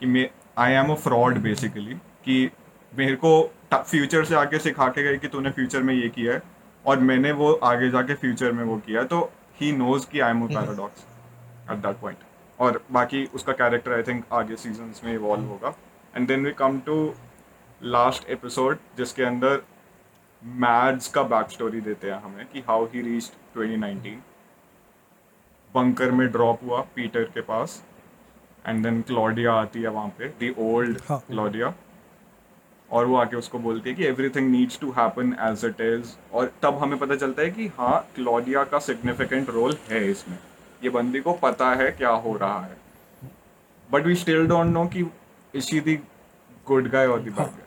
कि 0.00 0.06
मैं 0.06 0.28
I 0.58 0.72
am 0.72 0.90
a 0.92 0.94
fraud 1.04 1.38
basically 1.38 1.94
कि 2.24 2.50
मेरे 2.92 3.16
को 3.16 3.32
फ्यूचर 3.74 4.24
से 4.24 4.34
आके 4.34 4.58
सिखा 4.58 4.88
के 4.88 5.02
गए 5.02 5.16
कि 5.18 5.28
तूने 5.28 5.50
फ्यूचर 5.50 5.82
में 5.82 5.94
ये 5.94 6.08
किया 6.08 6.32
है 6.32 6.42
और 6.84 6.98
मैंने 7.00 7.32
वो 7.32 7.52
आगे 7.64 7.90
जाके 7.90 8.14
फ्यूचर 8.14 8.52
में 8.52 8.64
वो 8.64 8.76
किया 8.86 9.02
तो 9.04 9.20
ही 9.60 9.72
नोज़ 9.72 10.06
कि 10.10 10.20
I 10.20 10.30
am 10.30 10.44
a 10.44 10.48
paradox 10.48 11.06
at 11.70 11.78
that 11.78 12.00
point 12.00 12.18
और 12.58 12.82
बाकी 12.92 13.24
उसका 13.34 13.52
कैरेक्टर 13.52 13.92
आई 13.92 14.02
थिंक 14.02 14.24
आगे 14.32 14.56
सीज़न 14.56 14.92
में 15.04 15.12
इवॉल्व 15.12 15.44
होगा. 15.44 15.74
And 16.14 16.26
then 16.28 16.44
we 16.44 16.52
come 16.52 16.78
to 16.86 17.14
last 17.84 18.28
episode 18.30 18.78
जिसके 18.96 19.22
अंदर 19.22 19.62
मैड्स 20.44 21.08
का 21.08 21.22
बैक 21.22 21.50
स्टोरी 21.50 21.80
देते 21.80 22.10
हैं 22.10 22.22
हमें 22.22 22.46
कि 22.46 22.60
हाउ 22.60 22.84
ही 22.84 23.00
रीच्ड 23.02 23.58
2019 23.58 24.14
बंकर 25.74 26.10
में 26.10 26.26
ड्रॉप 26.32 26.60
हुआ 26.64 26.80
पीटर 26.94 27.24
के 27.24 27.40
पास 27.40 27.84
एंड 28.66 28.82
देन 28.82 29.02
क्लॉडिया 29.02 29.52
आती 29.52 29.82
है 29.82 29.88
वहाँ 29.88 30.08
पे 30.08 30.28
दी 30.28 30.54
ओल्ड। 30.58 31.00
क्लॉडिया 31.10 31.74
और 32.90 33.06
वो 33.06 33.16
आके 33.16 33.36
उसको 33.36 33.58
बोलती 33.58 33.90
है 33.90 33.96
कि 33.96 34.04
everything 34.04 34.50
needs 34.50 34.80
to 34.80 34.90
happen 34.90 35.36
as 35.40 35.64
it 35.64 35.80
is 35.80 36.14
और 36.32 36.52
तब 36.62 36.78
हमें 36.78 36.98
पता 36.98 37.16
चलता 37.16 37.42
है 37.42 37.50
कि 37.50 37.66
हाँ 37.66 38.08
क्लॉडिया 38.14 38.64
का 38.64 38.78
सिग्निफिकेंट 38.78 39.50
रोल 39.50 39.76
है 39.88 40.10
इसमें। 40.10 40.38
ये 40.84 40.90
बंदी 40.90 41.20
को 41.20 41.32
पता 41.32 41.74
है 41.74 41.90
क्या 41.90 42.10
हो 42.10 42.36
रहा 42.36 42.60
है। 42.60 42.76
But 43.92 44.06
we 44.06 44.14
still 44.14 44.46
don't 44.46 44.66
know 44.66 44.86
कि 44.86 45.10
is 45.54 45.64
she 45.64 45.80
the 45.80 45.96
good 46.66 46.88
guy 46.88 47.06
और 47.06 47.20
दी 47.20 47.30
बैड। 47.30 47.63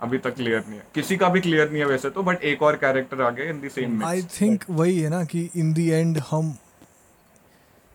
अभी 0.00 0.18
तक 0.18 0.34
क्लियर 0.34 0.64
नहीं 0.68 0.78
है। 0.78 0.86
किसी 0.94 1.16
का 1.16 1.28
भी 1.28 1.40
क्लियर 1.40 1.70
नहीं 1.70 1.80
है 1.80 1.86
वैसे 1.86 2.10
तो 2.10 2.22
बट 2.22 2.42
एक 2.42 2.62
और 2.62 2.76
कैरेक्टर 2.76 3.22
आ 3.22 3.30
गया 3.30 3.50
in 3.50 3.60
the 3.60 3.70
same 3.70 4.04
I 4.04 4.22
think 4.40 4.64
वही 4.70 5.00
है 5.00 5.10
ना 5.10 5.24
कि 5.24 5.48
इन 5.56 5.72
दी 5.72 5.88
एंड 5.88 6.18
हम 6.30 6.54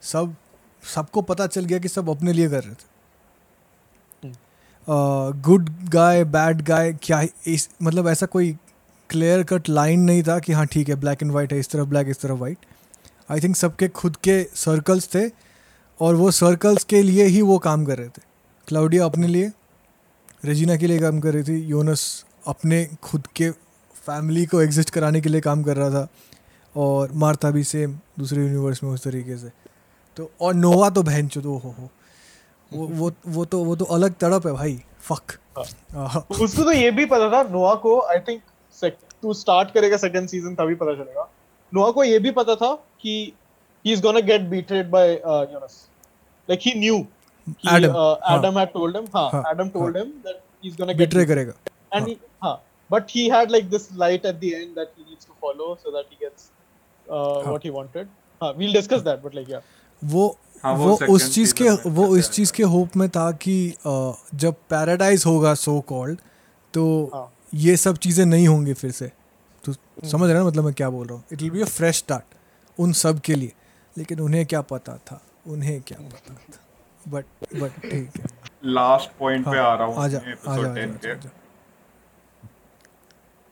सब 0.01 0.35
सबको 0.95 1.21
पता 1.21 1.47
चल 1.47 1.65
गया 1.65 1.79
कि 1.79 1.87
सब 1.87 2.09
अपने 2.09 2.33
लिए 2.33 2.49
कर 2.49 2.63
रहे 2.63 2.73
थे। 2.73 2.91
गुड 5.41 5.69
गाय 5.89 6.23
बैड 6.23 6.61
गाय 6.61 6.93
क्या 6.93 7.21
इस 7.47 7.69
मतलब 7.83 8.07
ऐसा 8.07 8.25
कोई 8.25 8.51
क्लियर 9.09 9.43
कट 9.43 9.69
लाइन 9.69 9.99
नहीं 9.99 10.23
था 10.23 10.39
कि 10.39 10.53
हाँ 10.53 10.65
ठीक 10.65 10.89
है 10.89 10.95
ब्लैक 10.95 11.23
एंड 11.23 11.31
वाइट 11.31 11.53
है 11.53 11.59
इस 11.59 11.69
तरफ़ 11.69 11.87
ब्लैक 11.87 12.07
इस 12.07 12.21
तरफ़ 12.21 12.37
वाइट 12.37 12.57
आई 13.31 13.39
थिंक 13.39 13.55
सबके 13.55 13.87
खुद 13.87 14.15
के 14.15 14.43
सर्कल्स 14.55 15.09
थे 15.15 15.29
और 15.99 16.15
वो 16.15 16.31
सर्कल्स 16.31 16.83
के 16.83 17.01
लिए 17.01 17.25
ही 17.25 17.41
वो 17.41 17.57
काम 17.59 17.85
कर 17.85 17.97
रहे 17.97 18.07
थे। 18.07 18.21
क्लाउडिया 18.67 19.05
अपने 19.05 19.27
लिए 19.27 19.51
रेजिना 20.45 20.75
के 20.77 20.87
लिए 20.87 20.99
काम 20.99 21.19
कर 21.19 21.33
रही 21.33 21.43
थी 21.43 21.59
योनस 21.59 22.25
अपने 22.47 22.85
खुद 23.03 23.27
के 23.27 23.49
फैमिली 24.07 24.45
को 24.45 24.61
एग्जिस्ट 24.61 24.89
कराने 24.89 25.21
के 25.21 25.29
लिए 25.29 25.41
काम 25.41 25.63
कर 25.63 25.77
रहा 25.77 25.89
था 25.89 26.07
और 26.75 27.11
मार्था 27.11 27.51
भी 27.51 27.63
सेम 27.63 27.99
दूसरे 28.19 28.41
यूनिवर्स 28.41 28.83
में 28.83 28.89
उस 28.91 29.03
तरीके 29.03 29.37
से। 29.37 29.49
तो 30.17 30.31
और 30.41 30.53
नोवा 30.53 30.89
तो 30.89 31.03
बहन 31.03 31.27
चो 31.27 31.41
हो 31.41 31.57
हो। 31.57 31.89
वो 32.73 32.87
वो 32.87 33.11
वो 33.27 33.45
तो 33.45 33.63
वो 33.63 33.75
तो 33.75 33.85
अलग 33.85 34.13
तड़प 34.13 34.47
है 34.47 34.53
भाई 34.53 34.81
फक 35.01 35.21
उसको 36.41 36.63
तो 36.63 36.71
ये 36.71 36.91
भी 36.91 37.05
पता 37.05 37.29
था 37.31 37.49
नोआ 37.49 37.73
को 37.75 37.99
आई 38.01 38.19
थिंक 38.19 38.41
तू 39.21 39.33
स्टार्ट 39.33 39.71
करेगा 39.71 39.97
सेकंड 39.97 40.29
सीज़न 40.29 40.55
तभी 40.55 40.75
पता 40.75 40.93
चलेगा। 40.93 41.29
नोआ 41.73 41.91
को 41.91 42.03
ये 42.03 42.19
भी 42.19 42.31
पता 42.31 42.55
था 42.55 42.73
कि 42.73 43.33
he 43.85 43.93
is 43.93 44.01
gonna 44.01 44.19
get 44.19 44.41
beated 44.41 44.89
by 44.89 45.13
Jonas 45.13 45.87
like 46.49 46.59
he 46.63 46.73
new 46.79 47.05
Adam। 47.47 47.95
Adam 48.37 48.59
had 48.59 48.69
told 48.73 48.95
him 48.97 49.07
हाँ 49.15 49.43
Adam 49.51 49.69
told 49.69 49.97
him 49.97 50.11
that 50.25 50.41
he 50.63 50.69
is 50.69 50.77
gonna 50.77 50.93
get 50.93 50.99
betray 50.99 51.25
करेगा 51.25 51.53
and 51.95 52.07
he, 52.09 52.13
huh, 52.43 52.57
but 52.89 53.11
he 53.15 53.23
had 53.31 53.51
like 53.53 53.65
this 53.71 53.83
light 54.03 54.23
at 54.29 54.39
the 54.43 54.49
end 54.59 54.79
that 54.79 54.93
he 54.97 55.03
needs 55.09 55.25
to 55.25 55.33
follow 55.41 55.67
so 55.81 55.91
that 55.95 56.05
he 56.09 56.15
gets 56.21 56.47
uh, 57.07 57.43
what 57.49 57.67
he 57.67 57.71
wanted. 57.75 58.07
Huh, 58.41 58.53
we'll 58.57 58.73
discuss 58.77 59.03
that, 59.07 59.21
but 59.25 59.35
like 59.39 59.51
yeah, 59.53 59.61
वो 60.01 60.23
वो 60.63 60.95
उस 61.13 61.33
चीज़ 61.33 61.53
के 61.53 61.69
वो 61.95 62.05
इस 62.17 62.29
चीज़ 62.31 62.53
के 62.53 62.63
hope 62.73 62.95
में 62.97 63.07
था 63.09 63.31
कि 63.45 63.55
जब 64.43 64.55
पैराडाइज 64.69 65.25
होगा 65.25 65.53
सो 65.61 65.79
कॉल्ड 65.89 66.19
तो 66.73 66.83
हाँ। 67.13 67.27
ये 67.65 67.75
सब 67.77 67.97
चीज़ें 68.05 68.25
नहीं 68.25 68.47
होंगी 68.47 68.73
फिर 68.73 68.91
से। 68.91 69.11
तो 69.63 69.73
समझ 69.73 70.29
रहे 70.29 70.37
ना 70.37 70.45
मतलब 70.45 70.65
मैं 70.65 70.73
क्या 70.73 70.89
बोल 70.89 71.07
रहा 71.07 71.15
हूँ? 71.15 71.23
It 71.31 71.41
will 71.41 71.51
be 71.51 71.61
a 71.61 71.65
fresh 71.65 71.97
start 71.97 72.79
उन 72.79 72.93
सब 73.01 73.19
के 73.25 73.35
लिए। 73.35 73.53
लेकिन 73.97 74.19
उन्हें 74.19 74.45
क्या 74.45 74.61
पता 74.71 74.97
था? 74.97 75.21
उन्हें 75.47 75.81
क्या 75.87 75.97
पता 75.99 76.33
था? 76.33 76.59
बट 77.09 77.25
बट 77.55 77.79
ठीक 77.81 78.17
है। 78.17 78.25
लास्ट 78.65 79.11
पॉइंट 79.19 79.45
पे 79.45 79.57
हाँ, 79.57 79.65
आ 79.65 79.73
रहा 79.75 79.87
हूँ 79.87 80.05
एपिसोड 80.05 80.65
आजा, 80.65 80.73
10 80.73 80.97
के। 80.97 81.09
आजा, 81.09 81.13
आजा। 81.13 81.29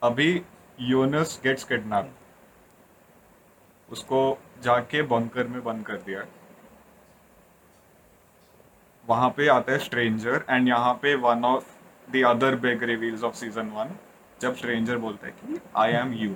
अभी 0.01 0.41
यूनस 0.79 1.39
गेट्स 1.43 1.63
किडनैप 1.63 2.11
उसको 3.89 4.21
जाके 4.63 5.01
बंकर 5.01 5.47
में 5.47 5.63
बंद 5.63 5.85
कर 5.85 5.97
दिया। 5.97 6.23
वहाँ 9.07 9.29
पे 9.29 9.47
आता 9.47 9.71
है 9.71 9.77
स्ट्रेंजर 9.79 10.43
एंड 10.49 10.67
यहाँ 10.67 10.93
पे 10.93 11.15
one 11.15 11.45
of 11.45 11.65
the 12.07 12.23
other 12.25 12.55
big 12.55 12.83
reveals 12.83 13.23
of 13.23 13.35
season 13.35 13.69
one 13.69 13.95
जब 14.41 14.55
स्ट्रेंजर 14.55 14.97
बोलता 14.97 15.27
है 15.27 15.31
कि 15.33 15.59
आई 15.77 15.91
एम 15.91 16.13
यू 16.13 16.35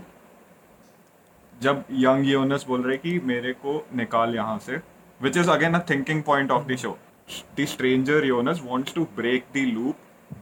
जब 1.54 1.84
यंग 1.92 2.28
यूनस 2.28 2.66
बोल 2.68 2.84
रहे 2.84 2.98
कि 2.98 3.20
मेरे 3.24 3.54
को 3.54 3.86
निकाल 3.96 4.36
यहाँ 4.36 4.58
से 4.60 4.78
which 5.20 5.38
is 5.38 5.50
again 5.50 5.74
a 5.74 5.80
thinking 5.90 6.24
point 6.24 6.52
of 6.52 6.68
the 6.68 6.76
show 6.76 6.98
the 7.60 7.66
stranger 7.66 8.26
Jonas 8.26 8.62
wants 8.62 8.96
to 8.96 9.04
break 9.16 9.46
the 9.56 9.66
loop 9.68 9.96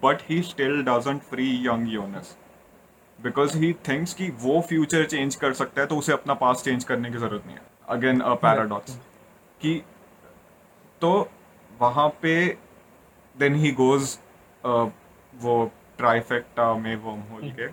but 0.03 0.21
he 0.29 0.41
still 0.41 0.81
doesn't 0.83 1.21
free 1.21 1.45
young 1.67 1.93
Jonas 1.93 2.35
because 3.19 3.57
he 3.57 3.71
thinks 3.87 4.13
कि 4.13 4.29
वो 4.39 4.59
फ्यूचर 4.61 5.05
चेंज 5.05 5.35
कर 5.35 5.53
सकता 5.53 5.81
है 5.81 5.87
तो 5.87 5.97
उसे 5.97 6.13
अपना 6.13 6.33
पास 6.33 6.63
चेंज 6.63 6.83
करने 6.83 7.11
की 7.11 7.17
ज़रूरत 7.17 7.45
नहीं 7.45 7.55
है। 7.55 7.61
अगेन 7.87 8.19
अ 8.19 8.33
पैराडॉक्स 8.35 8.97
कि 9.61 9.81
तो 11.01 11.11
वहाँ 11.81 12.07
पे 12.21 12.35
देन 13.35 13.55
ही 13.55 13.71
गोज 13.71 14.17
वो 14.63 15.71
ट्राइफेक्टा 15.97 16.73
में 16.75 16.95
वो 16.95 17.11
होल 17.31 17.51
के 17.51 17.65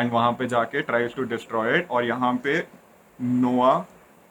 एंड 0.00 0.12
वहाँ 0.12 0.32
पे 0.32 0.46
जाके 0.48 0.82
ट्राइज 0.82 1.14
टू 1.14 1.22
डिस्ट्रॉय 1.24 1.78
इट 1.78 1.90
और 1.90 2.04
यहाँ 2.04 2.34
पे 2.44 2.58
नोआ 3.18 3.72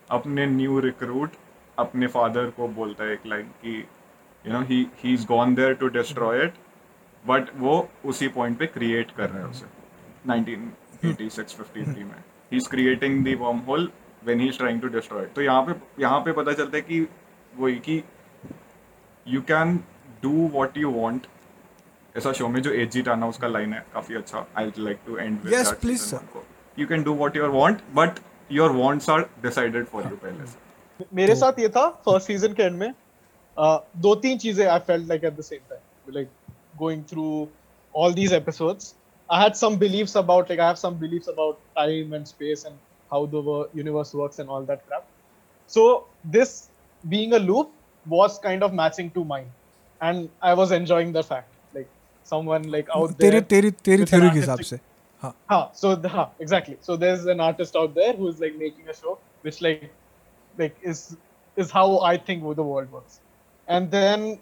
अपने 0.09 0.45
न्यू 0.47 0.79
रिक्रूट 0.79 1.31
अपने 1.77 2.07
फादर 2.07 2.49
को 2.49 2.67
बोलता 2.67 3.03
है 3.03 3.13
एक 3.13 3.25
लाइन 3.25 3.47
कि 3.61 3.83
you 4.47 4.53
know 4.53 4.61
he 4.69 4.85
he 5.03 5.13
is 5.13 5.25
gone 5.27 5.55
there 5.55 5.73
to 5.73 5.87
destroy 5.97 6.43
it 6.43 6.53
but 7.23 7.49
वो 7.57 7.77
उसी 8.05 8.27
पॉइंट 8.37 8.57
पे 8.59 8.65
क्रिएट 8.67 9.11
कर 9.17 9.29
रहे 9.29 9.41
हैं 9.41 9.49
उसे। 9.49 9.65
1986 10.27 11.55
53 11.59 12.03
में। 12.03 12.23
He 12.51 12.57
is 12.57 12.69
creating 12.69 13.23
the 13.25 13.37
wormhole 13.67 13.89
when 14.25 14.39
he 14.39 14.47
is 14.49 14.57
trying 14.57 14.81
to 14.81 14.87
destroy 14.97 15.23
it 15.23 15.33
तो 15.35 15.41
यहाँ 15.41 15.61
पे 15.65 15.73
यहाँ 16.01 16.19
पे 16.25 16.31
पता 16.31 16.53
चलता 16.53 16.77
है 16.77 16.81
कि 16.81 17.07
वही 17.57 17.75
कि 17.87 18.01
you 19.25 19.41
can 19.47 19.77
do 20.23 20.47
what 20.53 20.77
you 20.77 20.91
want 20.91 21.27
ऐसा 22.15 22.31
शो 22.33 22.47
में 22.47 22.61
जो 22.61 22.71
एच 22.71 22.91
जी 22.91 23.01
टाना 23.01 23.27
उसका 23.27 23.47
लाइन 23.47 23.73
है 23.73 23.85
काफ़ी 23.93 24.15
अच्छा। 24.15 24.45
I 24.57 24.71
like 24.77 24.99
to 25.05 25.17
and 25.17 25.39
please, 25.81 26.13
you 26.79 26.87
can 26.87 27.03
do 27.03 27.13
what 27.15 27.35
you 27.37 27.47
want 27.51 27.81
but 27.95 28.19
your 28.51 28.71
wants 28.71 29.09
are 29.09 29.21
decided 29.43 29.85
for 29.85 30.03
you 30.03 30.15
पहले 30.15 30.45
से। 30.45 31.05
मेरे 31.13 31.35
साथ 31.35 31.59
ये 31.59 31.69
था 31.69 31.87
फ़र्स्ट 32.05 32.27
सीज़न 32.27 32.53
के 32.53 32.63
एंड 32.63 32.77
में। 32.79 32.93
दो 34.06 34.14
तीन 34.24 34.38
चीजें 34.38 34.66
I 34.66 34.78
felt 34.90 35.08
like 35.08 35.24
at 35.24 35.36
the 35.36 35.40
same 35.50 35.58
time 35.70 36.14
like 36.14 36.28
going 36.78 37.04
through 37.12 37.26
all 38.00 38.12
these 38.16 38.32
episodes 38.36 38.84
i 39.28 39.36
had 39.38 39.56
some 39.60 39.76
beliefs 39.78 40.12
about 40.18 40.50
like 40.52 40.60
i 40.64 40.66
have 40.66 40.76
some 40.80 40.96
beliefs 40.98 41.30
about 41.30 41.56
time 41.78 42.12
and 42.18 42.28
space 42.30 42.60
and 42.68 42.76
how 43.14 43.18
the 43.32 43.40
wo- 43.46 43.62
universe 43.78 44.12
works 44.18 44.42
and 44.42 44.52
all 44.56 44.66
that 44.68 44.84
crap 44.90 45.08
so 45.70 45.86
this 46.36 46.52
being 47.14 47.34
a 47.38 47.40
loop 47.46 47.72
was 48.06 48.36
kind 48.44 48.66
of 48.66 48.76
matching 48.80 49.08
to 49.16 49.24
mine 49.32 49.48
and 50.08 50.28
i 50.50 50.52
was 50.60 50.74
enjoying 50.76 51.10
the 51.16 51.24
fact 51.30 51.78
like 51.78 51.88
someone 52.32 52.68
like 52.76 52.92
out 52.98 53.16
तेरे 53.24 53.40
there 53.40 53.48
तेरी 53.54 53.70
तेरी 53.88 54.04
with 54.04 54.12
an 54.12 54.12
theory 54.12 54.30
के 54.36 54.40
हिसाब 54.40 54.54
artistic- 54.58 54.80
से 54.80 55.24
हाँ 55.24 55.32
Huh, 55.54 55.60
so 55.80 55.92
the, 56.04 56.12
huh, 56.18 56.26
exactly. 56.46 56.76
So 56.90 56.96
there's 57.06 57.24
an 57.34 57.42
artist 57.48 57.80
out 57.82 57.98
there 57.98 58.12
who's 58.20 58.38
like 58.44 58.54
making 58.62 58.94
a 58.94 58.96
show 59.00 59.16
which 59.48 59.58
like 59.68 59.82
like 60.62 60.78
is 60.92 61.02
is 61.64 61.74
how 61.80 61.88
I 62.12 62.14
think 62.30 62.46
the 62.62 62.68
world 62.70 62.94
works. 62.98 63.18
And 63.68 63.90
then 63.90 64.38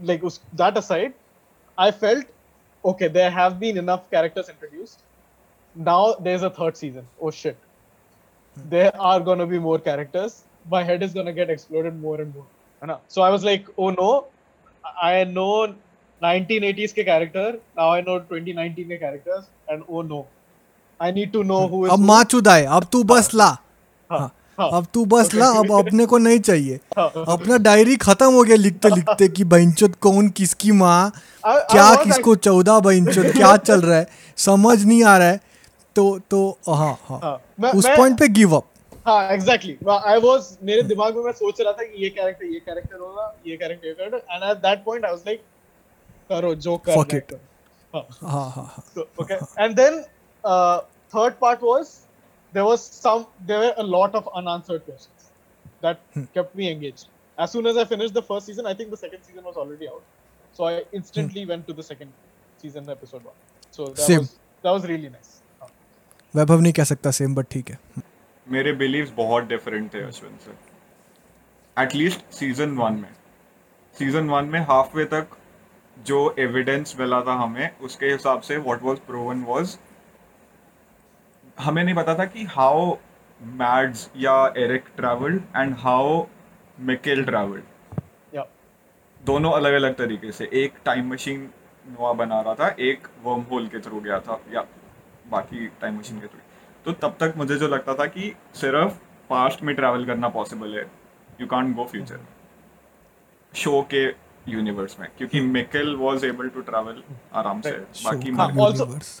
like 0.00 0.24
us- 0.24 0.40
that 0.52 0.76
aside, 0.76 1.14
I 1.78 1.90
felt 1.90 2.24
okay, 2.84 3.08
there 3.08 3.30
have 3.30 3.58
been 3.60 3.76
enough 3.76 4.10
characters 4.10 4.48
introduced. 4.48 5.02
Now 5.76 6.14
there's 6.14 6.42
a 6.42 6.50
third 6.50 6.76
season. 6.76 7.06
Oh 7.20 7.30
shit. 7.30 7.56
There 8.56 8.92
are 9.00 9.20
gonna 9.20 9.46
be 9.46 9.58
more 9.58 9.78
characters. 9.78 10.44
My 10.70 10.82
head 10.82 11.02
is 11.02 11.12
gonna 11.12 11.32
get 11.32 11.50
exploded 11.50 12.00
more 12.00 12.20
and 12.20 12.34
more. 12.34 12.46
है 12.82 12.86
ना? 12.86 13.00
So 13.08 13.22
I 13.22 13.30
was 13.30 13.44
like, 13.44 13.66
oh 13.78 13.90
no, 13.90 14.26
I 15.02 15.24
know 15.24 15.74
1980s 16.22 16.92
के 16.92 17.04
character. 17.04 17.58
Now 17.78 17.88
I 17.90 18.00
know 18.00 18.18
2019 18.18 18.88
के 18.88 18.98
characters, 19.00 19.44
and 19.68 19.82
oh 19.88 20.02
no, 20.02 20.26
I 21.00 21.10
need 21.10 21.32
to 21.32 21.42
know 21.44 21.60
who 21.68 21.84
is. 21.86 21.92
अब 21.92 21.98
who. 21.98 22.06
माँ 22.06 22.24
चुदाए 22.24 22.64
अब 22.64 22.84
तू 22.92 23.02
बस 23.04 23.34
ला 23.34 23.44
हाँ, 23.44 24.18
हाँ, 24.18 24.18
हाँ, 24.18 24.34
अब 24.61 24.87
तू 24.93 25.03
बस 25.05 25.33
ला 25.33 25.47
अब 25.59 25.71
अपने 25.77 26.05
को 26.05 26.17
नहीं 26.17 26.39
चाहिए। 26.39 26.79
हाँ. 26.97 27.11
अपना 27.27 27.57
डायरी 27.57 27.95
खत्म 27.97 28.31
हो 28.33 28.43
गया 28.43 28.55
लिखते 28.55 28.89
लिखते 28.95 29.27
कि 29.27 29.43
बहनचोद 29.53 29.95
कौन 30.01 30.29
किसकी 30.37 30.71
माँ 30.79 31.11
क्या 31.45 31.93
किसको 32.03 32.35
चौदह 32.47 32.79
बहनचोद 32.79 33.31
क्या 33.35 33.55
चल 33.57 33.81
रहा 33.81 33.97
है 33.97 34.07
समझ 34.37 34.83
नहीं 34.83 35.03
आ 35.03 35.17
रहा 35.17 35.27
है। 35.27 35.39
तो 35.95 36.19
तो 36.29 36.57
हाँ 36.67 36.97
हाँ। 37.03 37.19
हाँ, 37.23 37.71
उस 37.71 37.85
पॉइंट 37.87 38.19
पे 38.19 38.27
गिव 38.27 38.55
अप 38.55 38.65
हाँ 39.07 39.31
एग्जैक्टली 39.33 39.77
आई 39.89 40.19
वाज 40.21 40.57
मेरे 40.63 40.83
दिमाग 40.89 41.15
में 41.15 41.23
मैं 41.23 41.31
सोच 41.33 41.61
रहा 41.61 41.71
था 41.73 41.83
कि 41.83 42.03
ये 42.03 42.09
कैरेक्टर 42.09 42.45
ये 42.45 42.59
कैरेक्टर 42.65 42.97
होगा 42.99 43.33
ये 43.47 43.57
कैरेक्टर 43.57 43.87
ये 43.87 43.93
character 43.93 44.33
and 44.33 44.43
at 44.51 44.57
that 44.65 44.83
point 44.85 45.05
I 45.05 45.11
was 45.11 45.21
like 45.27 45.41
करो 46.29 46.53
जो 46.55 46.77
करना 46.89 47.03
है। 47.13 47.47
हाँ। 47.93 48.05
हाँ 48.21 48.49
हाँ 48.55 48.65
हाँ। 48.65 49.73
Then 49.75 49.95
uh, 50.43 50.81
third 51.13 51.39
part 51.39 51.61
was 51.61 51.87
there 52.53 52.65
was 52.65 52.81
some 52.81 53.25
there 53.45 53.59
were 53.59 53.73
a 53.77 53.83
lot 53.83 54.15
of 54.15 54.29
unanswered 54.35 54.85
questions 54.85 55.31
that 55.81 55.99
hmm. 56.13 56.23
kept 56.33 56.55
me 56.55 56.71
engaged 56.71 57.07
as 57.37 57.51
soon 57.51 57.65
as 57.65 57.77
i 57.77 57.85
finished 57.85 58.13
the 58.13 58.25
first 58.31 58.45
season 58.45 58.65
i 58.65 58.73
think 58.73 58.89
the 58.91 59.01
second 59.05 59.23
season 59.23 59.43
was 59.43 59.55
already 59.55 59.89
out 59.89 60.03
so 60.53 60.65
i 60.65 60.83
instantly 60.91 61.43
hmm. 61.43 61.49
went 61.49 61.67
to 61.67 61.73
the 61.73 61.83
second 61.83 62.11
season 62.57 62.89
episode 62.89 63.23
one 63.23 63.37
so 63.71 63.87
that 63.87 64.05
Same. 64.07 64.19
was 64.19 64.35
that 64.63 64.71
was 64.71 64.87
really 64.93 65.09
nice 65.09 65.35
हाँ. 65.61 65.69
वैभव 66.33 66.61
नहीं 66.61 66.73
कह 66.73 66.83
सकता 66.83 67.11
same 67.11 67.35
but 67.35 67.47
ठीक 67.51 67.69
है 67.69 67.79
मेरे 68.47 68.71
beliefs 68.73 69.11
बहुत 69.17 69.43
different 69.43 69.93
थे 69.93 70.01
अश्विन 70.03 70.37
से 70.45 70.57
एटलीस्ट 71.77 72.31
सीज़न 72.33 72.77
वन 72.77 72.93
में 72.93 73.11
सीज़न 73.99 74.29
वन 74.29 74.45
में 74.45 74.59
हाफ़ 74.69 74.95
वे 74.97 75.05
तक 75.05 75.37
जो 76.07 76.19
एविडेंस 76.39 76.95
मिला 76.99 77.21
था 77.21 77.33
हमें 77.33 77.77
उसके 77.77 78.11
हिसाब 78.11 78.41
से 78.41 78.57
व्हाट 78.57 78.83
वाज 78.83 78.97
प्रूवन 79.07 79.43
वाज 79.43 79.77
हमें 81.59 81.83
नहीं 81.83 81.95
पता 81.95 82.15
था 82.15 82.25
कि 82.25 82.43
हाउ 82.49 82.93
मैड्स 83.41 84.09
या 84.17 84.35
Eric 84.57 84.85
travelled 84.97 85.41
and 85.55 85.75
how 85.79 86.23
Mikkel 86.79 87.23
travelled 87.25 87.63
दोनों 89.21 89.51
अलग 89.51 89.73
अलग 89.73 89.95
तरीके 89.95 90.31
से 90.31 90.49
एक 90.53 90.73
टाइम 90.85 91.11
मशीन 91.13 91.49
नोआ 91.85 92.11
बना 92.13 92.39
रहा 92.41 92.53
था 92.55 92.67
एक 92.79 93.07
वर्म 93.23 93.41
होल 93.41 93.67
के 93.67 93.79
थ्रू 93.79 93.99
गया 93.99 94.19
था 94.19 94.39
या 94.53 94.65
बाकी 95.31 95.67
टाइम 95.81 95.97
मशीन 95.99 96.19
के 96.19 96.27
थ्रू 96.27 96.39
तो 96.85 96.91
तब 97.01 97.15
तक 97.19 97.33
मुझे 97.37 97.55
जो 97.55 97.67
लगता 97.67 97.93
था 97.93 98.05
कि 98.05 98.33
सिर्फ़ 98.55 98.93
पास्ट 99.29 99.63
में 99.63 99.75
ट्रैवल 99.75 100.05
करना 100.05 100.29
पॉसिबल 100.29 100.77
है. 100.77 100.85
You 101.41 101.47
can't 101.47 101.75
go 101.75 101.85
future 101.85 102.19
show 103.53 103.81
के 103.93 104.07
यूनिवर्स 104.51 104.95
में 104.99 105.07
क्योंकि 105.17 105.41
Mikkel 105.55 105.95
was 105.99 106.25
able 106.25 106.49
to 106.55 106.61
travel 106.69 107.01
आराम 107.41 107.61
से. 107.61 107.71
बाकी 108.05 108.31
हाँ, 108.31 108.47
मैं- 108.47 108.65
also- 108.65 108.87
Universe. 108.87 109.11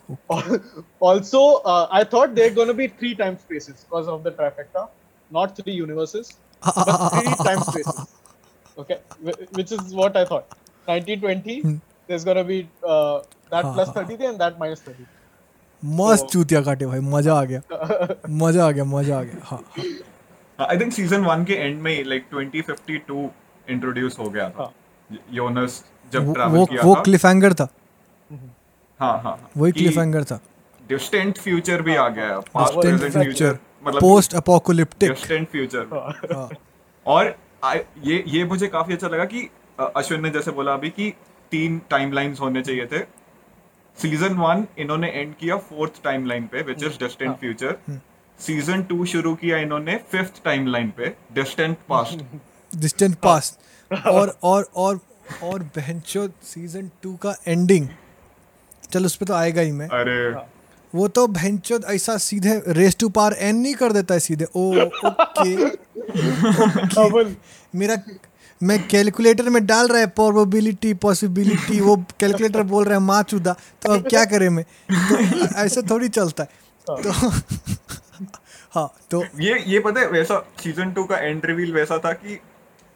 also, 1.09 1.41
uh, 1.73 1.87
I 1.99 2.03
thought 2.13 2.35
they're 2.39 2.55
going 2.59 2.71
to 2.73 2.77
be 2.81 2.87
three 3.01 3.13
time 3.21 3.37
spaces 3.43 3.83
because 3.85 4.11
of 4.15 4.23
the 4.23 4.33
trifecta, 4.39 4.87
not 5.31 5.55
three 5.61 5.75
universes, 5.81 6.31
but 6.63 6.93
three 7.15 7.35
time 7.49 7.63
spaces. 7.69 8.01
Okay, 8.77 8.99
wh- 9.27 9.57
which 9.59 9.71
is 9.77 9.93
what 10.01 10.17
I 10.17 10.25
thought. 10.25 10.57
1920, 10.87 11.57
there's 12.09 12.23
going 12.25 12.37
to 12.37 12.47
be 12.51 12.59
uh, 12.83 13.21
that 13.51 13.71
plus 13.73 13.89
30 13.97 14.19
and 14.33 14.39
that 14.45 14.59
minus 14.65 14.85
30. 14.89 15.07
मस्त 15.83 16.23
तो- 16.23 16.31
चूतिया 16.31 16.61
काटे 16.61 16.85
भाई 16.85 16.99
मज़ा 16.99 17.33
आ 17.39 17.43
गया 17.49 17.61
मज़ा 18.39 18.65
आ 18.67 18.71
गया 18.71 18.83
मज़ा 18.93 19.17
आ 19.19 19.21
गया 19.23 19.45
हाँ 19.49 19.59
हाँ 20.59 20.67
आई 20.67 20.77
थिंक 20.79 20.91
सीज़न 20.93 21.21
वन 21.25 21.43
के 21.49 21.53
एंड 21.65 21.79
में 21.81 22.03
लाइक 22.05 22.25
2052 22.33 23.27
इंट्रोड्यूस 23.75 24.17
हो 24.19 24.29
गया 24.29 24.49
था 24.57 24.65
योनस 25.33 25.83
जब 26.13 26.25
वो 26.27 26.33
ट्रैवल 26.33 26.57
वो, 26.57 26.65
किया 26.65 26.81
वो 26.83 26.95
था। 26.95 27.01
क्लिफ 27.01 27.25
एंगर 27.25 27.53
था। 27.53 27.67
हाँ 28.29 29.11
हाँ 29.13 29.17
हाँ, 29.23 29.49
वही 29.57 29.71
कि 29.71 29.79
क्लिफ 29.79 29.97
एंगर 29.97 30.23
था 30.23 30.39
डिस्टेंट 30.89 31.37
फ्यूचर 31.37 31.81
भी 31.81 31.95
आ 31.95 32.07
गया 32.09 32.25
है। 32.25 32.39
पास्ट 32.53 32.73
Distant 32.73 32.99
प्रेजेंट 32.99 33.23
फ्यूचर 33.23 33.57
मतलब 33.85 34.01
पोस्ट 34.01 34.33
अपोकोलिप्टिक 34.35 35.09
डिस्टेंट 35.11 35.47
फ्यूचर 35.51 35.85
हाँ। 36.33 36.49
और 37.05 37.35
I- 37.65 37.83
ये 38.05 38.23
ये 38.27 38.43
मुझे 38.45 38.67
काफ़ी 38.67 38.93
अच्छा 38.93 39.07
लगा 39.07 39.25
कि 39.25 39.49
अश्विन 39.79 40.21
ने 40.23 40.29
जैसे 40.29 40.51
बोला 40.51 40.73
अभी 40.73 40.89
कि 40.89 41.09
तीन 41.51 41.81
टाइमलाइंस 41.89 42.39
होने 42.41 42.61
चाहिए 42.61 42.85
थे। 42.85 42.99
सीज़न 43.97 44.33
वन 44.37 44.65
इन्होंने 44.79 45.07
एंड 45.11 45.33
किया 45.35 45.55
फोर्थ 45.69 46.03
टाइमलाइन 46.03 46.45
पे 46.51 46.61
which 46.63 46.83
is 46.83 46.97
distant 46.99 47.35
future 47.39 47.77
season 48.39 48.83
two 48.83 49.05
शुरू 49.05 49.33
किया 49.35 49.57
इन्होंने 49.57 49.95
फिफ्थ 50.11 50.43
टाइमलाइन 50.43 50.91
पे 50.97 51.13
डिस्टेंट 51.33 51.77
पास्ट 51.89 52.23
डिस्टेंट 52.71 53.15
पास्ट 53.23 53.59
और 54.07 54.37
और 54.43 54.69
और 54.75 54.99
और 55.43 55.63
बहनचो 55.75 56.27
सीज़न 56.43 56.89
टू 57.03 57.15
का 57.15 57.35
एंडिंग 57.47 57.87
चल 58.91 59.05
उस 59.05 59.15
पे 59.15 59.25
तो 59.25 59.33
आएगा 59.33 59.61
ही 59.61 59.71
मैं। 59.71 59.87
अरे। 59.87 60.31
वो 60.93 61.07
तो 61.07 61.25
बहनचोद 61.27 61.85
ऐसा 61.89 62.17
सीधे 62.17 62.61
रेस 62.67 62.95
टू 62.99 63.09
पार 63.09 63.33
एन 63.39 63.55
नहीं 63.55 63.73
कर 63.73 63.91
देता 63.93 64.13
है 64.13 64.19
सीधे। 64.19 64.45
Oh 64.55 64.63
okay. 65.05 65.55
मेरा 67.77 67.97
मैं 68.61 68.77
कैलकुलेटर 68.87 69.49
में 69.49 69.65
डाल 69.65 69.87
रहा 69.87 69.99
है 69.99 70.07
प्रोबेबिलिटी 70.07 70.93
पॉसिबिलिटी 71.03 71.79
वो 71.79 71.95
कैलकुलेटर 72.19 72.63
बोल 72.71 72.83
रहा 72.85 72.93
है 72.93 72.99
माँ 72.99 73.21
चुदा 73.23 73.53
तो 73.81 73.93
अब 73.93 74.07
क्या 74.09 74.23
करें 74.25 74.49
मैं? 74.49 74.63
तो 74.91 75.17
ऐसे 75.57 75.81
थोड़ी 75.81 76.09
चलता 76.09 76.43
है। 76.43 76.49
तो 76.87 77.11
हाँ 78.73 78.87
तो 79.11 79.23
ये 79.39 79.63
ये 79.67 79.79
पता 79.79 80.01
है 80.01 80.07
वैसा 80.07 80.39
सीज़न 80.63 80.91
टू 80.93 81.03
का 81.03 81.17
एंड 81.17 81.45
रिवील 81.45 81.73
वैसा 81.73 81.97
था 81.97 82.11
कि 82.13 82.39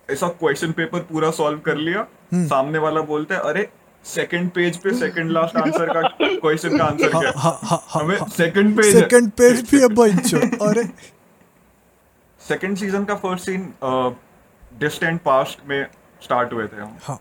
ऐसा 0.09 0.27
क्वेश्चन 0.39 0.71
पेपर 0.71 0.99
पूरा 1.03 1.31
सॉल्व 1.31 1.59
कर 1.65 1.77
लिया। 1.77 2.05
सामने 2.33 2.79
वाला 2.79 3.01
बोलता 3.03 3.35
है 3.35 3.41
अरे 3.49 3.67
सेकंड 4.05 4.49
पेज 4.51 4.77
पे 4.77 4.93
सेकंड 4.99 5.31
लास्ट 5.31 5.57
आंसर 5.57 5.93
का 5.93 6.01
क्वेश्चन 6.21 6.77
का 6.77 6.83
आंसर 6.85 7.09
क्या? 7.09 7.19
है? 7.19 7.33
हाँ 7.37 7.59
हाँ 7.63 7.81
हाँ। 7.87 8.01
हमें 8.01 8.29
सेकंड 8.29 8.75
पेज 8.77 8.93
सेकंड 8.95 9.31
पेज 9.31 9.69
भी 9.69 9.79
है 9.81 9.87
बंचो 9.95 10.39
अरे। 10.67 10.83
सेकंड 12.41 12.77
सीज़न 12.77 13.05
का 13.05 13.15
फ़र्स्ट 13.15 13.45
सीन 13.45 13.73
डिस्टेंट 14.79 15.21
पास्ट 15.21 15.67
में 15.67 15.85
स्टार्ट 16.21 16.53
हुए 16.53 16.67
थे 16.67 16.81
हम। 16.81 16.97
हाँ। 17.03 17.19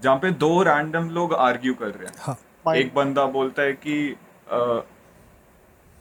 जहाँ 0.00 0.16
पे 0.18 0.30
दो 0.42 0.62
रैंडम 0.62 1.08
लोग 1.10 1.34
आर्ग्यू 1.34 1.74
कर 1.74 1.86
रहे 1.86 2.06
हैं। 2.06 2.14
हाँ। 2.18 2.74
एक 2.76 2.94
बंदा 2.94 3.24
बोलता 3.32 3.62
है 3.62 3.72
कि 3.86 4.16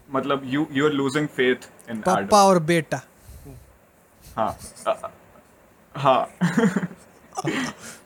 मतलब 0.10 0.41
you 0.45 0.66
you 0.72 0.86
are 0.86 0.93
losing 0.93 1.28
faith 1.30 1.70
in 1.89 2.01
पापा 2.01 2.43
और 2.43 2.60
बेटा। 2.64 3.01
हाँ। 4.24 4.58
हाँ। 5.96 6.30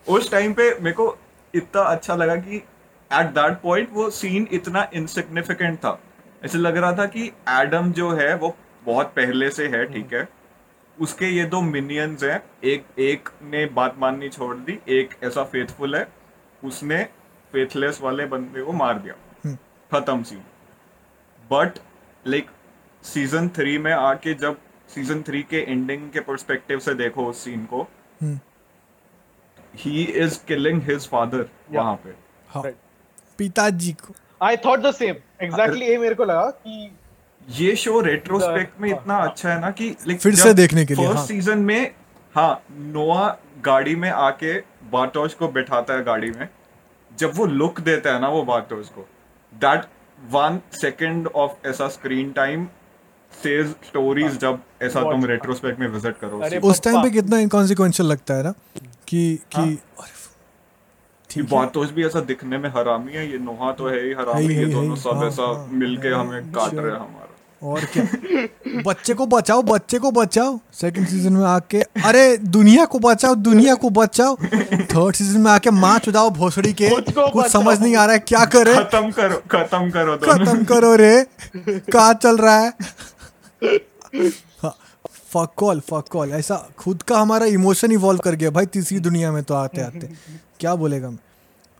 उस 0.08 0.32
टाइम 0.32 0.54
पे 0.54 0.70
मेरे 0.74 0.96
को 0.96 1.18
इतना 1.54 1.82
अच्छा 1.82 2.16
लगा 2.16 2.36
कि 2.38 2.58
एट 2.58 3.28
दैट 3.34 3.62
पॉइंट 3.62 3.90
वो 3.94 4.10
सीन 4.12 4.48
इतना 4.52 4.88
इनसिग्निफिकेंट 4.94 5.78
था। 5.80 6.00
ऐसे 6.46 6.58
लग 6.58 6.78
रहा 6.78 6.92
था 6.94 7.06
कि 7.08 7.32
एडम 7.50 7.92
जो 7.92 8.12
है 8.12 8.36
वो 8.38 8.56
बहुत 8.86 9.14
पहले 9.16 9.50
से 9.52 9.68
है 9.68 9.86
ठीक 9.94 10.14
है। 10.14 10.28
उसके 10.98 11.26
ये 11.28 11.46
दो 11.46 11.62
मिनियंस 11.62 12.24
हैं 12.24 12.42
एक 12.66 12.86
एक 13.00 13.30
ने 13.44 13.66
बात 13.74 13.96
माननी 14.00 14.30
छोड़ 14.30 14.56
दी 14.58 14.80
एक 14.90 15.16
ऐसा 15.24 15.44
फेथफुल 15.46 15.96
है 15.96 16.08
उसने 16.64 17.04
फेथलेस 17.54 18.00
वाले 18.02 18.26
बंदे 18.26 18.62
को 18.62 18.74
मार 18.74 19.00
दिया। 19.00 19.56
खत्म 19.92 20.24
scene 20.24 20.44
but 21.52 21.80
like 22.26 22.50
season 23.04 23.50
three 23.50 23.78
में 23.78 23.92
आके 23.94 24.34
जब 24.36 24.58
सीज़न 24.90 25.22
थ्री 25.24 25.42
के 25.44 25.62
एंडिंग 25.64 26.10
के 26.12 26.20
पर्सपेक्टिव 26.22 26.80
से 26.80 26.94
देखो 26.96 27.26
उस 27.26 27.44
सीन 27.44 27.66
को 27.66 27.82
हम्म। 28.22 28.40
He 29.76 30.04
is 30.04 30.40
killing 30.48 30.82
his 30.82 31.08
father 31.08 31.50
वहाँ 31.72 31.96
पे 31.96 32.16
हाँ 32.50 32.64
Right. 32.64 32.76
पिताजी 33.40 33.92
को 33.96 34.14
I 34.42 34.56
thought 34.58 34.82
the 34.82 34.94
same. 34.94 35.16
Exactly 35.42 35.82
ये 35.82 35.98
मेरे 35.98 36.16
को 36.16 36.26
लगा 36.26 36.50
कि 36.58 36.92
ये 37.48 37.76
शो 37.76 38.00
रेट्रोस्पेक्ट 38.02 38.80
में 38.82 38.90
हाँ, 38.90 39.00
इतना 39.00 39.18
अच्छा 39.18 39.50
है 39.50 39.60
ना 39.62 39.70
कि 39.72 39.90
like, 40.02 40.20
फिर 40.20 40.36
से 40.36 40.54
देखने 40.54 40.86
के 40.86 40.96
लिए, 40.96 41.06
फ़र्स्ट 41.06 41.18
हाँ। 41.18 41.26
सीज़न 41.26 41.60
में 41.60 41.92
हाँ 42.36 42.64
नोआ 42.72 43.28
गाड़ी 43.66 43.96
में 43.96 44.10
आके 44.10 44.54
बाटोश 44.92 45.34
को 45.34 45.48
बैठाता 45.48 45.94
है 45.94 46.04
गाड़ी 46.04 46.32
में 46.32 46.48
जब 47.12 47.32
वो 47.36 47.46
लुक 47.46 47.80
देता 47.82 48.14
है 48.14 48.20
ना 48.22 48.28
वो 48.30 48.44
बाटोश 48.44 48.90
को 48.90 49.08
दैट 49.54 49.86
वन 50.20 50.60
सेकंड 50.74 51.28
ऑफ़ 51.28 51.68
ऐसा 51.68 51.88
स्क्रीन 51.90 52.32
टाइम 52.32 52.68
सेज 53.44 53.68
स्टोरीज 53.68 54.38
जब 54.40 54.60
ऐसा 54.82 55.02
तुम 55.02 55.26
रेट्रोस्पेक्ट 55.26 55.80
में 55.80 55.88
विज़िट 55.88 56.18
करो 56.18 56.40
अरे 56.40 56.58
उस 56.58 56.82
टाइम 56.82 57.04
पे 57.04 57.10
कितना 57.10 57.40
इनकॉन्सिक्वेंशियल 57.40 58.10
लगता 58.10 58.34
है 58.34 58.44
ना 58.44 58.52
कि 59.08 59.40
कि 59.52 59.58
हाँ। 59.58 59.78
कि 61.30 61.42
भी 61.94 62.06
ऐसा 62.06 62.20
दिखने 62.20 62.58
में 62.58 62.70
हरामी 62.70 63.12
है 63.12 63.32
ये 63.32 63.38
नोहा 63.38 63.72
तो 63.72 63.88
है 63.88 64.06
ही 64.06 64.12
हरामी 64.14 64.54
है 64.54 64.66
ये 64.66 64.66
दोनों 64.66 64.96
सब 64.96 65.10
हाँ, 65.10 65.28
ऐसा 65.28 65.44
हाँ, 65.44 65.70
मिलके 65.72 66.08
हमें 66.08 66.52
काट 66.52 66.74
रहे 66.74 66.92
हैं 66.92 67.00
हमारा। 67.00 67.34
और 67.64 67.86
क्या? 67.86 68.84
बच्चे 68.88 69.14
को 69.14 69.26
बचाओ 69.26 69.62
बच्चे 69.62 70.00
को 70.00 70.12
बचाओ। 70.12 70.60
सेकंड 70.74 71.08
सीज़न 71.08 71.34
में 71.34 71.46
आके 71.46 71.82
अरे 71.82 72.38
दुनिया 72.38 72.86
को 72.86 73.00
बचाओ 73.00 73.36
दुनिया 73.36 73.76
को 73.76 73.90
बचाओ। 73.90 74.36
थर्ड 74.72 75.16
सीज़न 75.16 75.42
में 75.42 75.52
आके 75.52 75.70
माँ 75.70 76.00
चुदाओ 76.00 76.30
भोसड़ी 76.30 76.74
के। 76.74 76.90
कुछ 77.32 77.48
समझ 77.48 77.82
नहीं 77.82 77.96
आ 77.96 78.06
रहा 78.06 78.14
है 78.14 78.20
क्या 78.20 78.46
करे। 78.46 78.76
खत्म 78.76 79.12
करो 79.12 79.38
खत्म 79.52 79.90
करो 79.90 80.18
खत्म 80.18 80.64
करो 80.66 80.96
रे। 80.96 81.26
कहा 81.68 82.14
चल 82.14 82.38
रहा 82.38 82.60
है? 82.60 82.74
फक 83.62 85.54
कॉल 85.58 85.80
फक 85.80 86.08
कॉल 86.12 86.32
ऐसा 86.32 86.56
खुद 86.78 87.02
का 87.04 87.20
हमारा 87.20 87.46
इमोशन 87.46 87.92
इवॉल्व 87.92 88.20
कर 88.20 88.36
गया 88.36 88.50
भाई 88.50 88.66
तीसरी 88.66 89.00
दुनिया 89.00 89.32
में 89.32 89.44
तो 89.44 89.54
आते 89.54 89.82
आते। 89.82 90.10
क्या 90.60 90.76
बोलेगा 90.76 91.10
मैं? 91.10 91.20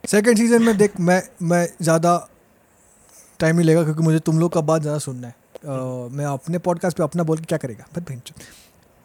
सेकेंड 0.04 0.38
सीज़न 0.38 0.64
में 0.64 0.78
देख 0.78 1.00
मैं 1.00 1.22
मैं 1.42 1.68
ज़्यादा 1.82 2.18
टाइम 3.40 3.56
नहीं 3.56 3.66
लेगा 3.66 3.84
क्योंकि 3.84 4.04
मुझे 4.04 4.20
तुम 4.20 4.40
लोग 4.40 4.52
का 4.54 4.62
बात 4.62 4.82
ज़्यादा 4.82 5.00
सुनना 5.00 5.28
है। 5.28 5.34
अ, 5.34 6.08
मैं 6.12 6.26
अपने 6.26 6.58
पॉडकास्ट 6.58 6.98
पे 6.98 7.04
अपना 7.04 7.24
बोल 7.24 7.38
के 7.38 7.46
क्या 7.46 7.58
करेगा? 7.58 7.86
बट 7.96 8.10
बहन 8.10 8.22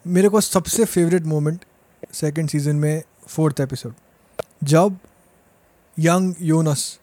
मेरे 0.05 0.29
को 0.29 0.41
सबसे 0.41 0.85
फेवरेट 0.85 1.23
मोमेंट 1.23 1.65
सेकेंड 2.13 2.49
सीज़न 2.49 2.75
में 2.75 3.03
फोर्थ 3.27 3.59
एपिसोड 3.59 3.93
जब 4.63 4.97
यंग 5.97 6.33
योनस 6.41 6.99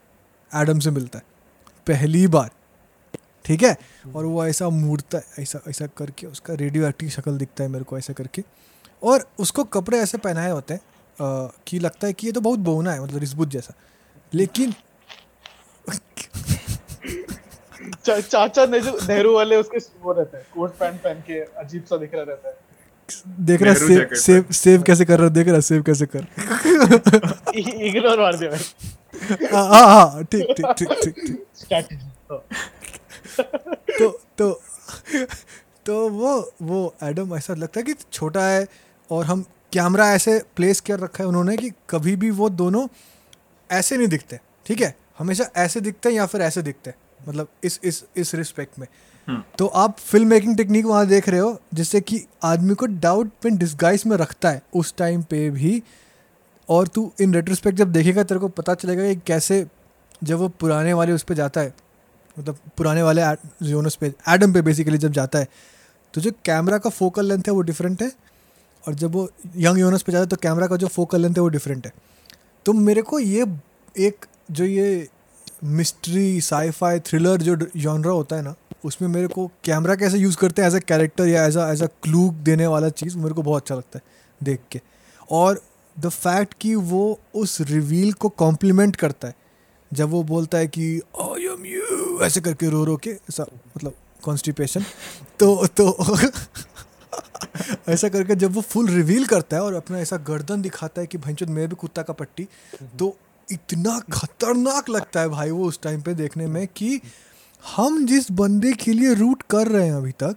एडम 0.50 0.78
से 0.78 0.90
मिलता 0.90 1.18
है 1.18 1.24
पहली 1.86 2.26
बार। 2.26 2.50
ठीक 3.45 3.62
है? 3.62 3.76
और 4.14 4.24
वो 4.24 4.45
ऐसा 4.47 4.68
मूड़ता 4.68 5.18
है 5.18 5.43
ऐसा 5.43 5.61
ऐसा 5.68 5.86
करके 5.97 6.26
उसका 6.26 6.55
रेडियो 6.55 6.86
एक्टिव 6.88 7.09
शक्ल 7.09 7.36
दिखता 7.38 7.64
है 7.64 7.70
मेरे 7.70 7.84
को 7.84 7.99
ऐसा 7.99 8.12
करके। 8.12 8.43
और 9.03 9.24
उसको 9.41 9.64
कपड़े 9.74 9.99
ऐसे 9.99 10.18
पहनाए 10.18 10.51
होते 10.51 10.74
हैं 10.74 10.80
कि 11.66 11.78
लगता 11.78 12.07
है 12.07 12.12
कि 12.12 12.26
ये 12.26 12.32
तो 12.32 12.41
बहुत 12.41 12.59
बोना 12.61 12.93
है 12.93 13.03
मतलब 13.03 13.18
रिस्बुत 13.20 13.49
जैसा। 13.49 13.74
लेकिन 14.32 14.74
चा, 18.05 18.18
चाचा 18.20 18.64
नेहरू 18.66 19.34
वाले 19.34 19.57
उसके 19.57 19.78
वो 20.03 20.12
रहते 20.12 20.36
हैं 20.36 20.47
कोट 20.55 20.70
पैंट 20.78 21.01
पहन 21.03 21.20
के 21.26 21.41
अजीब 21.61 21.84
सा 21.84 21.97
दिख 21.97 22.14
रहा 22.14 22.22
रहता 22.22 22.49
है। 22.49 22.55
देख 23.47 23.62
रहा 23.62 23.74
सेव 23.74 24.14
सेव 24.16 24.45
सेव 24.55 24.82
कैसे 24.82 25.05
कर 25.05 25.20
रहा 25.20 25.28
देख 25.28 25.49
रहा 25.49 25.61
सेव 25.68 25.82
कैसे 25.82 26.07
कर 26.07 26.26
इग्नोर 27.57 28.20
मार 28.20 28.36
दिया। 28.36 28.51
भाई 28.51 29.49
हाँ 29.53 29.64
हाँ 29.68 29.84
हाँ 29.86 30.24
ठीक 30.24 30.55
ठीक 30.57 30.66
ठीक 30.78 30.88
ठीक 31.03 31.14
ठीक। 31.16 31.45
स्ट्रैटेजी 31.57 32.07
तो 33.38 34.08
तो 34.38 34.50
तो 35.86 36.08
वो 36.08 36.52
वो 36.62 36.94
एडम 37.02 37.34
ऐसा 37.36 37.54
लगता 37.54 37.80
है 37.80 37.84
कि 37.84 37.94
छोटा 38.12 38.46
है 38.46 38.66
और 39.10 39.24
हम 39.24 39.44
कैमरा 39.72 40.10
ऐसे 40.12 40.38
प्लेस 40.56 40.80
कर 40.80 40.98
रखा 41.00 41.22
है 41.24 41.28
उन्होंने 41.28 41.56
कि 41.56 41.70
कभी 41.90 42.16
भी 42.16 42.30
वो 42.30 42.48
दोनों 42.50 42.86
ऐसे 43.70 43.96
नहीं 43.96 44.08
दिखते 44.08 44.40
ठीक 44.66 44.80
है? 44.80 44.94
हमेशा 45.18 45.44
ऐसे 45.56 45.80
दिखते 45.80 46.08
हैं 46.08 46.16
या 46.16 46.26
फिर 46.26 46.40
ऐसे 46.40 46.62
दिखते 46.62 46.90
हैं 46.90 47.28
मतलब 47.28 47.48
इस 47.64 47.80
इस 47.84 48.04
इस 48.16 48.34
रिस्पेक्ट 48.34 48.78
में। 48.78 48.86
तो 49.58 49.66
आप 49.66 49.98
फ़िल्म 49.98 50.28
मेकिंग 50.28 50.56
टेक्निक 50.56 50.86
वहाँ 50.86 51.06
देख 51.06 51.28
रहे 51.28 51.40
हो 51.40 51.60
जिससे 51.74 52.00
कि 52.00 52.24
आदमी 52.42 52.74
को 52.74 52.86
डाउट 52.86 53.30
में 53.44 53.56
डिस्गाइज 53.56 54.02
में 54.06 54.16
रखता 54.16 54.50
है 54.50 54.62
उस 54.74 54.94
टाइम 54.96 55.22
पे 55.22 55.50
भी। 55.50 55.82
और 56.68 56.88
तू 56.88 57.12
इन 57.20 57.34
रेट्रोस्पेक्ट 57.34 57.78
जब 57.78 57.92
देखेगा 57.92 58.22
तेरे 58.22 58.40
को 58.40 58.48
पता 58.48 58.74
चलेगा 58.74 59.04
कि 59.04 59.20
कैसे 59.26 59.66
जब 60.24 60.38
वो 60.38 60.48
पुराने 60.48 60.92
वाले 60.92 61.12
उस 61.12 61.22
पर 61.22 61.34
जाता 61.34 61.60
है 61.60 61.74
मतलब 62.38 62.58
पुराने 62.76 63.02
वाले 63.02 63.22
जोनस 63.62 63.94
पे 63.94 64.12
एडम 64.28 64.52
पे 64.52 64.62
बेसिकली 64.62 64.98
जब 64.98 65.12
जाता 65.12 65.38
है 65.38 65.48
तो 66.14 66.20
जो 66.20 66.30
कैमरा 66.44 66.78
का 66.78 66.90
फोकल 66.90 67.26
लेंथ 67.26 67.42
है 67.46 67.52
वो 67.52 67.60
डिफरेंट 67.62 68.02
है, 68.02 68.10
और 68.84 68.94
जब 68.94 69.12
वो 69.12 69.28
यंग 69.58 69.78
यूनस 69.78 70.02
पे 70.02 70.12
जाता 70.12 70.22
है 70.22 70.28
तो 70.28 70.36
कैमरा 70.38 70.66
का 70.66 70.76
जो 70.76 70.86
फोकल 70.88 71.20
लेंथ 71.20 71.34
है 71.34 71.42
वो 71.42 71.48
डिफरेंट 71.48 71.86
है। 71.86 71.92
तो 72.66 72.72
मेरे 72.74 73.02
को 73.02 73.18
ये 73.18 73.46
एक 73.98 74.26
जो 74.50 74.64
ये 74.64 75.08
मिस्ट्री 75.64 76.40
साईफाई 76.40 77.00
थ्रिलर 77.00 77.42
जो 77.42 77.56
जॉनरा 77.76 78.12
होता 78.12 78.36
है 78.36 78.42
ना, 78.42 78.54
उसमें 78.84 79.08
मेरे 79.08 79.26
को 79.28 79.46
कैमरा 79.64 79.94
कैसे 79.94 80.18
यूज़ 80.18 80.36
करते 80.36 80.62
हैं 80.62 80.68
एज 80.68 80.74
अ 80.74 80.78
कैरेक्टर 80.88 81.28
या 81.28 81.44
as 81.46 81.56
a 81.56 81.68
as 81.72 81.82
a 81.82 81.86
clue 82.02 82.28
देने 82.44 82.66
वाला 82.66 82.88
चीज़ 82.90 83.16
मेरे 83.18 83.34
को 83.34 83.42
बहुत 83.42 83.62
अच्छा 83.62 83.74
लगता 83.74 83.98
है 83.98 84.02
देख 84.40 84.60
के। 84.72 84.80
और 85.30 85.60
द 85.96 86.08
फैक्ट 86.08 86.54
कि 86.60 86.74
वो 86.74 87.18
उस 87.34 87.60
रिवील 87.62 88.12
को 88.14 88.28
कॉम्प्लीमेंट 88.28 88.96
करता 88.96 89.28
है, 89.28 89.34
जब 89.90 90.08
वो 90.10 90.22
बोलता 90.24 90.58
है 90.58 90.66
कि 90.68 90.86
आई 91.20 91.46
एम 91.46 91.66
यू 91.66 91.79
ऐसे 92.24 92.40
करके 92.40 92.68
रो 92.68 92.84
रो 92.84 92.96
के 92.96 93.10
ऐसा 93.10 93.46
मतलब 93.76 93.94
कॉन्स्टिपेशन 94.22 94.84
तो 95.38 95.66
तो 95.66 96.18
ऐसा 97.88 98.08
करके 98.08 98.34
जब 98.34 98.52
वो 98.52 98.60
फुल 98.60 98.88
रिवील 98.88 99.26
करता 99.26 99.56
है 99.56 99.62
और 99.62 99.74
अपना 99.74 99.98
ऐसा 99.98 100.16
गर्दन 100.16 100.62
दिखाता 100.62 101.00
है 101.00 101.06
कि 101.06 101.18
भाई 101.18 101.36
मेरे 101.48 101.66
भी 101.66 101.74
कुत्ता 101.74 102.02
का 102.02 102.12
पट्टी 102.12 102.48
तो 102.98 103.16
इतना 103.52 104.00
खतरनाक 104.12 104.88
लगता 104.88 105.20
है 105.20 105.28
भाई 105.28 105.50
वो 105.50 105.64
उस 105.64 105.80
टाइम 105.82 106.02
पे 106.02 106.14
देखने 106.14 106.46
में 106.46 106.66
कि 106.66 107.00
हम 107.76 108.06
जिस 108.06 108.32
बंदे 108.32 108.72
के 108.72 108.92
लिए 108.92 109.14
रूट 109.14 109.42
कर 109.50 109.68
रहे 109.68 109.86
हैं 109.86 109.94
अभी 109.94 110.12
तक 110.12 110.36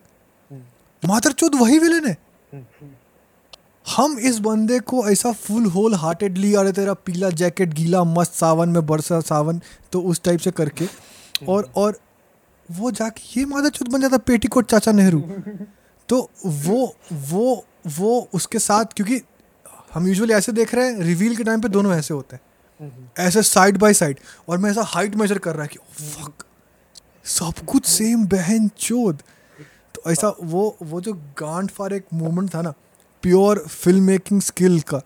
मातर 1.05 1.31
चौथ 1.31 1.49
वही 1.55 1.79
विलन 1.79 2.05
है। 2.07 2.17
हम 3.95 4.19
इस 4.19 4.39
बंदे 4.39 4.79
को 4.79 5.09
ऐसा 5.09 5.31
फुल 5.31 5.65
होल 5.65 5.95
हार्टेडली 5.95 6.55
अरे 6.55 6.71
तेरा 6.71 6.93
पीला 6.93 7.29
जैकेट 7.29 7.73
गीला 7.73 8.03
मस्त 8.03 8.34
सावन 8.34 8.69
में 8.69 8.86
बरसा 8.86 9.19
सावन 9.19 9.61
तो 9.91 10.01
उस 10.01 10.21
टाइप 10.23 10.39
से 10.39 10.51
करके 10.51 10.86
और 11.45 11.71
और 11.75 11.99
वो 12.71 12.91
जाके 12.91 13.39
ये 13.39 13.45
मादा 13.45 13.69
चौथ 13.69 13.85
बन 13.85 14.01
जाता 14.01 14.17
पेटी 14.17 14.31
पेटीकोट 14.33 14.65
चाचा 14.65 14.91
नेहरू। 14.91 15.19
तो 16.09 16.29
वो 16.45 16.95
वो 17.13 17.65
वो 17.87 18.29
उसके 18.33 18.59
साथ 18.59 18.85
क्योंकि 18.85 19.21
हम 19.93 20.07
यूजुअली 20.07 20.33
ऐसे 20.33 20.51
देख 20.51 20.75
रहे 20.75 20.91
हैं 20.91 20.99
रिवील 20.99 21.35
के 21.35 21.43
टाइम 21.43 21.61
पे 21.61 21.69
दोनों 21.69 21.93
ऐसे 21.93 22.13
होते 22.13 22.35
हैं। 22.35 22.41
ऐसे 23.19 23.43
साइड 23.43 23.77
बाय 23.77 23.93
साइड 23.93 24.19
और 24.49 24.57
मैं 24.57 24.71
ऐसा 24.71 24.81
हाइट 24.81 25.15
मेजर 25.15 25.37
कर 25.37 25.53
रहा 25.53 25.61
है 25.61 25.67
कि 25.67 25.79
फक 26.05 26.33
सब 27.25 27.65
कुछ 27.65 27.85
सेम 27.85 28.25
बहन 28.25 28.67
चोद 28.67 29.23
तो 29.95 30.11
ऐसा 30.11 30.35
वो 30.43 30.77
वो 30.83 31.01
जो 31.01 31.13
गांड 31.13 31.69
फार 31.69 31.93
एक 31.93 32.05
मोमेंट 32.13 32.55
था 32.55 32.61
ना 32.61 32.73
प्योर 33.21 33.59
फ़िल्म 33.59 34.03
मेकिंग 34.03 34.41
स्किल 34.41 34.79
का 34.79 35.01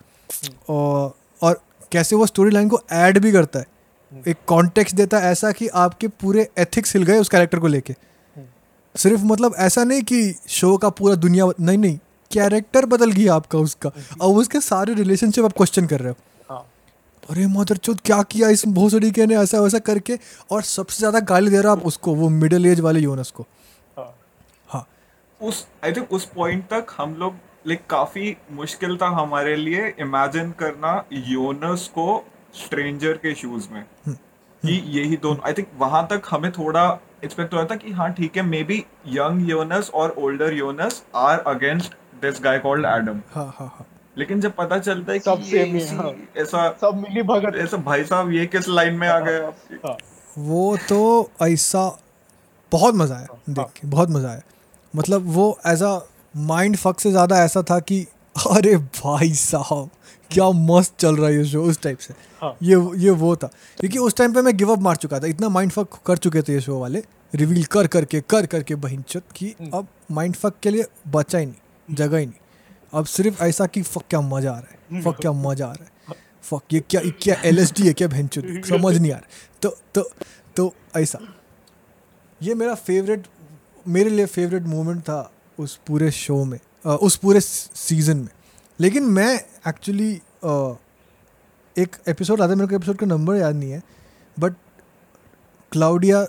और, 0.69 1.17
और 1.41 1.61
कैसे 1.91 2.15
वो 2.15 2.25
स्टोरी 2.25 2.51
लाइन 2.51 2.69
को 2.69 2.81
ऐड 2.91 3.19
भी 3.19 3.31
करता 3.31 3.59
है। 3.59 3.65
एक 4.11 4.37
कॉन्टेक्स्ट 4.47 4.95
देता 4.95 5.19
है 5.19 5.31
ऐसा 5.31 5.51
कि 5.51 5.67
आपके 5.67 6.07
पूरे 6.07 6.47
एथिक्स 6.57 6.95
हिल 6.95 7.03
गए 7.03 7.17
उस 7.19 7.29
कैरेक्टर 7.29 7.59
को 7.59 7.67
लेके। 7.67 7.93
सिर्फ़ 8.95 9.23
मतलब 9.25 9.55
ऐसा 9.59 9.83
नहीं 9.83 10.01
कि 10.01 10.33
शो 10.49 10.75
का 10.77 10.89
पूरा 10.91 11.15
दुनिया 11.17 11.45
नहीं 11.59 11.77
नहीं 11.77 11.97
कैरेक्टर 12.31 12.85
बदल 12.85 13.11
गया 13.11 13.35
आपका 13.35 13.59
उसका। 13.59 13.91
और 14.21 14.35
उसके 14.35 14.59
सारे 14.61 14.93
रिलेशनशिप 14.93 15.45
आप 15.45 15.53
क्वेश्चन 15.57 15.85
कर 15.87 15.99
रहे 15.99 16.09
हो। 16.09 16.15
हाँ। 16.49 16.65
अरे 17.29 17.45
मदर 17.49 17.77
चौथ 17.77 17.95
क्या 18.05 18.21
किया 18.23 18.49
इस 18.49 18.65
भोसड़ी 18.69 19.11
ने 19.17 19.35
ऐसा 19.35 19.59
वैसा 19.61 19.79
करके? 19.81 20.17
और 20.51 20.61
सबसे 20.63 20.97
ज़्यादा 20.97 21.19
गाली 21.25 21.51
दे 21.51 21.61
रहा 21.61 21.71
आप 21.71 21.85
उसको 21.85 22.15
वो 22.15 22.29
मिडिल 22.31 22.65
एज 22.65 22.79
वाले 22.79 22.99
यूनस 22.99 23.31
को। 23.31 23.45
हाँ। 23.97 24.13
हाँ। 24.67 24.87
उस 25.41 25.65
आई 25.83 25.91
थिंक 25.91 26.13
उस 26.13 26.25
पॉइंट 26.35 26.63
तक 26.63 26.95
हम 26.97 27.15
लोग 27.15 27.35
लाइक 27.67 27.85
काफ़ी 27.89 28.35
मुश्किल 28.53 28.97
था 28.97 29.07
हमारे 29.15 29.55
लिए 29.55 29.87
इमेजिन 29.99 30.51
करना 30.59 31.03
योनस 31.11 31.87
को 31.95 32.23
स्ट्रेंजर 32.65 33.17
के 33.23 33.33
शूज़ 33.35 33.67
में। 33.71 33.79
हम्म, 34.05 34.15
कि 34.63 34.73
यही 34.99 35.17
दोनों 35.17 35.45
आई 35.45 35.53
थिंक 35.53 35.67
वहाँ 35.79 36.05
तक 36.11 36.21
हमें 36.29 36.51
थोड़ा 36.51 36.87
एक्सपेक्ट 37.23 37.53
हो 37.53 37.57
रहा 37.57 37.65
था 37.71 37.75
कि 37.75 37.91
हाँ 37.91 38.09
ठीक 38.13 38.37
है 38.37 38.43
मे 38.43 38.61
बी 38.63 38.83
यंग 39.07 39.49
योनस 39.49 39.89
और 39.93 40.15
older 40.17 40.53
Jonas 40.53 41.03
are 41.15 41.39
against 41.47 41.93
this 42.21 42.41
guy 42.43 42.59
called 42.59 42.85
Adam 42.85 43.21
हाँ 43.33 43.45
हाँ 43.57 43.67
हाँ। 43.67 43.85
लेकिन 44.17 44.41
जब 44.41 44.53
पता 44.55 44.77
चलता 44.79 45.13
है 45.13 45.19
सब 45.19 45.41
कि 45.43 45.55
ये 45.57 45.63
इसी- 45.77 45.97
हाँ। 45.97 46.11
ऐसा 46.37 46.69
सब 46.81 47.01
मिली 47.07 47.21
भगत। 47.23 47.55
ऐसा 47.55 47.77
भाई 47.77 48.03
साहब 48.03 48.31
ये 48.31 48.45
किस 48.45 48.67
लाइन 48.69 48.93
में 48.93 49.07
आ 49.07 49.19
गए? 49.19 49.39
हाँ, 49.85 49.97
वो 50.37 50.77
तो 50.89 51.31
ऐसा 51.41 51.87
बहुत 52.71 52.95
मज़ा 52.95 53.15
आया 53.15 53.27
देख 53.49 53.67
के 53.81 53.87
बहुत 53.87 54.09
मज़ा 54.09 54.29
आया। 54.29 54.41
मतलब 54.95 55.25
वो 55.33 55.57
एज 55.67 55.83
अ 55.83 55.97
माइंड 56.37 56.77
फक 56.77 56.99
से 56.99 57.11
ज़्यादा 57.11 57.43
ऐसा 57.43 57.61
था 57.61 57.79
कि 57.79 58.05
अरे 58.51 58.75
भाई 58.77 59.33
साहब 59.33 59.89
क्या 60.31 60.49
मस्त 60.71 60.93
चल 60.99 61.15
रहा 61.15 61.27
है 61.27 61.35
ये 61.37 61.45
शो 61.45 61.63
उस 61.63 61.81
टाइप 61.81 61.97
से। 61.97 62.13
हाँ। 62.41 62.55
ये 62.63 62.75
ये 62.97 63.09
वो 63.11 63.35
था। 63.35 63.47
क्योंकि 63.79 63.97
उस 63.99 64.15
टाइम 64.15 64.33
पे 64.33 64.41
मैं 64.41 64.55
गिव 64.57 64.71
अप 64.71 64.79
मार 64.79 64.95
चुका 64.95 65.19
था। 65.19 65.27
इतना 65.27 65.49
माइंड 65.49 65.71
फक 65.71 65.99
कर 66.05 66.17
चुके 66.17 66.41
थे 66.41 66.53
ये 66.53 66.61
शो 66.61 66.79
वाले। 66.79 67.03
रिवील 67.35 67.63
कर 67.65 67.87
करके 67.87 68.21
कर 68.21 68.45
करके 68.45 68.75
बहिंचत 68.77 69.23
कि 69.35 69.53
अब 69.73 69.87
माइंड 70.11 70.35
फक 70.35 70.59
के 70.63 70.69
लिए 70.69 70.85
बचा 71.07 71.37
ही 71.37 71.45
नहीं 71.45 71.95
जगह 71.95 72.17
ही 72.17 72.25
नहीं। 72.25 72.39
अब 72.93 73.05
सिर्फ़ 73.07 73.43
ऐसा 73.43 73.65
कि 73.65 73.81
फक 73.83 74.03
क्या 74.09 74.21
मज़ा 74.23 74.51
आ 74.51 74.59
रहा 74.59 74.95
है 74.95 75.01
फक 75.03 75.19
क्या 75.21 75.31
मज़ा 75.33 75.67
आ 75.67 75.71
रहा 75.71 75.83
है। 76.09 76.15
फक 76.43 76.73
ये 76.73 76.79
क्या 76.81 77.01
क्या 77.21 77.35
एल 77.45 77.59
है 77.59 77.93
क्या 77.93 78.07
भैंचुद 78.07 78.61
समझ 78.65 78.97
नहीं 78.97 79.11
आ 79.11 79.15
रहा। 79.15 79.27
तो 79.61 79.75
तो 79.95 80.09
तो 80.55 80.73
ऐसा। 80.95 81.19
ये 82.41 82.53
मेरा 82.55 82.73
फेवरेट 82.75 83.27
मेरे 83.85 84.09
लिए 84.09 84.25
फेवरेट 84.27 84.63
मोमेंट 84.65 85.01
था 85.01 85.19
उस 85.59 85.75
पूरे 85.87 86.11
शो 86.11 86.43
में 86.45 86.59
उस 86.85 87.15
पूरे 87.15 87.39
सीज़न 87.41 88.17
में। 88.17 88.29
लेकिन 88.79 89.03
मैं 89.03 89.33
एक्चुअली 89.67 90.11
एक 91.77 91.95
एपिसोड 92.07 92.41
आता 92.41 92.49
है, 92.49 92.55
मेरे 92.55 92.67
को 92.67 92.75
एपिसोड 92.75 92.95
का 92.97 93.05
नंबर 93.05 93.35
याद 93.35 93.55
नहीं 93.55 93.71
है 93.71 93.81
but 94.37 94.53
Claudia 95.71 96.25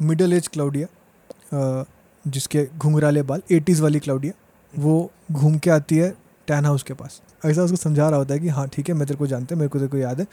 middle 0.00 0.32
age 0.32 0.48
Claudia 0.48 1.84
जिसके 2.24 2.64
घुंघराले 2.78 3.22
बाल 3.22 3.42
एटीज़ 3.52 3.82
वाली 3.82 3.98
क्लाउडिया 3.98 4.32
वो 4.74 5.10
घूम 5.32 5.58
के 5.58 5.70
आती 5.70 5.96
है 5.96 6.10
टैन 6.48 6.64
हाउस 6.64 6.82
के 6.82 6.94
पास। 6.94 7.20
ऐसा 7.44 7.62
उसको 7.62 7.76
समझा 7.76 8.08
रहा 8.08 8.18
होता 8.18 8.34
है 8.34 8.40
कि 8.40 8.48
हाँ 8.48 8.66
ठीक 8.68 8.88
है, 8.88 8.94
मैं 8.94 9.06
तेरे 9.06 9.18
को 9.18 9.26
जानते 9.26 9.54
हैं, 9.54 9.58
मेरे 9.58 9.68
को 9.68 9.78
तेरे 9.78 9.90
को 9.90 9.96
याद 9.96 10.20
है। 10.20 10.26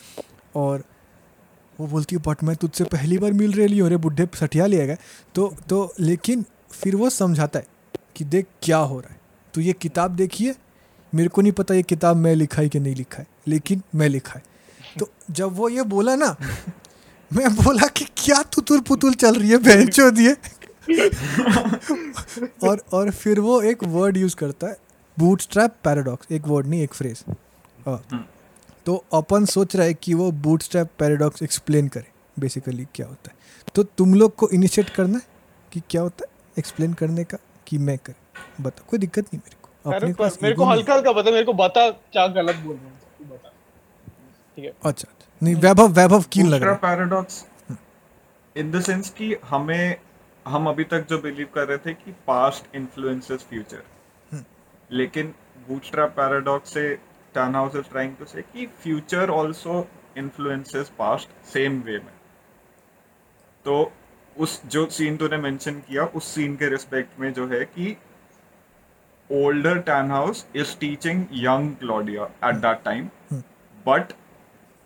और 0.55 0.83
वो 1.79 1.87
बोलती 1.87 2.15
है 2.15 2.21
बट 2.27 2.43
मैं 2.43 2.55
तुझसे 2.55 2.83
पहली 2.85 3.17
बार 3.17 3.33
मिल 3.33 3.53
रही 3.53 3.77
हूँ, 3.77 3.87
अरे 3.87 3.97
बुढ़े 3.97 4.27
सठिया 4.35 4.65
लिया 4.65 4.85
गया 4.85 4.95
तो 5.35 5.53
तो 5.69 5.93
लेकिन 5.99 6.45
फिर 6.71 6.95
वो 6.95 7.09
समझाता 7.11 7.59
है 7.59 7.65
कि 8.15 8.25
देख 8.25 8.47
क्या 8.63 8.77
हो 8.77 8.99
रहा 8.99 9.13
है। 9.13 9.19
तो 9.53 9.61
ये 9.61 9.73
किताब 9.73 10.15
देखिए 10.15 10.55
मेरे 11.16 11.30
को 11.30 11.41
नहीं 11.41 11.51
पता 11.51 11.74
ये 11.74 11.84
किताब 11.84 12.18
मैं 12.18 12.36
लिखा 12.36 12.62
है 12.62 12.70
कि 12.70 12.80
नहीं 12.80 12.95
लिखा 12.95 13.20
है 13.20 13.28
लेकिन 13.47 13.82
मैं 13.95 14.09
लिखा 14.09 14.34
है 14.34 14.43
तो 14.99 15.09
जब 15.32 15.55
वो 15.55 15.70
ये 15.70 15.84
बोला 15.84 16.16
ना 16.16 16.36
मैं 17.34 17.55
बोला 17.55 17.88
कि 17.88 18.05
क्या 18.05 18.41
तुतुल 18.41 18.80
पुतुल 18.80 19.14
चल 19.14 19.36
रही 19.36 19.49
है 19.49 19.57
बहन 19.57 19.89
दिए 19.97 20.36
और 22.70 22.84
और 22.93 23.12
फिर 23.12 23.39
वो 23.39 23.62
एक 23.62 23.84
वर्ड 23.84 24.18
यूज़ 24.18 24.36
करता 24.36 24.68
है 24.68 24.78
बूट 25.20 25.41
स्ट्रैप 25.41 25.76
पैराडॉक्स 25.84 26.28
एक 26.32 26.47
वर्ड 26.47 26.68
नहीं 26.68 26.82
एक 26.82 26.93
फ्रेज 26.93 27.24
तो 28.86 29.05
अपन 29.14 29.45
सोच 29.45 29.76
रहा 29.76 29.86
है 29.86 29.93
कि 29.93 30.14
वो 30.14 30.32
बूट 30.32 30.62
स्ट्रैप 30.62 30.89
पैराडॉक्स 30.99 31.43
एक्सप्लेन 31.43 31.88
करे 31.88 32.07
बेसिकली 32.39 32.88
क्या 32.95 33.07
होता 33.07 33.30
है। 33.32 33.38
तो 33.76 33.84
तुम 33.84 34.14
लोग 34.14 34.36
को 34.36 34.49
इनिशिएट 34.49 34.89
करना 34.89 35.18
है 35.18 35.24
कि 35.72 35.82
क्या 35.89 36.01
होता 36.01 36.26
है 36.28 36.51
एक्सप्लेन 36.59 36.93
करने 36.93 37.24
का 37.24 37.38
कि 37.68 37.78
मैं 37.78 37.97
कर। 37.97 38.14
बता 38.62 38.84
कोई 38.88 38.99
दिक्कत 38.99 39.22
नहीं 39.22 39.38
मेरे 39.38 39.57
अपने 39.86 40.13
पास 40.13 40.38
मेरे 40.43 40.55
को 40.55 40.65
हल्का 40.65 40.93
हल्का 40.93 41.11
पता 41.11 41.32
मेरे 41.32 41.43
को 41.45 41.53
बता 41.55 41.89
क्या 41.89 42.25
गलत 42.29 42.55
बोल 42.55 42.75
रहा 42.75 42.86
हूँ 42.86 43.29
बता। 43.29 43.49
ठीक 44.57 44.65
है। 44.65 44.71
अच्छा 44.71 45.07
अच्छा। 45.09 45.27
नहीं 45.41 45.55
वैभव 45.57 45.88
वैभव 45.93 46.23
कीन 46.32 46.47
लग 46.47 46.63
रहा 46.63 46.71
है? 46.71 46.77
पैराडॉक्स 46.79 47.45
इन 48.55 48.71
द 48.71 48.82
सेंस 48.82 49.09
कि 49.09 49.36
हमें 49.45 49.97
हम 50.45 50.67
अभी 50.69 50.84
तक 50.84 51.05
जो 51.09 51.17
बिलीव 51.21 51.47
कर 51.55 51.67
रहे 51.67 51.77
थे 51.77 51.93
कि 51.93 52.11
पास्ट 52.27 52.75
इन्फ्लुएंसेस 52.75 53.45
फ्यूचर 53.49 54.43
लेकिन 54.91 55.34
बूटस्ट्रैप 55.67 56.09
पैराडॉक्स 56.09 56.73
से 56.73 56.93
Tannhaus 57.55 57.75
is 57.75 57.89
trying 57.91 58.15
to 58.15 58.25
say 58.25 58.41
कि 58.43 58.65
future 58.84 59.32
also 59.32 59.86
influences 60.17 60.91
past 60.99 61.29
same 61.47 61.82
way 61.82 61.97
में। 61.97 62.13
तो 63.65 63.91
उस 64.36 64.61
जो 64.65 64.86
सीन 64.89 65.17
तूने 65.17 65.38
मेंशन 65.38 65.79
किया 65.79 66.03
उस 66.15 66.34
सीन 66.36 66.55
के 66.55 66.69
रिस्पेक्ट 66.69 67.19
में 67.19 67.32
जो 67.34 67.47
है 67.47 67.63
कि 67.65 67.95
older 69.32 69.82
Tannhaus 69.82 70.43
is 70.53 70.75
teaching 70.75 71.27
young 71.32 71.75
Claudia 71.77 72.27
at 72.41 72.61
that 72.61 72.84
time, 72.84 73.11
but 73.86 74.13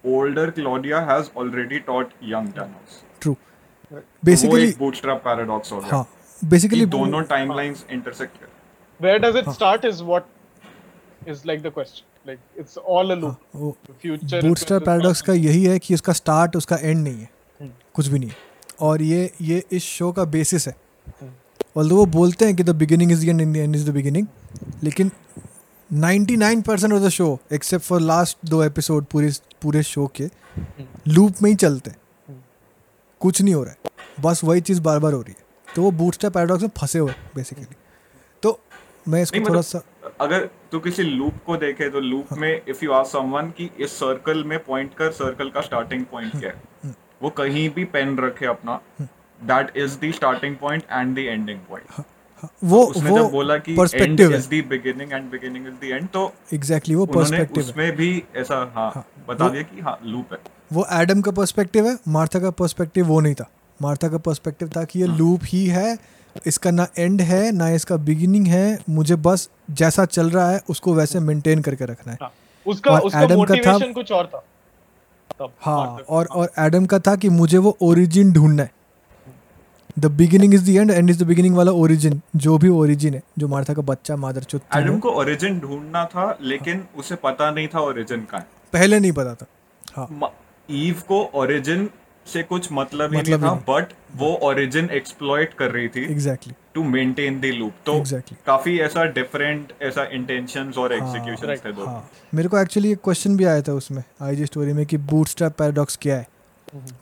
older 0.04 0.52
Claudia 0.52 1.02
has 1.04 1.32
already 1.36 1.80
taught 1.82 2.12
young 2.22 2.52
Tannhaus. 2.54 3.02
वो 3.26 3.36
बेसिकली 4.26 4.68
एक 4.68 4.78
bootstrap 4.78 5.24
paradox 5.24 5.72
हो 5.72 5.80
गया 5.80 5.96
हाँ 5.96 6.08
बेसिकली 6.42 6.86
दोनों 6.94 7.22
टाइमलाइंस 7.24 7.86
इंटरसेक्ट 7.92 8.38
कर 8.38 8.48
where 9.00 9.20
does 9.20 9.36
it 9.36 9.52
start 9.52 9.86
is 9.86 10.02
what 10.04 10.26
is 11.28 11.46
like 11.46 11.62
the 11.62 11.72
question. 11.72 12.06
Like 12.26 12.40
it's 12.56 12.78
all 12.78 13.12
a 13.12 13.16
loop. 13.16 13.38
The 13.88 13.94
future. 14.02 14.42
Bootstrap 14.42 14.86
paradox 14.86 15.22
का 15.22 15.34
यही 15.34 15.64
है 15.66 15.78
कि 15.80 15.94
उसका 15.94 16.14
स्टार्ट 16.14 16.56
उसका 16.56 16.78
एंड 16.78 17.04
नहीं 17.04 17.18
है 17.18 17.30
हम्म। 17.60 17.72
कुछ 17.94 18.08
भी 18.08 18.20
नहीं 18.20 18.30
है 18.30 18.36
और 18.88 19.02
ये 19.02 19.30
ये 19.42 19.64
इस 19.72 19.84
शो 19.98 20.12
का 20.12 20.26
बेसिस 20.38 20.68
है 20.68 20.76
और 21.76 21.86
वो 21.86 22.06
बोलते 22.06 22.46
हैं 22.46 22.56
कि 22.56 22.64
the 22.64 22.70
beginning 22.76 23.12
is 23.12 23.30
end 23.30 23.54
the 23.54 23.58
end 23.58 23.76
is 23.76 23.90
the 23.90 23.94
beginning 23.94 24.28
लेकिन 24.84 25.12
99% 25.90 26.64
percent 26.68 26.94
of 26.94 27.02
the 27.02 27.10
show 27.10 27.40
except 27.54 27.86
for 27.86 28.02
last 28.02 28.38
दो 28.46 28.64
एपिसोड 28.64 29.06
पूरे 29.06 29.32
पूरे 29.62 29.84
शो 29.84 30.12
के 30.16 30.30
लूप 31.08 31.42
में 31.42 31.50
ही 31.50 31.56
चलते 31.56 31.90
हैं। 31.90 31.98
कुछ 33.22 33.42
नहीं 33.42 33.54
हो 33.54 33.64
रहा 33.64 33.74
है 33.74 34.24
बस 34.24 34.44
वही 34.44 34.62
चीज़ 34.62 34.82
बार 34.82 35.00
बार 35.00 35.14
हो 35.14 35.22
रही 35.22 35.36
है 35.40 35.74
तो 35.76 35.82
वो 35.82 35.92
बूटस्ट्रैप 35.92 36.34
पैराडॉक्स 36.34 36.64
में 36.64 36.70
फंसे 36.78 37.00
हुए 37.00 37.14
बेसिकली 37.36 37.66
तो 38.44 38.60
मैं 39.08 39.22
इसको 39.22 39.38
नहीं, 39.38 39.46
थोड़ा 39.50 39.60
मतलब- 39.60 39.84
सा 39.84 40.16
अगर 40.22 40.50
तू 40.72 40.80
किसी 40.80 41.04
लूप 41.04 41.34
को 41.46 41.58
देखे 41.58 41.90
तो 41.90 42.00
लूप 42.00 42.28
हाँ। 42.30 42.40
में 42.40 42.62
इफ़ 42.70 42.86
यू 42.86 42.92
आस्क 42.92 43.12
समवन 43.12 43.50
कि 43.50 43.70
इस 43.80 43.92
सर्कल 43.92 44.44
में 44.44 44.58
पॉइंट 44.64 44.94
कर 44.94 45.12
सर्कल 45.12 45.50
का 45.50 45.62
स्टार्टिंग 45.62 46.06
पॉइंट 46.06 46.32
क्या 46.32 46.50
हम्म। 46.50 46.90
है 46.90 46.96
वो 47.24 47.30
कहीं 47.30 47.70
भी 47.70 47.86
पेन 47.86 48.18
रखे 48.18 48.46
अपना 48.46 48.80
that 49.46 49.78
is 49.78 49.98
the 50.00 50.12
starting 50.16 50.56
point 50.56 50.84
and 50.92 51.16
the 51.16 51.20
ending 51.20 51.60
point 51.70 51.88
हाँ, 51.92 52.06
वो 52.64 52.82
उसने 52.84 53.10
वो 53.10 53.18
जब 53.18 53.32
बोला 53.32 53.58
कि 53.58 53.72
एंड 53.72 53.78
पर्सपेक्टिव 53.80 54.32
है। 54.32 54.38
Is 54.38 54.48
the 54.48 54.64
beginning 54.70 55.14
and 55.14 55.30
beginning 55.32 55.68
is 55.68 55.74
the 55.74 55.92
end 55.94 56.08
तो 56.10 56.32
एग्जैक्टली 56.54 56.96
वो 56.96 57.06
पर्सपेक्टिव 57.06 57.64
उसमें 57.64 57.92
भी 57.96 58.24
ऐसा 58.36 58.56
हाँ 58.76 58.92
हाँ, 58.96 59.06
बता 59.28 59.50
दिया 59.50 59.62
कि 59.64 59.82
हाँ 59.82 59.98
लूप 60.06 60.34
है। 60.34 60.40
वो 60.74 60.86
एडम 60.94 61.22
का 61.22 61.32
पर्सपेक्टिव 61.32 61.88
है 61.88 61.98
मार्था 62.08 62.40
का 62.40 62.50
पर्सपेक्टिव 62.52 63.06
वो 63.06 63.20
नहीं 63.20 63.36
था। 63.36 63.50
मार्था 63.80 64.08
का 64.10 64.18
पर्सपेक्टिव 64.18 64.70
था 64.76 64.84
कि 64.84 65.00
ये 65.00 65.08
लूप 65.08 65.42
ही 65.44 65.66
है 65.68 65.98
इसका 66.46 66.72
ना 66.72 66.88
एंड 67.00 67.22
है 67.22 67.52
ना 67.52 67.70
इसका 67.70 67.96
बिगिनिंग 67.98 68.48
है 68.48 68.80
मुझे 68.90 69.16
बस 69.16 69.50
जैसा 69.72 70.06
चल 70.06 70.30
रहा 70.30 70.50
है 70.52 70.62
उसको 70.70 70.94
वैसे 70.94 71.20
मेंटेन 71.20 71.62
करके 71.62 71.86
रखना 71.86 72.12
है। 72.12 72.18
हाँ, 72.22 72.32
उसका 72.66 72.98
उसका 73.00 73.22
एडम 73.22 73.44
का 73.44 73.56
था- 73.56 73.94
कुछ 73.94 74.12
और 74.12 74.26
था। 74.26 74.44
हाँ 75.62 75.86
और 76.10 76.26
और 76.26 76.52
एडम 76.60 76.86
का 76.86 77.00
था 77.00 77.16
कि 77.16 77.30
मुझे 77.30 77.58
वो 77.58 77.78
ओरिजिन 77.82 78.32
ढूंढना 78.34 78.64
है। 78.64 78.72
The 80.00 80.06
beginning 80.06 80.54
is 80.54 80.66
the 80.66 80.70
end 80.70 80.92
and 80.92 81.10
is 81.10 81.24
the 81.24 81.28
beginning 81.28 81.56
वाला 81.56 81.72
ओरिजिन 81.72 82.22
जो 82.36 82.58
भी 82.58 82.70
ओरिजिन 82.70 83.14
है 83.14 83.22
जो 83.38 83.48
मार्था 83.48 83.74
का 83.74 83.82
बच्चा 83.82 84.16
मादर 84.16 84.44
चुत 84.44 84.62
एडम 84.76 85.00
को 85.00 85.10
ओरिजिन 85.10 85.60
ढूंढना 85.60 86.06
था 86.06 86.38
लेकिन 86.42 86.76
हाँ. 86.76 86.90
उसे 86.98 87.16
पता 87.16 87.52
नहीं 87.52 87.68
था 87.68 87.80
ओरिजिन 87.80 88.22
का। 88.22 88.38
पहले 88.74 89.00
नहीं 89.00 89.12
पता 89.12 89.36
था। 89.36 89.46
हाँ। 89.96 90.34
ईव 90.72 91.02
को 91.08 91.24
ओरिजिन 91.34 91.90
से 92.34 92.44
कुछ 92.44 92.68
मतलब 92.72 93.14
ही 93.14 93.20
मतलब 93.20 93.44
नहीं 93.44 93.50
था 93.52 93.64
बट 93.70 93.94
वो 94.18 94.34
ओरिजिन 94.44 94.90
एक्सप्लॉइट 94.90 95.54
कर 95.54 95.72
रही 95.72 95.88
थी 95.88 96.04
exactly 96.12 96.54
to 96.74 96.84
maintain 96.84 97.40
the 97.42 97.46
loop 97.46 97.74
तो 97.86 97.94
Exactly. 97.94 98.34
काफ़ी 98.46 98.78
ऐसा 98.80 99.04
डिफरेंट 99.04 99.74
ऐसा 99.82 100.04
इंटेंशंस 100.12 100.78
और 100.78 100.94
एग्जीक्यूशन 100.94 101.48
right. 101.48 101.66
थे 101.66 101.72
दो। 101.72 101.86
हाँ। 101.86 102.10
मेरे 102.34 102.50
को 102.50 102.58
एक्चुअली 102.58 102.92
एक 102.92 103.00
क्वेश्चन 103.04 103.38
भी 103.38 103.44
आया 103.44 103.62
था 103.62 103.74
उसमें 103.74 104.04
आई 104.22 104.36
जी 104.36 104.46
स्टोरी 104.46 104.74
में 104.74 104.86
कि 104.86 104.98
बूटस्ट्रैप 104.98 105.56
पैराडॉक्स 105.60 106.00
क्या 106.02 106.16
है? 106.16 106.28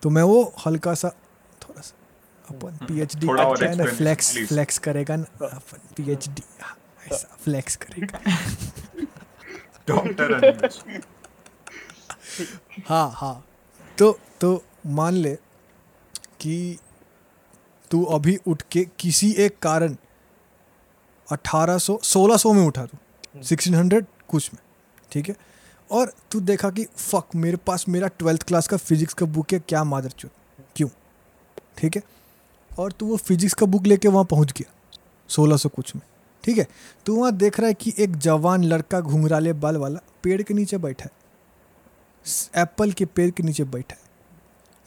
तो 0.04 0.10
मैं 0.10 0.24
वो 0.24 0.54
हल्का 0.66 0.94
सा 0.94 1.12
पीएचडी 2.62 3.28
थोड़ा 3.28 3.44
और 3.44 3.60
करते 3.60 3.76
ना 3.76 3.86
फ्लेक्स 3.86 4.38
फ्लेक्स 4.38 4.78
करेगा 4.78 5.16
ना 5.16 5.46
अपन 5.46 5.78
पीएचडी 5.98 6.44
ऐसा 7.12 7.38
फ्लेक्स 7.44 7.76
करेगा। 7.76 8.20
डॉक्टर 9.88 10.70
हाँ 12.88 13.12
हाँ। 13.16 13.46
तो 13.98 14.20
तो 14.42 14.64
मान 14.86 15.14
ले 15.14 15.38
कि 16.40 16.78
तू 17.92 18.04
अभी 18.04 18.40
उठ 18.48 18.62
के 18.72 18.88
किसी 19.00 19.32
एक 19.32 19.60
कारण 19.60 19.96
1800 21.34 22.04
1600 22.04 22.54
में 22.54 22.66
उठा 22.66 22.86
तू 22.86 22.98
1600 23.44 24.04
कुछ 24.28 24.54
में 24.54 24.62
ठीक 25.12 25.30
है? 25.30 25.36
और 25.92 26.14
तू 26.32 26.40
देखा 26.40 26.70
कि 26.70 26.86
फक 26.86 27.26
मेरे 27.36 27.58
पास 27.58 27.90
मेरा 27.90 28.08
ट्वेल्थ 28.08 28.44
क्लास 28.44 28.68
का 28.68 28.78
फिजिक्स 28.78 29.14
का 29.14 29.26
बुक 29.26 29.54
है 29.54 29.60
क्या 29.60 29.84
मादर 29.84 30.10
चो 30.10 30.30
क्यों? 30.76 30.90
ठीक 31.78 31.96
है? 31.96 32.04
और 32.80 32.92
तू 32.92 33.06
वो 33.06 33.18
फिजिक्स 33.18 33.54
का 33.54 33.66
बुक 33.66 33.88
लेके 33.88 34.08
वहाँ 34.08 34.26
पहुँच 34.26 34.52
गया, 34.52 34.72
सोलह 35.30 35.58
सौ 35.58 35.70
कुछ 35.70 35.96
में, 35.96 36.02
ठीक 36.44 36.58
है? 36.58 36.68
तू 37.06 37.16
वहाँ 37.16 37.32
देख 37.34 37.60
रहा 37.60 37.68
है 37.68 37.74
कि 37.74 37.94
एक 38.00 38.18
जवान 38.18 38.64
लड़का 38.64 39.00
घुंघराले 39.02 39.54
बाल 39.56 39.78
वाला 39.78 40.00
पेड़ 40.24 40.42
के 40.42 40.54
नीचे 40.54 40.78
बैठा 40.78 41.06
है 41.06 41.22
एप्पल 42.56 42.92
के 42.92 43.06
पेड़ 43.06 43.30
के 43.32 43.44
नीचे 43.44 43.64
बैठा 43.66 43.96
है, 43.96 44.02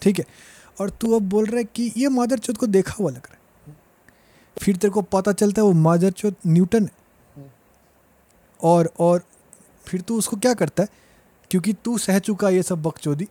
ठीक 0.02 0.18
है? 0.18 0.24
और 0.80 0.90
तू 0.90 1.14
अब 1.16 1.22
बोल 1.22 1.46
रहा 1.46 1.58
है 1.58 1.64
कि 1.66 1.92
ये 1.96 2.08
मादर 2.08 2.38
चौथ 2.38 2.54
को 2.54 2.66
देखा 2.68 2.94
हुआ 2.98 3.10
लग 3.10 3.16
रहा 3.18 3.32
है। 3.32 3.74
फिर 4.56 4.76
तेरे 4.76 4.92
को 4.92 5.02
पता 5.04 5.32
चलता 5.32 5.62
है 5.62 5.66
वो 5.66 5.72
मादर 5.74 6.10
चौथ 6.10 6.32
न्यूटन 6.46 6.84
है। 6.84 7.04
और 8.60 8.92
और 9.00 9.22
फिर 9.86 10.00
तू 10.00 10.18
उसको 10.18 10.36
क्या 10.36 10.54
करता 10.54 10.82
है? 10.82 10.88
क्योंकि 11.50 11.72
तू 11.74 11.96
सह 11.98 12.18
चुका 12.18 12.48
ये 12.50 12.62
सब 12.62 12.82
बकचोदी 12.82 13.28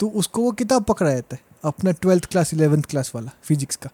तो 0.00 0.08
उसको 0.10 0.42
वो 0.42 0.52
किताब 0.52 0.84
पकड़ा 0.84 1.10
जाता 1.10 1.36
है। 1.36 1.44
अपना 1.66 1.92
ट्वेल्थ 1.92 2.26
क्लास 2.26 2.52
इलेवेंथ 2.54 2.82
क्लास 2.82 3.12
वाला 3.14 3.30
फिजिक्स 3.42 3.76
का। 3.76 3.90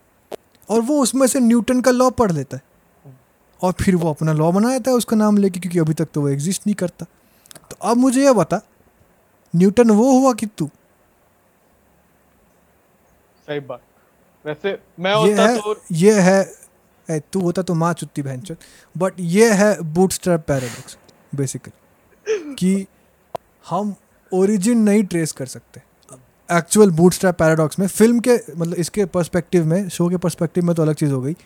और 0.68 0.80
वो 0.80 1.00
उसमें 1.02 1.26
से 1.26 1.40
न्यूटन 1.40 1.80
का 1.80 1.90
लॉ 1.90 2.10
पढ़ 2.12 2.32
लेता 2.32 2.56
है। 2.56 2.62
और 3.60 3.72
फिर 3.80 3.96
वो 3.96 4.10
अपना 4.10 4.32
लॉ 4.32 4.50
बना 4.52 4.70
देता 4.70 4.90
है 4.90 4.96
उसका 4.96 5.16
नाम 5.16 5.36
लेके 5.36 5.60
क्योंकि 5.60 5.78
अभी 5.78 5.94
तक 5.94 6.08
तो 6.14 6.20
वो 6.20 6.28
एग्जिस्ट 6.28 6.66
नहीं 6.66 6.74
करता। 6.74 7.06
तो 7.70 7.76
अब 7.82 7.96
मुझे 7.96 8.24
यह 8.24 8.32
बता 8.32 8.60
न्यूटन 9.54 9.90
वो 9.90 10.10
हुआ 10.12 10.32
कि 10.32 10.46
तू? 10.48 10.70
सही 13.48 13.60
बात। 13.60 13.80
वैसे 14.44 14.78
मैं 15.00 15.10
ये 15.12 15.30
होता 15.30 15.42
है 15.42 15.58
तो 15.58 15.74
ये 15.92 16.20
है 16.20 17.18
तू 17.32 17.40
होता 17.40 17.62
तो 17.62 17.74
माँ 17.74 17.92
चुत्ती 17.92 18.22
बहन 18.22 18.42
बट 18.94 19.14
ये 19.20 19.52
है 19.52 19.80
बूटस्ट्रैप 19.94 20.44
पैराडॉक्स 20.48 20.96
बेसिकली 21.34 22.54
कि 22.54 22.86
हम 23.68 23.94
ओरिजिन 24.32 24.78
नहीं 24.78 25.02
ट्रेस 25.04 25.32
कर 25.32 25.46
सकते। 25.46 25.82
एक्चुअल 26.52 26.90
बूटस्ट्रैप 26.90 27.34
पैराडॉक्स 27.34 27.78
में 27.78 27.86
फ़िल्म 27.86 28.20
के 28.20 28.34
मतलब 28.56 28.74
इसके 28.74 29.04
पर्सपेक्टिव 29.04 29.66
में 29.66 29.88
शो 29.88 30.08
के 30.08 30.16
पर्सपेक्टिव 30.16 30.64
में 30.64 30.76
तो 30.76 30.82
अलग 30.82 30.94
चीज़ 30.94 31.12
हो 31.12 31.22
गई। 31.22 31.36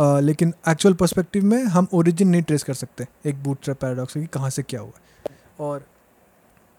अ, 0.00 0.20
लेकिन 0.20 0.54
एक्चुअल 0.68 0.94
पर्सपेक्टिव 0.94 1.44
में 1.44 1.64
हम 1.64 1.86
ओरिजिन 1.92 2.28
नहीं 2.28 2.42
ट्रेस 2.42 2.62
कर 2.62 2.74
सकते 2.74 3.06
एक 3.26 3.42
बूटस्ट्रैप 3.42 3.76
पैराडॉक्स 3.80 4.14
की 4.14 4.26
कहाँ 4.26 4.50
से 4.50 4.62
क्या 4.62 4.80
हुआ। 4.80 4.92
और 5.60 5.84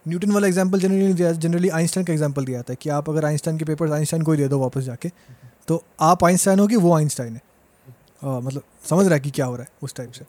न्यूटन 0.08 0.32
वाला 0.32 0.48
एग्ज़ाम्पल 0.48 0.80
जनरली 0.80 1.14
जनरली 1.14 1.70
आइंस्टाइन 1.70 2.06
का 2.06 2.14
एग्ज़ाम्पल 2.14 2.46
दिया 2.46 2.62
था 2.62 2.74
कि 2.74 2.90
आप 2.90 3.10
अगर 3.10 3.26
आइंस्टाइन 3.26 3.58
के 3.58 3.66
पेपर्स 3.66 3.92
आइंस्टाइन 3.92 4.24
को 4.24 4.32
ही 4.32 4.38
दे 4.38 4.48
दो 4.48 4.60
वापस 4.60 4.82
जाके 4.82 5.12
तो 5.68 5.84
आप 6.00 6.24
आइंस्टाइन 6.24 6.60
हो 6.60 6.68
कि 6.68 6.76
वो 6.76 6.96
आइंस्टाइन 6.96 7.34
है। 7.34 7.42
अ, 8.24 8.28
मतलब 8.28 8.64
समझ 8.90 9.06
रहा 9.06 9.14
है 9.14 9.20
कि 9.20 9.30
क्या 9.30 9.46
हो 9.46 9.56
रहा 9.56 9.64
है 9.64 9.70
उस 9.82 9.96
टाइप 9.96 10.12
से। 10.12 10.26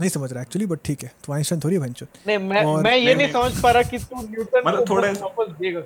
नहीं 0.00 0.10
समझ 0.10 0.32
रहा 0.32 0.42
एक्चुअली 0.42 0.66
बट 0.66 0.78
ठीक 0.84 1.02
है 1.02 1.12
तो 1.24 1.32
आइंस्टाइन 1.32 1.60
थोड़ी 1.64 1.76
है 1.76 1.80
नहीं 1.80 2.38
मैं 2.38 2.64
और- 2.64 2.84
मैं 2.84 2.96
ये 2.96 3.14
नहीं, 3.14 3.16
नहीं 3.16 3.32
नहीं। 3.32 3.50
समझ 3.50 3.62
पा 3.62 3.70
रहा 3.70 3.82
कि 3.82 3.98
तू 3.98 4.22
न्यूटन 4.22 4.62
मतलब 4.66 4.88
को 4.88 4.94
थोड़ा- 4.94 5.22
वापस 5.22 5.52
देगा। 5.52 5.80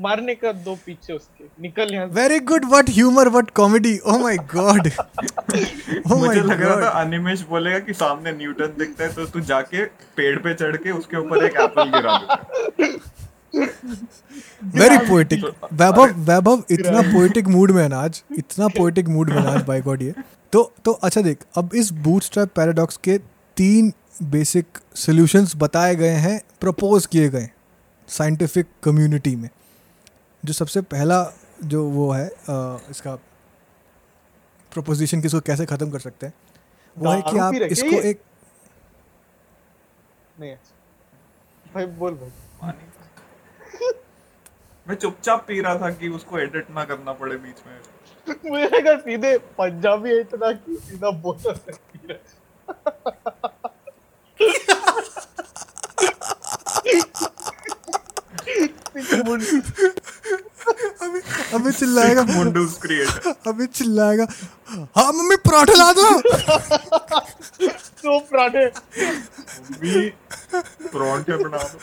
मारने 0.00 0.34
का 0.34 0.52
दो 0.64 0.74
पीछे 0.86 1.12
उसके 1.12 1.44
निकल 1.62 1.94
यहाँ 1.94 2.06
very 2.14 2.38
good 2.50 2.64
what 2.70 2.90
humour 2.90 3.28
what 3.28 3.50
comedy 3.56 3.96
oh 3.98 4.18
my 4.18 4.36
god 4.54 4.90
मुझे 6.08 6.40
लग 6.40 6.62
रहा 6.62 6.80
था 6.82 6.88
अनिमेश 7.00 7.42
बोलेगा 7.50 7.78
कि 7.78 7.92
सामने 7.94 8.32
न्यूटन 8.32 8.74
दिखता 8.78 9.04
है 9.04 9.12
तो 9.14 9.26
तू 9.26 9.40
जाके 9.50 9.84
पेड़ 10.16 10.38
पे 10.38 10.54
चढ़ 10.54 10.76
के 10.76 10.90
उसके 10.90 11.16
ऊपर 11.16 11.44
एक 11.44 11.60
एप्पल 11.60 11.90
गिरा 11.90 12.16
वेरी 14.76 14.98
पोएटिक 15.06 15.44
वैभव 15.72 16.12
वैभव 16.26 16.62
इतना 16.70 17.00
पोएटिक 17.02 17.48
मूड 17.48 17.70
में 17.70 17.82
है 17.82 17.88
ना 17.88 17.98
आज। 17.98 18.22
इतना 18.38 18.68
पोएटिक 18.76 19.08
मूड 19.08 19.30
में 19.30 19.40
ना 19.42 19.50
आज 19.50 19.62
बाय 19.66 19.80
गॉड 19.82 20.02
ये। 20.02 20.14
तो 20.52 20.62
तो 20.84 20.92
अच्छा 20.92 21.20
देख 21.20 21.38
अब 21.58 21.70
इस 21.74 21.90
बूटस्ट्रैप 22.04 22.48
पैराडॉक्स 22.56 22.96
के 23.04 23.18
तीन 23.56 23.92
बेसिक 24.30 24.78
सॉल्यूशंस 24.96 25.54
बताए 25.56 25.94
गए 25.96 26.16
हैं 26.26 26.40
प्रपोज 26.60 27.06
किए 27.06 27.28
गए 27.28 27.48
साइंटिफिक 28.08 28.66
कम्युनिटी 28.84 29.34
में। 29.36 29.48
जो 30.44 30.52
सबसे 30.52 30.80
पहला 30.92 31.22
जो 31.64 31.84
वो 31.90 32.10
है 32.12 32.26
अ, 32.28 32.78
इसका 32.90 33.14
प्रोपोजिशन 34.72 35.20
किसको 35.20 35.40
कैसे 35.40 35.66
ख़त्म 35.66 35.90
कर 35.90 35.98
सकते 35.98 36.26
हैं 36.26 36.34
वो 36.96 37.10
है 37.10 37.22
कि 37.22 37.38
आप 37.38 37.54
इसको 37.54 38.00
एक 38.02 38.20
नहीं 40.40 40.54
भाई 41.74 41.86
बोल 42.00 42.14
भाई 42.14 42.72
मैं 44.88 44.94
चुपचाप 44.96 45.44
पी 45.48 45.60
रहा 45.60 45.74
था 45.78 45.90
कि 45.94 46.08
उसको 46.08 46.38
एडिट 46.38 46.70
ना 46.70 46.84
करना 46.84 47.12
पड़े 47.12 47.36
बीच 47.36 47.56
में। 47.66 48.36
मुझे 48.50 48.64
लगा 48.68 48.96
सीधे 48.98 49.36
पंजाबी 49.58 50.10
है 50.10 50.20
इतना 50.20 50.52
कि 50.52 50.76
सीधा 50.76 51.10
बोल 51.26 51.36
सकती 51.38 52.00
है। 52.10 52.18
अभी 61.02 61.20
अभी 61.54 61.72
चिल्लाएगा। 61.72 62.22
मुंडूस 62.24 62.78
क्रिएटर 62.82 63.34
अभी 63.48 63.66
चिल्लाएगा। 63.68 64.26
हाँ 64.96 65.12
मम्मी 65.12 65.36
पराठे 65.46 65.74
ला 65.74 65.92
दो। 65.92 66.08
तो 68.02 68.18
पराठे। 68.20 68.66
भी 69.80 70.08
परांठे 70.86 71.36
बना 71.44 71.62
दो। 71.64 71.78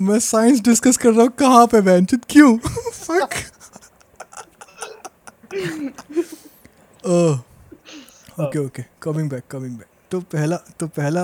मैं 0.00 0.18
साइंस 0.20 0.60
डिस्कस 0.60 0.96
कर 0.96 1.10
रहा 1.10 1.22
हूँ 1.22 1.30
कहाँ 1.38 1.66
पे 1.66 1.80
बेंच 1.80 2.14
क्यों? 2.30 2.56
Fuck 2.58 3.34
okay 8.40 8.58
okay 8.58 8.82
coming 9.02 9.30
back 9.30 9.42
coming 9.50 9.76
back 9.76 9.86
तो 10.10 10.20
पहला 10.32 10.56
तो 10.80 10.86
पहला 10.88 11.22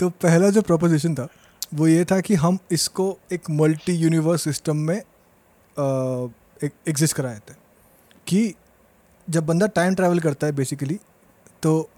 तो 0.00 0.08
पहला 0.22 0.50
जो 0.50 0.62
प्रोपोजिशन 0.62 1.14
था, 1.14 1.28
वो 1.74 1.86
ये 1.88 2.04
था 2.04 2.20
कि 2.20 2.34
हम 2.34 2.58
इसको 2.72 3.18
एक 3.32 3.50
मल्टी 3.50 3.92
यूनिवर्स 3.92 4.42
सिस्टम 4.44 4.76
में 4.76 4.96
एग्जिस्ट 6.86 7.16
कराए 7.16 7.38
थे। 7.38 7.54
कि 8.26 8.54
जब 9.28 9.46
बंदा 9.46 9.66
टाइम 9.66 9.94
ट्रैवल 9.94 10.18
करता 10.20 10.46
है 10.46 10.52
बेसिकली 10.52 10.98
तो 11.62 11.88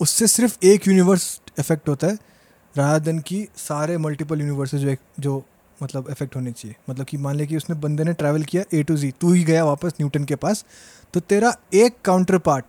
उससे 0.00 0.26
सिर्फ़ 0.26 0.56
एक 0.64 0.88
यूनिवर्स 0.88 1.40
इफ़ेक्ट 1.58 1.88
होता 1.88 2.06
है 2.06 2.14
राधा 2.74 2.98
देन 2.98 3.18
की 3.18 3.46
सारे 3.56 3.98
मल्टीपल 3.98 4.40
यूनिवर्स 4.40 4.74
जो 4.74 4.88
एक, 4.88 4.98
जो 5.20 5.42
मतलब 5.82 6.10
इफ़ेक्ट 6.10 6.36
होने 6.36 6.52
चाहिए। 6.52 6.76
मतलब 6.90 7.06
कि 7.06 7.16
मान 7.16 7.36
ले 7.36 7.46
कि 7.46 7.56
उसने 7.56 7.76
बंदे 7.76 8.04
ने 8.04 8.12
ट्रैवल 8.12 8.42
किया 8.42 8.62
ए 8.74 8.82
टू 8.82 8.96
जी 8.96 9.10
तू 9.20 9.32
ही 9.32 9.44
गया 9.44 9.64
वापस 9.64 9.92
न्यूटन 10.00 10.24
के 10.24 10.36
पास 10.36 10.64
तो 11.14 11.20
तेरा 11.20 11.54
एक 11.74 11.96
काउंटर 12.04 12.38
पार्ट 12.38 12.64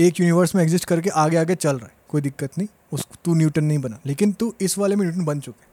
एक 0.00 0.20
यूनिवर्स 0.20 0.54
में 0.54 0.62
एग्जिस्ट 0.62 0.84
करके 0.84 1.10
आगे 1.16 1.36
आगे 1.36 1.54
चल 1.54 1.76
रहा 1.76 1.86
है। 1.86 1.92
कोई 2.08 2.20
दिक्कत 2.20 2.58
नहीं। 2.58 2.68
उस 2.92 3.04
तू 3.24 3.34
न्यूटन 3.34 3.64
नहीं 3.64 3.78
बना। 3.78 3.98
लेकिन 4.06 4.32
तू 4.32 4.52
इस 4.60 4.78
वाले 4.78 4.96
में 4.96 5.04
न्यूटन 5.06 5.24
बन 5.24 5.40
चुके 5.40 5.68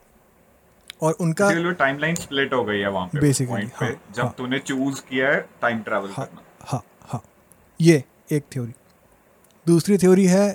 और 1.02 1.12
उनका 1.20 1.50
टाइमलाइन 1.72 2.14
स्प्लिट 2.14 2.52
हो 2.54 2.64
गई 2.64 2.78
है 2.78 2.88
वहाँ 2.90 3.06
पे 3.08 3.32
पे। 3.32 3.54
हाँ, 3.54 3.90
जब 4.14 4.22
हाँ। 4.22 4.34
तूने 4.38 4.58
चूज़ 4.58 5.00
किया 5.00 5.30
है 5.30 5.40
टाइम 5.62 5.82
ट्रैवल 5.82 6.10
हाँ 6.12 6.26
करना। 6.26 6.42
हाँ 6.62 6.82
हाँ। 7.02 7.22
ये 7.80 8.02
एक 8.32 8.44
थ्योरी 8.52 8.72
दूसरी 9.66 9.98
थ्योरी 9.98 10.26
है 10.26 10.52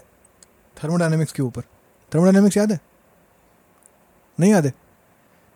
थर्मोडायनेमिक्स 0.78 1.32
के 1.34 1.44
ऊपर। 1.44 1.62
थर्मोडायनेमिक्स 2.12 2.58
याद 2.58 2.72
है? 2.72 2.80
नहीं 4.38 4.52
याद 4.52 4.66
है? 4.66 4.74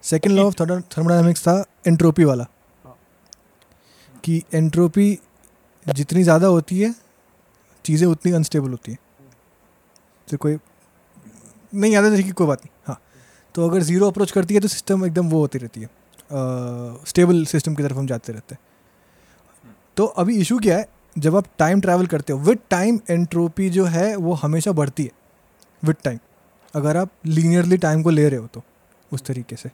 सेकेंड 0.04 0.36
लॉ 0.36 0.46
ऑफ़ 0.46 0.56
थर्मोडायनेमिक्स 0.62 1.42
था 1.42 1.64
एंट्रोपी 1.88 2.24
वाला। 2.24 2.46
कि 4.24 4.42
एंट्रोपी 4.54 5.20
जितनी 5.86 6.24
ज़्यादा 6.24 6.48
होती 6.48 6.80
है 6.80 6.94
चीज़ें 7.88 8.08
उतनी 8.08 8.32
अनस्टेबल 8.34 8.70
होती 8.72 8.92
हैं। 8.92 9.00
तो 10.28 10.38
कोई 10.38 10.58
नहीं 11.74 11.92
याद 11.94 12.06
है 12.06 12.32
कोई 12.32 12.48
बात 12.48 12.66
नहीं 12.66 12.76
हाँ। 12.88 13.00
तो 13.56 13.68
अगर 13.70 13.82
ज़ीरो 13.84 14.08
अप्रोच 14.08 14.32
करती 14.32 14.54
है 14.54 14.60
तो 14.60 14.68
सिस्टम 14.70 15.06
एकदम 15.06 15.30
वो 15.30 15.40
होती 15.40 15.60
रहती 15.60 15.82
है। 15.82 15.90
स्टेबल 17.06 17.44
uh, 17.44 17.50
सिस्टम 17.50 17.76
की 17.76 17.84
तरफ़ 17.84 17.98
हम 17.98 18.08
जाते 18.08 18.34
रहते 18.34 18.56
हैं। 18.56 18.62
तो 19.98 20.06
अभी 20.16 20.36
इशू 20.38 20.58
क्या 20.60 20.78
है 20.78 20.88
जब 21.16 21.36
आप 21.36 21.46
टाइम 21.60 21.82
ट्रैवल 21.82 22.08
करते 22.08 22.34
हो 22.34 22.40
विद 22.40 22.60
टाइम 22.70 23.00
एंट्रोपी 23.10 23.70
जो 23.70 23.86
है 23.88 24.16
वो 24.18 24.34
हमेशा 24.36 24.72
बढ़ती 24.74 25.04
है। 25.04 25.12
विद 25.84 25.96
टाइम 26.04 26.20
अगर 26.74 26.98
आप 26.98 27.10
लीनियरली 27.26 27.78
टाइम 27.78 28.04
को 28.04 28.10
ले 28.10 28.28
रहे 28.30 28.40
हो 28.40 28.48
तो 28.48 28.64
उस 29.12 29.24
तरीके 29.26 29.56
से। 29.56 29.72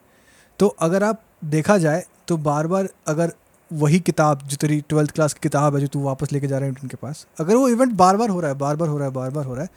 तो 0.60 0.66
अगर 0.80 1.04
आप 1.04 1.22
देखा 1.44 1.76
जाए 1.78 2.04
तो 2.28 2.36
बार 2.38 2.66
बार 2.66 2.88
अगर 3.08 3.32
वही 3.72 3.98
किताब 4.00 4.42
जो 4.44 4.56
तेरी 4.56 4.80
ट्वेल्थ 4.88 5.10
क्लास 5.10 5.34
की 5.34 5.40
किताब 5.42 5.74
है 5.74 5.80
जो 5.80 5.86
तू 5.86 6.00
वापस 6.00 6.32
लेके 6.32 6.46
जा 6.46 6.58
रहा 6.58 6.68
है 6.68 6.74
उनके 6.82 6.96
पास 6.96 7.26
अगर 7.40 7.56
वो 7.56 7.68
इवेंट 7.68 7.92
बार 7.92 8.16
बार 8.16 8.28
हो 8.28 8.40
रहा 8.40 8.50
है 8.50 8.56
बार 8.58 8.76
बार 8.76 8.88
हो 8.88 8.98
रहा 8.98 9.08
है 9.08 9.14
बार 9.14 9.30
बार 9.30 9.44
हो 9.44 9.54
रहा 9.54 9.64
है 9.64 9.70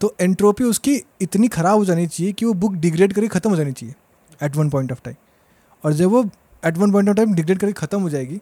तो 0.00 0.14
एंट्रोपी 0.20 0.64
उसकी 0.64 0.94
इतनी 1.20 1.48
ख़राब 1.48 1.78
हो 1.78 1.84
जानी 1.84 2.06
चाहिए 2.06 2.32
कि 2.32 2.46
वो 2.46 2.52
बुक 2.54 2.72
डिग्रेड 2.76 3.12
करके 3.12 3.28
ख़त्म 3.28 3.50
हो 3.50 3.56
जानी 3.56 3.72
चाहिए 3.72 3.94
at 4.42 4.56
one 4.56 4.70
point 4.70 4.92
of 4.92 5.00
time 5.04 5.16
और 5.84 5.92
जब 5.92 6.10
वो 6.10 6.24
at 6.62 6.76
one 6.76 6.92
point 6.92 7.08
of 7.08 7.16
time 7.16 7.34
degrade 7.34 7.58
करके 7.58 7.72
ख़त्म 7.72 8.00
हो 8.00 8.10
जाएगी 8.10 8.40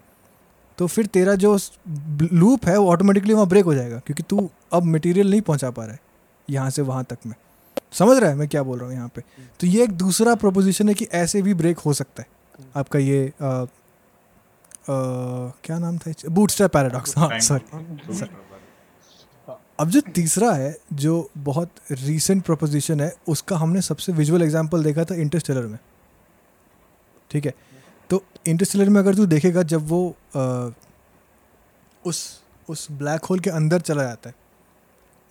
तो 0.78 0.86
फिर 0.86 1.06
तेरा 1.06 1.34
जो 1.34 1.58
लूप 2.32 2.66
है 2.66 2.76
वो 2.78 2.90
ऑटोमेटिकली 2.90 3.34
वहाँ 3.34 3.46
ब्रेक 3.46 3.64
हो 3.64 3.74
जाएगा 3.74 3.98
क्योंकि 3.98 4.22
तू 4.22 4.48
अब 4.72 4.84
मटेरियल 4.84 5.30
नहीं 5.30 5.40
पहुँचा 5.40 5.70
पा 5.70 5.84
रहा 5.84 5.92
है 5.92 6.00
यहाँ 6.50 6.70
से 6.70 6.82
वहाँ 6.82 7.04
तक 7.04 7.18
में। 7.26 7.34
समझ 7.92 8.16
रहा 8.18 8.30
है 8.30 8.36
मैं 8.36 8.48
क्या 8.48 8.62
बोल 8.62 8.78
रहा 8.78 8.86
हूँ 8.86 8.94
यहाँ 8.94 9.08
पे? 9.16 9.22
तो 9.60 9.66
ये 9.66 9.82
एक 9.84 9.92
दूसरा 9.92 10.34
प्रोपोजिशन 10.34 10.88
है 10.88 10.94
कि 10.94 11.04
ऐसे 11.04 11.42
भी 11.42 11.54
ब्रेक 11.54 11.78
हो 11.78 11.92
सकता 11.92 12.22
है। 12.22 12.28
आपका 12.76 12.98
ये 12.98 13.32
क्या 14.86 15.78
नाम 15.78 15.98
था? 15.98 16.12
बूट 16.28 16.50
स्ट्रैप 16.50 16.72
पैराडॉक्स 16.72 17.16
हाँ 17.18 17.38
सॉरी 17.40 18.26
अब 19.80 19.90
जो 19.90 20.00
तीसरा 20.14 20.52
है 20.52 20.76
जो 20.92 21.30
बहुत 21.38 21.70
रीसेंट 21.90 22.44
प्रोपोजिशन 22.44 23.00
है 23.00 23.14
उसका 23.28 23.56
हमने 23.56 23.82
सबसे 23.82 24.12
विजुअल 24.12 24.42
एग्जांपल 24.42 24.82
देखा 24.84 25.04
था 25.04 25.14
इंटरस्टेलर 25.14 25.66
में। 25.66 25.78
ठीक 27.30 27.46
है? 27.46 27.54
तो 28.10 28.22
इंटरस्टेलर 28.46 28.88
में 28.88 29.00
अगर 29.00 29.14
तू 29.14 29.26
देखेगा 29.26 29.62
जब 29.62 29.86
वो 29.88 30.16
आ, 30.36 30.70
उस 32.04 32.40
उस 32.68 32.86
ब्लैक 32.92 33.24
होल 33.24 33.40
के 33.40 33.50
अंदर 33.50 33.80
चला 33.80 34.02
जाता 34.02 34.28
है 34.28 34.34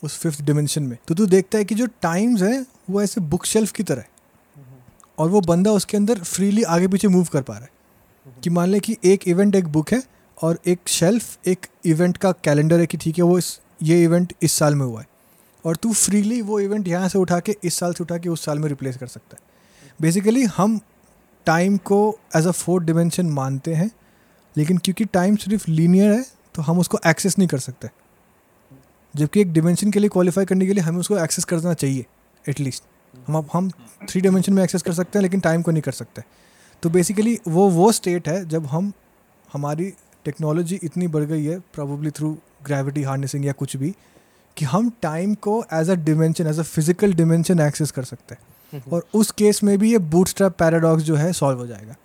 उस 0.04 0.18
फिफ्थ 0.20 0.42
डिमेंशन 0.42 0.84
में 0.84 0.98
तो 1.08 1.16
तू 1.16 1.26
देखता 1.26 1.58
है 1.58 1.66
कि 1.66 1.76
जो 1.76 1.86
टाइम्स 2.02 2.42
है 2.42 2.66
वो 2.90 3.02
ऐसे 3.02 3.22
बुक 3.22 3.46
शेल्फ 3.46 3.72
की 3.72 3.84
तरह 3.84 4.02
है। 4.02 4.10
और 5.18 5.30
वो 5.30 5.42
बंदा 5.42 5.72
उसके 5.72 5.98
अंदर 5.98 6.20
फ्रीली 6.24 6.64
आगे 6.64 6.88
पीछे 6.88 7.08
मूव 7.08 7.26
कर 7.26 7.42
पा 7.42 7.54
रहा 7.54 7.64
है। 7.64 7.70
कि 8.26 8.50
मान 8.50 8.70
लें 8.70 8.80
कि 8.82 8.98
एक 9.06 9.28
इवेंट 9.28 9.56
एक 9.56 9.68
बुक 9.68 9.92
है 9.92 10.02
और 10.38 10.60
एक 10.68 10.80
शेल्फ 10.88 11.48
एक 11.48 11.66
इवेंट 11.86 12.18
का 12.18 12.32
कैलेंडर 12.44 12.80
है 12.80 12.86
कि 12.86 12.98
ठीक 12.98 13.18
है, 13.18 13.24
वो 13.24 13.38
इस, 13.38 13.60
ये 13.84 14.04
इवेंट 14.04 14.34
इस 14.42 14.54
साल 14.54 14.76
में 14.76 14.86
हुआ 14.86 15.02
है। 15.02 15.08
और 15.66 15.76
तू 15.76 15.94
फ्रीली 15.94 16.42
वो 16.42 16.60
इवेंट 16.60 16.88
यहाँ 16.88 17.10
से 17.10 17.18
उठा 17.20 17.40
के, 17.40 17.56
इस 17.64 17.76
साल 17.76 17.94
से 17.94 18.04
उठा 18.04 18.18
के 18.18 18.30
उस 18.30 18.46
साल 18.46 18.60
में 18.60 18.68
रिप्लेस 18.70 18.98
कर 18.98 19.08
सकता 19.08 19.36
है। 19.36 19.94
बेसिकली 20.02 20.44
हम 20.44 20.80
टाइम 21.48 21.78
को 21.78 22.20
एज 22.36 22.48
अ 22.48 22.52
फोर्थ 22.52 22.86
डिमेंशन 22.86 23.26
मानते 23.26 23.74
हैं, 23.74 23.90
लेकिन 24.56 24.78
क्योंकि 24.78 25.06
टाइम 25.06 25.36
सिर्फ़ 25.36 25.70
लीनियर 25.70 26.12
है 26.12 26.24
तो 26.56 26.62
हम 26.62 26.80
उसको 26.80 27.00
एक्सेस 27.08 27.38
नहीं 27.38 27.48
कर 27.48 27.60
सकते। 27.60 27.90
जबकि 29.14 29.42
एक 29.42 29.52
डिमेंशन 29.54 29.92
के 29.92 30.00
लिए 30.00 30.10
क्वालिफाई 30.10 30.46
करने 30.46 30.66
के 30.66 30.74
लिए 30.74 30.84
हमें 30.84 31.00
उसको 31.00 31.18
एक्सेस 31.18 31.46
करना 31.46 31.74
चाहिए 31.74 32.06
एटलीस्ट 32.46 32.84
हम 33.28 33.46
हम 33.54 33.70
थ्री 34.10 34.22
डिमेंशन 34.22 34.54
में 34.54 34.64
एक्सेस 34.64 34.82
कर 34.82 34.94
सकते 34.94 35.20
हैं, 35.20 35.24
लेकिन 35.24 35.40
टाइम 35.40 35.62
को 35.62 35.72
नहीं 35.72 35.82
कर 35.82 35.92
सकते। 35.92 36.22
तो 36.84 36.90
बेसिकली 36.90 37.38
वो 37.48 37.70
वो 37.70 37.92
स्टेट 37.92 38.28
है 38.28 38.46
जब 38.50 38.66
हम 38.66 38.92
हमारी 39.54 39.92
टेक्नोलॉजी 40.26 40.80
इतनी 40.84 41.08
बढ़ 41.08 41.24
गई 41.24 41.44
है 41.46 41.60
प्रॉब्ली 41.74 42.12
थ्रू 42.12 42.38
ग्रेविटी 42.66 43.04
हार्नेसिंग 43.04 43.46
या 43.46 43.52
कुछ 43.52 43.76
भी 43.78 43.94
कि 44.58 44.66
हम 44.66 44.92
टाइम 45.02 45.34
को 45.36 45.64
as 45.74 45.90
a 45.90 45.94
dimension 45.96 46.48
as 46.48 46.60
a 46.60 46.64
physical 46.64 47.14
dimension 47.14 47.60
access 47.60 47.92
कर 47.92 48.04
सकते 48.04 48.36
हैं। 48.36 48.84
और 48.94 49.06
उस 49.14 49.32
केस 49.32 49.64
में 49.64 49.78
भी 49.80 49.92
ये 49.92 49.98
बूटस्ट्रैप 49.98 50.56
पैराडॉक्स 50.60 51.04
जो 51.04 51.16
है 51.16 51.32
सॉल्व 51.34 51.60
हो 51.60 51.68
जाएगा। 51.68 51.96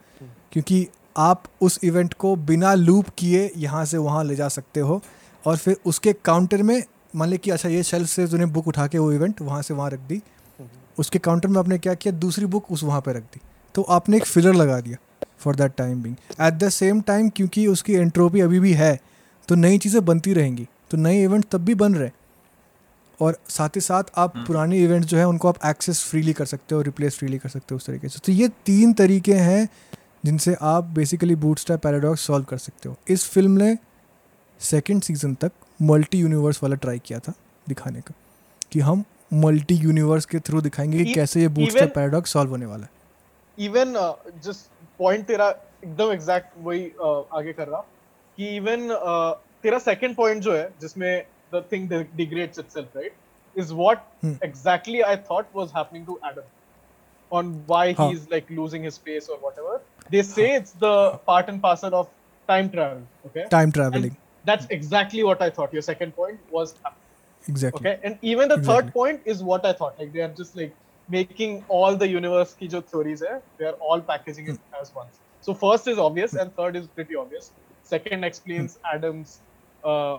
क्योंकि 0.53 0.87
आप 1.17 1.43
उस 1.61 1.79
इवेंट 1.85 2.15
को 2.15 2.35
बिना 2.37 2.75
लूप 2.75 3.09
किए 3.19 3.51
यहाँ 3.57 3.85
से 3.85 3.97
वहाँ 3.99 4.25
ले 4.25 4.37
जा 4.37 4.49
सकते 4.49 4.81
हो 4.81 5.01
और 5.45 5.57
फिर 5.57 5.77
उसके 5.87 6.13
काउंटर 6.25 6.63
में 6.63 6.83
मान 7.17 7.29
ली 7.29 7.39
कि 7.39 7.51
अच्छा 7.51 7.69
ये 7.69 7.83
शेल्फ 7.83 8.09
से 8.09 8.27
तूने 8.27 8.47
बुक 8.47 8.69
उठा 8.69 8.87
के 8.87 8.99
वो 8.99 9.13
इवेंट 9.13 9.41
वहाँ 9.43 9.63
से 9.63 9.75
वहाँ 9.75 9.91
रख 9.91 10.01
दी। 10.01 10.23
उसके 10.99 11.19
काउंटर 11.19 11.49
में 11.49 11.59
आपने 11.59 11.79
क्या 11.79 11.95
किया? 11.95 12.15
दूसरी 12.15 12.47
बुक 12.47 12.71
उस 12.73 12.83
वहाँ 12.85 13.01
पर 13.01 13.17
रख 13.17 13.23
दी। 13.25 13.41
तो 13.77 13.83
आपने 13.83 14.17
एक 14.17 14.25
फिलर 14.25 14.55
लगा 14.55 14.81
दिया 14.81 14.97
for 15.39 15.57
that 15.57 15.73
time 15.77 16.03
being 16.03 16.17
at 16.41 16.55
the 16.55 16.69
same 16.69 17.01
time 17.01 17.29
क्योंकि 17.29 17.67
उसकी 17.67 17.93
एंट्रोपी 17.93 18.41
अभी 18.41 18.61
भी 18.61 18.73
है 18.73 19.01
तो 19.49 19.55
नई 19.55 19.79
चीज़ें 19.79 20.05
बनती 20.05 20.33
रहेंगी 20.33 20.69
तो 20.91 20.97
नए 20.97 21.23
इवेंट 21.23 21.45
तब 21.51 21.59
भी 21.59 21.75
बन 21.75 21.95
रहे 21.95 22.11
और 23.21 23.39
साथ 23.49 23.69
ही 23.69 23.81
साथ 23.81 24.05
आप 24.17 24.37
पुराने 24.37 24.79
इवेंट 24.79 25.05
जो 25.05 25.19
है 25.19 25.29
उनको 25.29 25.49
आप 25.49 25.59
एक्सेस 25.67 26.05
फ्रीली 26.05 26.33
कर 26.33 26.45
सकते 26.45 26.75
हो 26.75 26.83
रिप्लेस 26.83 27.19
फ्रीली 27.19 27.39
कर 27.39 27.49
सकते 27.49 27.67
हो 27.73 27.77
उस 27.77 27.87
तरीके 27.87 28.09
से। 28.09 28.19
तो 28.25 28.33
ये 28.33 28.49
तीन 28.49 28.93
तरीके 28.93 29.35
हैं 29.35 29.69
जिनसे 30.25 30.57
आप 30.63 30.85
basically 30.85 31.35
boot 31.35 31.45
bootstrap 31.45 31.81
paradox 31.81 32.21
solve 32.21 32.45
कर 32.45 32.59
सकते 32.59 32.89
हो। 32.89 32.97
इस 33.09 33.29
फ़िल्म 33.29 33.51
ने 33.51 33.79
सेकेंड 34.61 35.03
सीज़न 35.03 35.35
तक 35.35 35.53
मल्टी 35.83 36.19
यूनिवर्स 36.19 36.63
वाला 36.63 36.77
ट्राई 36.77 36.99
किया 36.99 37.19
था 37.19 37.33
दिखाने 37.69 38.01
का 38.01 38.15
कि 38.73 38.81
हम 38.81 39.05
मल्टी 39.35 39.75
यूनिवर्स 39.75 40.25
के 40.25 40.39
थ्रू 40.39 40.61
दिखाएँगे 40.61 41.05
कि 41.05 41.13
E- 41.13 41.15
कैसे 41.15 41.41
ये 41.41 41.49
बूटस्ट्रैप 41.49 41.83
even- 41.83 41.95
पैराडॉक्स 41.95 42.33
सॉल्व 42.33 42.51
होने 42.51 42.67
वाला 42.67 42.85
है। 42.85 42.96
इवन 43.59 43.95
जिस 44.45 44.63
पॉइंट 44.99 45.27
तेरा 45.27 45.49
एकदम 45.85 46.13
एग्जैक्ट 46.13 46.59
वही 46.63 46.85
आगे 47.33 47.53
कर 47.53 47.69
रहा 47.69 47.81
कि 48.39 48.57
इवन 48.57 48.89
तेरा 49.63 49.79
सेकंड 49.81 50.17
पॉइंट 50.17 50.43
जो 50.43 50.55
है 50.55 50.69
जिसमें 50.81 51.25
the 51.55 51.65
thing 51.73 51.89
degrades 52.17 52.59
itself 52.59 52.97
right 52.97 53.15
is 53.57 53.73
what 53.75 54.03
exactly 54.45 55.01
I 55.01 55.17
thought 55.31 55.47
was 55.57 55.73
happening 55.77 56.07
to 56.07 56.19
Adam 56.27 56.55
on 57.33 57.55
why 57.69 57.95
he 57.99 58.11
is 58.13 58.27
like 58.33 58.51
losing 58.51 58.85
his 58.85 58.93
space 58.93 59.29
और 59.31 59.39
whatever 59.43 59.85
they 60.11 60.23
say 60.25 60.55
it's 60.57 60.77
the 60.77 60.93
part 61.27 61.49
and 61.49 61.61
parcel 61.63 61.95
of 61.95 62.09
time 62.49 62.69
travel 62.69 63.03
okay 63.27 63.47
time 63.49 63.71
travelling 63.71 64.13
that's 64.45 64.71
exactly 64.73 65.23
what 65.23 65.43
I 65.43 65.51
thought 65.59 65.75
your 65.75 65.83
second 65.83 66.13
point 66.13 66.41
was 66.55 66.75
exactly 67.45 67.91
okay 67.91 68.07
and 68.09 68.17
even 68.25 68.49
the 68.49 68.63
third 68.69 68.91
point 68.93 69.29
is 69.29 69.43
what 69.45 69.67
I 69.67 69.73
thought 69.81 70.01
like 70.01 70.13
they 70.13 70.23
are 70.23 70.35
just 70.39 70.57
like 70.57 70.75
making 71.09 71.65
all 71.69 71.97
the 71.97 72.09
universe 72.09 72.55
ki 72.61 72.69
jo 72.69 72.81
theories 72.83 73.23
hai, 73.29 73.39
they 73.59 73.67
are 73.67 73.77
all 73.91 74.01
packaging 74.01 74.49
it 74.49 74.57
Hmm. 74.57 74.81
as 74.83 74.95
one. 74.95 75.09
So 75.45 75.55
first 75.55 75.87
is 75.89 75.99
obvious, 75.99 76.33
and 76.35 76.55
third 76.57 76.77
is 76.77 76.87
pretty 76.89 77.17
obvious. 77.17 77.51
Second 77.91 78.25
explains 78.25 78.77
Hmm. 78.77 78.95
Adam's 78.95 79.37
uh, 79.85 80.17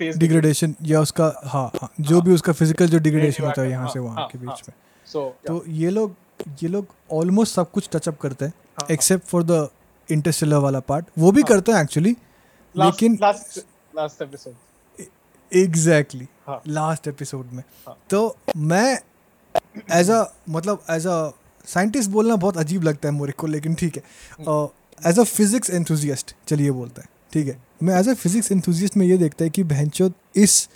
phase 0.00 0.18
degradation 0.18 0.74
या 0.86 1.00
उसका 1.00 1.32
हाँ 1.54 1.70
हाँ 1.80 1.90
जो 2.00 2.20
भी 2.22 2.32
उसका 2.34 2.52
physical 2.52 2.88
जो 2.88 2.98
degradation 3.06 3.44
होता 3.44 3.62
है 3.62 3.70
यहाँ 3.70 3.88
से 3.88 3.98
हाँ, 3.98 4.06
वहाँ 4.06 4.16
हाँ, 4.18 4.28
के 4.32 4.38
बीच 4.38 4.48
हाँ। 4.48 4.68
में 4.68 4.74
So 5.06 5.24
yeah. 5.24 5.46
तो 5.46 5.62
ये 5.80 5.90
लोग 5.90 6.14
ये 6.62 6.68
लोग 6.68 6.94
ऑलमोस्ट 7.12 7.54
सब 7.54 7.70
कुछ 7.70 7.88
टचअप 7.92 8.18
करते 8.20 8.44
हैं 8.44 8.52
हाँ, 8.80 8.86
एक्सेप्ट 8.90 9.26
फॉर 9.26 9.42
द 9.42 9.68
इंटरस्टेलर 10.08 10.56
वाला 10.66 10.80
पार्ट 10.90 11.06
वो 11.18 11.32
भी 11.32 11.40
हाँ। 11.40 11.48
करते 11.48 11.72
हैं 11.72 11.82
एक्चुअली 11.82 12.12
last, 12.12 12.84
लेकिन 12.84 13.16
last 13.98 14.22
episode. 14.22 14.54
एग्जैक्टली 15.52 16.26
हाँ. 16.46 16.60
लास्ट 16.66 17.08
एपिसोड 17.08 17.52
में 17.52 17.62
हाँ. 17.86 17.96
तो 18.10 18.36
मैं 18.56 18.98
एज 19.92 20.10
अ 20.10 20.24
मतलब 20.48 20.84
एज 20.90 21.06
अ 21.06 21.30
साइंटिस्ट 21.64 22.10
बोलना 22.10 22.36
बहुत 22.36 22.56
अजीब 22.58 22.82
लगता 22.82 23.08
है 23.08 23.14
मेरे 23.14 23.32
को 23.32 23.46
लेकिन 23.46 23.74
ठीक 23.74 23.96
है। 23.96 24.02
एज 25.00 25.18
अ 25.18 25.22
फिजिक्स 25.24 25.70
एंथुजियस्ट 25.70 26.34
चलिए 26.48 26.70
बोलते 26.70 27.00
हैं 27.00 27.08
ठीक 27.32 27.46
है। 27.46 27.58
मैं 27.82 27.98
एज 27.98 28.08
अ 28.08 28.14
फिजिक्स 28.14 28.52
इंथुजिस्ट 28.52 28.96
में 28.96 29.06
ये 29.06 29.16
देखता 29.18 29.44
है 29.44 29.50
कि 29.50 29.62
बहनचोद 29.64 30.12
इस 30.36 30.68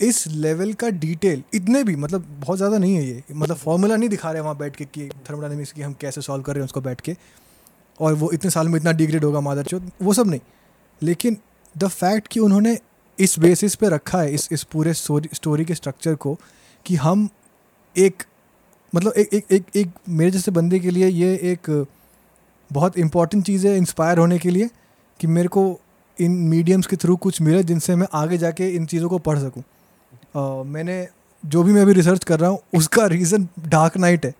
इस 0.00 0.26
लेवल 0.26 0.72
का 0.72 0.88
डिटेल 0.90 1.42
इतने 1.54 1.82
भी 1.84 1.94
मतलब 1.96 2.24
बहुत 2.40 2.56
ज़्यादा 2.56 2.78
नहीं 2.78 2.94
है 2.96 3.04
ये। 3.04 3.22
मतलब 3.32 3.56
फॉर्मूला 3.56 3.96
नहीं 3.96 4.08
दिखा 4.08 4.30
रहे 4.30 4.42
वहाँ 4.42 4.56
बैठ 4.58 4.76
के 4.76 4.84
कि 4.86 5.08
थर्मोडाइनमिक्स 5.28 5.72
की 5.72 5.82
हम 5.82 5.92
कैसे 6.00 6.20
सॉल्व 6.20 6.42
कर 6.42 6.52
रहे 6.52 6.60
हैं 6.60 6.64
उसको 6.64 6.80
बैठ 6.80 7.00
के। 7.00 7.16
और 8.00 8.14
वो 8.14 8.30
इतने 8.32 8.50
साल 8.50 8.68
में 8.68 8.78
इतना 8.78 8.92
डिग्रेड 8.92 9.24
होगा 9.24 9.40
मादर 9.40 9.64
चौथ 9.64 9.80
वो 10.02 10.14
सब 10.14 10.26
नहीं। 10.26 10.40
लेकिन 11.02 11.36
द 11.74 11.88
फैक्ट 11.88 12.28
कि 12.28 12.40
उन्होंने 12.40 12.76
इस 13.18 13.38
बेसिस 13.38 13.74
पे 13.74 13.88
रखा 13.88 14.20
है 14.20 14.32
इस 14.34 14.48
इस 14.52 14.62
पूरे 14.64 14.94
स्टोरी 14.94 15.64
के 15.64 15.74
स्ट्रक्चर 15.74 16.14
को 16.16 16.38
कि 16.86 16.96
हम 16.96 17.28
एक 17.96 18.22
मतलब 18.94 19.12
एक 19.12 19.34
एक 19.34 19.52
एक, 19.52 19.64
एक 19.76 19.90
मेरे 20.08 20.30
जैसे 20.30 20.50
बंदे 20.50 20.78
के 20.78 20.90
लिए 20.90 21.08
ये 21.08 21.34
एक 21.42 21.86
बहुत 22.70 22.98
इंपॉर्टेंट 22.98 23.44
चीज़ 23.46 23.66
है 23.66 23.76
इंस्पायर 23.76 24.18
होने 24.18 24.38
के 24.38 24.50
लिए 24.50 24.68
कि 25.20 25.26
मेरे 25.26 25.48
को 25.48 25.80
इन 26.18 26.32
मीडियम्स 26.48 26.86
के 26.86 26.96
थ्रू 26.96 27.16
कुछ 27.16 27.40
मिले 27.42 27.62
जिनसे 27.62 27.96
मैं 27.96 28.06
आगे 28.14 28.38
जाके 28.38 28.68
इन 28.68 28.86
चीज़ों 28.86 29.08
को 29.08 29.18
पढ़ 29.18 29.38
सकूँ। 29.38 29.62
uh, 29.62 30.66
मैंने 30.66 31.06
जो 31.44 31.62
भी 31.62 31.72
मैं 31.72 31.82
अभी 31.82 31.92
रिसर्च 31.92 32.24
कर 32.24 32.40
रहा 32.40 32.50
हूँ 32.50 32.58
उसका 32.74 33.06
रीज़न 33.06 33.48
डार्क 33.68 33.96
नाइट 33.96 34.26
है। 34.26 34.34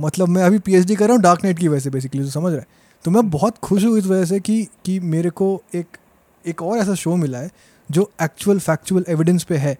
मतलब 0.00 0.28
मैं 0.28 0.42
अभी 0.42 0.58
पीएचडी 0.58 0.94
कर 0.94 1.04
रहा 1.04 1.14
हूँ 1.14 1.22
डार्क 1.22 1.44
नाइट 1.44 1.58
की 1.58 1.68
वजह 1.68 1.80
से 1.80 1.90
बेसिकली 1.90 2.30
समझ 2.30 2.52
रहा 2.52 2.60
है? 2.60 2.66
तो 3.04 3.10
मैं 3.10 3.28
बहुत 3.30 3.58
खुश 3.58 3.84
हूँ 3.84 3.96
इस 3.98 4.06
वजह 4.06 4.24
से 4.24 4.40
कि 4.40 4.62
कि 4.84 4.98
मेरे 5.00 5.30
को 5.30 5.62
एक 5.74 5.96
एक 6.44 6.62
और 6.62 6.78
ऐसा 6.78 6.94
शो 6.94 7.16
मिला 7.16 7.38
है 7.38 7.50
जो 7.88 8.10
एक्चुअल 8.22 8.58
फैक्चुअल 8.58 9.04
एविडेंस 9.08 9.44
पे 9.44 9.56
है। 9.56 9.76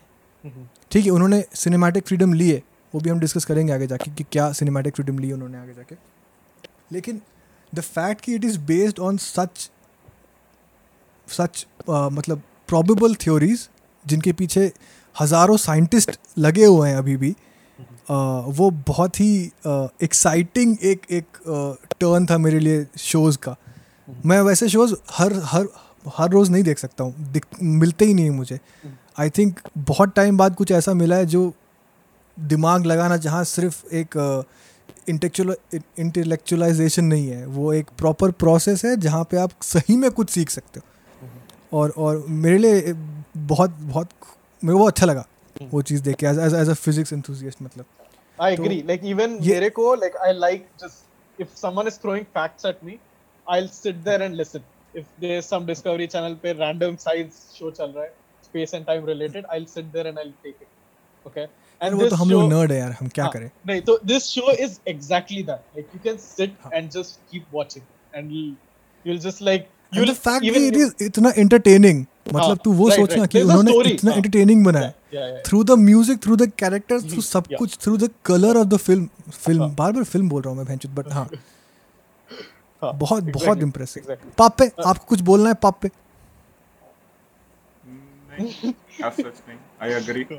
ठीक 0.90 1.05
है 1.05 1.11
उन्होंने 1.11 1.45
सिनेमैटिक 1.55 2.07
फ्रीडम 2.07 2.32
ली 2.32 2.51
है। 2.51 2.62
वो 2.95 3.01
भी 3.01 3.11
हम 3.11 3.20
डिस्कस 3.20 3.45
करेंगे 3.45 3.72
आगे 3.72 3.86
जाके 3.86 4.11
कि 4.11 4.24
क्या 4.32 4.51
सिनेमैटिक 4.53 4.95
फ्रीडम 4.95 5.18
ली 5.18 5.32
उन्होंने 5.32 5.59
आगे 5.59 5.74
जाके। 5.74 5.97
लेकिन 6.93 7.20
द 7.72 7.80
फैक्ट 7.80 8.20
कि 8.20 8.34
it 8.34 8.45
is 8.45 8.59
based 8.66 8.99
on 9.01 9.16
such 9.16 9.70
such 11.28 11.66
मतलब 11.88 12.43
प्रॉबेबल 12.68 13.14
थ्योरीज 13.14 13.68
जिनके 14.05 14.32
पीछे 14.32 14.72
हज़ारों 15.16 15.57
साइंटिस्ट 15.57 16.18
लगे 16.38 16.64
हुए 16.64 16.88
हैं 16.88 16.97
अभी 16.97 17.16
भी 17.16 17.30
uh, 17.30 18.45
वो 18.49 18.70
बहुत 18.86 19.20
ही 19.20 19.51
एक्साइटिंग 20.03 20.76
uh, 20.76 20.82
एक 20.82 21.07
एक 21.11 21.38
टर्न 22.01 22.24
uh, 22.24 22.30
था 22.30 22.38
मेरे 22.38 22.59
लिए 22.59 22.86
शोज़ 22.99 23.38
का। 23.38 23.57
मैं 24.26 24.40
वैसे 24.40 24.68
शोज़ 24.68 24.95
हर 25.11 25.32
हर 25.45 25.68
हर 26.16 26.30
रोज़ 26.30 26.51
नहीं 26.51 26.62
देख 26.62 26.78
सकता 26.78 27.05
हूँ। 27.05 27.40
मिलते 27.62 28.05
ही 28.05 28.14
नहीं 28.14 28.24
है 28.24 28.30
मुझे। 28.30 28.59
आई 29.18 29.30
थिंक 29.30 29.61
बहुत 29.78 30.14
टाइम 30.16 30.36
बाद 30.36 30.55
कुछ 30.55 30.70
ऐसा 30.72 30.95
मिला 30.95 31.16
है 31.16 31.26
जो 31.26 31.53
दिमाग 32.39 32.87
लगाना 32.87 33.16
जहाँ 33.16 33.43
सिर्फ़ 33.45 33.95
एक 33.95 34.16
इंटेलेक्चुअलाइजेशन 35.09 37.05
नहीं 37.05 37.28
है 37.28 37.47
वो 37.47 37.72
एक 37.72 37.91
प्रॉपर 37.99 38.30
प्रोसेस 38.43 38.85
है 38.85 38.97
जहाँ 39.01 39.24
पे 39.30 39.37
आप 39.37 39.51
सही 39.62 39.97
में 39.97 40.11
कुछ 40.11 40.30
सीख 40.30 40.51
सकते 40.51 40.80
हो 40.80 41.78
और 41.78 41.93
और 41.97 42.24
मेरे 42.28 42.59
लिए 42.59 42.93
बहुत 43.37 43.70
बहुत 43.70 44.09
मेरे 44.64 44.78
को 44.78 44.85
अच्छा 44.85 45.07
लगा 45.07 45.24
वो 45.72 45.83
चीज़ 45.83 46.03
देख 46.03 46.16
के 46.16 46.26
as 46.26 46.55
as 46.55 46.68
a 46.68 46.74
physics 46.74 47.12
enthusiast 47.12 47.62
मतलब 47.62 47.85
I 48.39 48.51
agree. 48.51 48.83
Like 48.83 49.03
even 49.05 49.35
मेरे 49.47 49.68
को 49.70 49.95
like 49.97 50.14
I 50.26 50.33
like 50.33 50.62
just 50.83 51.43
if 51.45 51.51
someone 51.57 51.87
is 51.87 51.97
throwing 51.97 52.24
facts 52.37 52.64
at 52.64 52.83
me, 52.83 52.99
I'll 53.47 53.68
sit 53.68 54.05
there 54.05 54.22
and 54.22 54.37
listen. 54.37 54.62
If 54.95 55.05
there's 55.20 55.47
some 55.47 55.66
Discovery 55.66 56.07
Channel 56.07 56.37
पे 56.43 56.55
random 56.59 56.97
science 57.05 57.43
show 57.59 57.70
चल 57.70 57.93
रहा 57.97 58.05
है, 58.05 58.11
space 58.47 58.74
and 58.78 58.87
time 58.87 59.05
related, 59.05 59.47
I'll 59.55 59.68
sit 59.74 59.93
there 59.93 60.07
and 60.07 60.22
I'll 60.22 60.35
take 60.47 60.64
it. 60.66 60.70
Okay. 61.24 61.47
And 61.83 61.95
वो 62.01 62.09
तो 62.09 62.16
हम 62.16 62.30
लोग 62.30 62.53
nerd 62.53 62.72
है 62.72 62.78
यार 62.78 62.93
हम 62.93 63.09
क्या 63.14 63.26
करें? 63.35 63.51
नहीं 63.66 63.80
तो 63.83 63.99
this 64.11 64.26
show 64.35 64.55
is 64.66 64.78
exactly 64.95 65.43
that. 65.51 65.62
Like 65.76 65.95
you 65.97 66.01
can 66.05 66.18
sit 66.18 66.51
and 66.72 66.91
just 66.97 67.18
keep 67.33 67.45
watching. 67.53 67.85
And 68.12 68.33
you'll, 68.33 68.55
you'll 69.05 69.22
just 69.26 69.41
like 69.51 69.68
you'll 69.93 70.11
the 70.11 70.18
fact 70.26 70.45
even 70.51 70.66
it 70.70 70.76
is 70.76 70.95
इतना 71.03 71.33
entertaining 71.45 72.05
मतलब 72.35 72.59
तू 72.64 72.72
वो 72.72 72.91
सोचना 72.91 73.26
कि 73.26 73.43
उन्होंने 73.43 73.72
इतना 73.93 74.12
entertaining 74.14 74.64
बनाया। 74.66 74.93
Through 75.47 75.62
the 75.64 75.70
music 75.78 76.22
through 76.24 76.37
the 76.37 76.51
characters 76.59 77.11
through 77.12 77.22
सब 77.22 77.47
कुछ 77.59 77.76
through 77.85 77.97
the 77.97 78.11
colour 78.24 78.57
of 78.57 78.68
the 78.68 78.76
film 78.76 79.09
film 79.33 79.68
बार 79.80 79.93
बार 79.93 80.05
फ़िल्म 80.05 80.28
बोल 80.28 80.43
रहा 80.43 80.51
हूँ 80.51 80.59
मैं 80.59 80.66
भैंचुत 80.66 80.91
बट 80.91 81.12
हाँ। 81.12 81.28
बहुत 82.83 83.24
बहुत 83.24 83.59
इम्प्रेसिव 83.62 84.16
पापे 84.39 84.70
आपको 84.87 85.05
कुछ 85.09 85.20
बोलना 85.20 85.49
है 85.49 85.55
पापे 85.62 85.91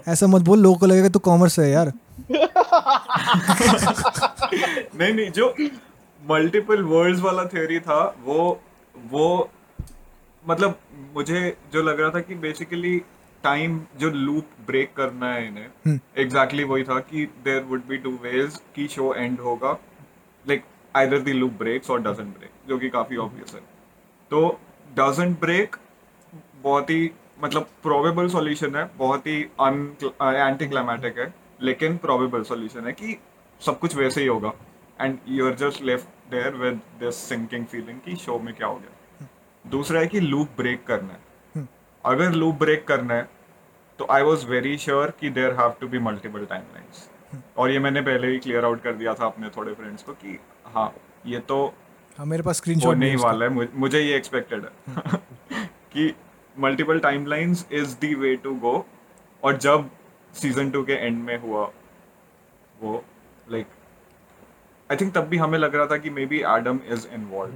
ऐसा 0.07 0.27
मत 0.27 0.41
बोल 0.41 0.59
लोगों 0.59 0.77
को 0.77 0.85
लगेगा 0.85 1.09
तो 1.09 1.19
कॉमर्स 1.19 1.59
है 1.59 1.69
यार। 1.69 1.91
नहीं 4.99 5.13
नहीं 5.13 5.29
जो 5.31 5.55
मल्टीपल 6.21 6.81
वर्ड्स 6.83 7.19
वाला 7.21 7.45
थ्योरी 7.45 7.79
था 7.79 8.03
वो 8.25 8.39
वो 9.11 9.27
मतलब 10.45 10.79
मुझे 11.15 11.41
जो 11.73 11.81
लग 11.83 11.99
रहा 11.99 12.09
था 12.09 12.19
कि 12.19 12.35
बेसिकली 12.35 12.97
टाइम 13.43 13.79
जो 13.99 14.09
लूप 14.09 14.45
ब्रेक 14.67 14.93
करना 14.97 15.33
है 15.33 15.47
इन्हें 15.47 15.65
एग्जैक्टली 15.65 16.23
exactly 16.23 16.69
वही 16.69 16.83
था 16.83 16.99
कि 16.99 17.25
there 17.45 17.63
would 17.63 17.81
be 17.87 17.97
two 17.97 18.09
ways 18.23 18.59
की 18.75 18.87
शो 18.87 19.13
एंड 19.13 19.39
होगा। 19.39 19.71
Like 20.45 20.63
either 20.95 21.19
the 21.19 21.27
loop 21.29 21.51
breaks 21.59 21.89
और 21.89 22.01
डजंट 22.01 22.37
ब्रेक 22.37 22.51
जो 22.69 22.77
कि 22.77 22.89
काफ़ी 22.89 23.17
ऑब्वियस 23.17 23.53
है। 23.53 23.61
तो 24.31 24.59
डजंट 24.99 25.39
ब्रेक 25.39 25.75
बहुत 26.63 26.89
ही 26.89 27.11
मतलब 27.43 27.67
प्रोबेबल 27.83 28.27
सॉल्यूशन 28.29 28.75
है 28.75 28.89
बहुत 28.97 29.27
ही 29.27 29.39
एंटी 29.41 30.67
क्लाइमेटिक 30.67 31.17
है 31.19 31.33
लेकिन 31.61 31.97
प्रोबेबल 31.97 32.43
सॉल्यूशन 32.43 32.87
है 32.87 32.93
कि 32.93 33.17
सब 33.61 33.79
कुछ 33.79 33.95
वैसे 33.95 34.21
ही 34.21 34.27
होगा। 34.27 34.53
And 35.01 35.17
you 35.27 35.47
are 35.47 35.55
just 35.55 35.83
left 35.83 36.31
there 36.31 36.55
with 36.55 36.79
this 36.99 37.15
sinking 37.29 37.65
feeling 37.65 37.99
कि 37.99 38.15
शो 38.15 38.39
में 38.39 38.53
क्या 38.53 38.67
हो 38.67 38.75
गया। 38.75 39.27
दूसरा 39.65 39.99
है 39.99 40.07
कि 40.07 40.19
लूप 40.19 40.49
ब्रेक 40.57 40.83
करना 40.83 41.13
है। 41.13 41.67
अगर 42.05 42.31
लूप 42.31 42.55
ब्रेक 42.55 42.87
करना 42.87 43.13
है 43.13 43.29
तो 43.99 44.07
आई 44.11 44.21
वॉज़ 44.21 44.45
वेरी 44.47 44.77
श्योर 44.77 45.13
कि 45.19 45.29
there 45.29 45.53
have 45.53 45.73
to 45.81 45.87
be 45.87 45.99
multiple 45.99 46.45
time 46.45 47.39
और 47.57 47.71
ये 47.71 47.79
मैंने 47.79 48.01
पहले 48.01 48.27
ही 48.27 48.39
क्लियर 48.39 48.65
आउट 48.65 48.81
कर 48.81 48.93
दिया 48.93 49.13
था 49.13 49.25
अपने 49.25 49.49
थोड़े 49.49 49.73
फ्रेंड्स 49.73 50.03
को 50.03 50.13
कि 50.13 50.39
हाँ 50.65 50.93
ये 51.25 51.39
तो 51.39 51.73
हाँ 52.17 52.25
मेरे 52.25 52.43
पास 52.43 52.57
स्क्रीनशॉट 52.57 52.97
नहीं 52.97 53.15
वाला 53.15 53.45
है 53.45 53.67
मुझे 53.75 53.99
ये 53.99 54.15
एक्सपेक्टेड 54.15 54.65
है। 54.65 54.71
कि 55.93 56.13
multiple 56.55 56.99
timelines 56.99 57.65
is 57.71 57.95
the 58.01 58.13
way 58.19 58.35
to 58.35 58.53
go 58.55 58.85
और 59.43 59.57
जब 59.57 59.89
सीज़न 60.33 60.69
टू 60.71 60.83
के 60.83 60.93
एंड 60.97 61.23
में 61.23 61.37
हुआ 61.41 61.65
वो 62.81 63.03
लाइक 63.51 63.67
आई 64.89 64.97
थिंक 64.97 65.13
तब 65.15 65.27
भी 65.27 65.37
हमें 65.37 65.57
लग 65.59 65.75
रहा 65.75 65.85
था 65.85 65.97
कि 65.97 66.09
maybe 66.25 66.39
Adam 66.49 66.79
is 66.87 67.07
involve 67.13 67.53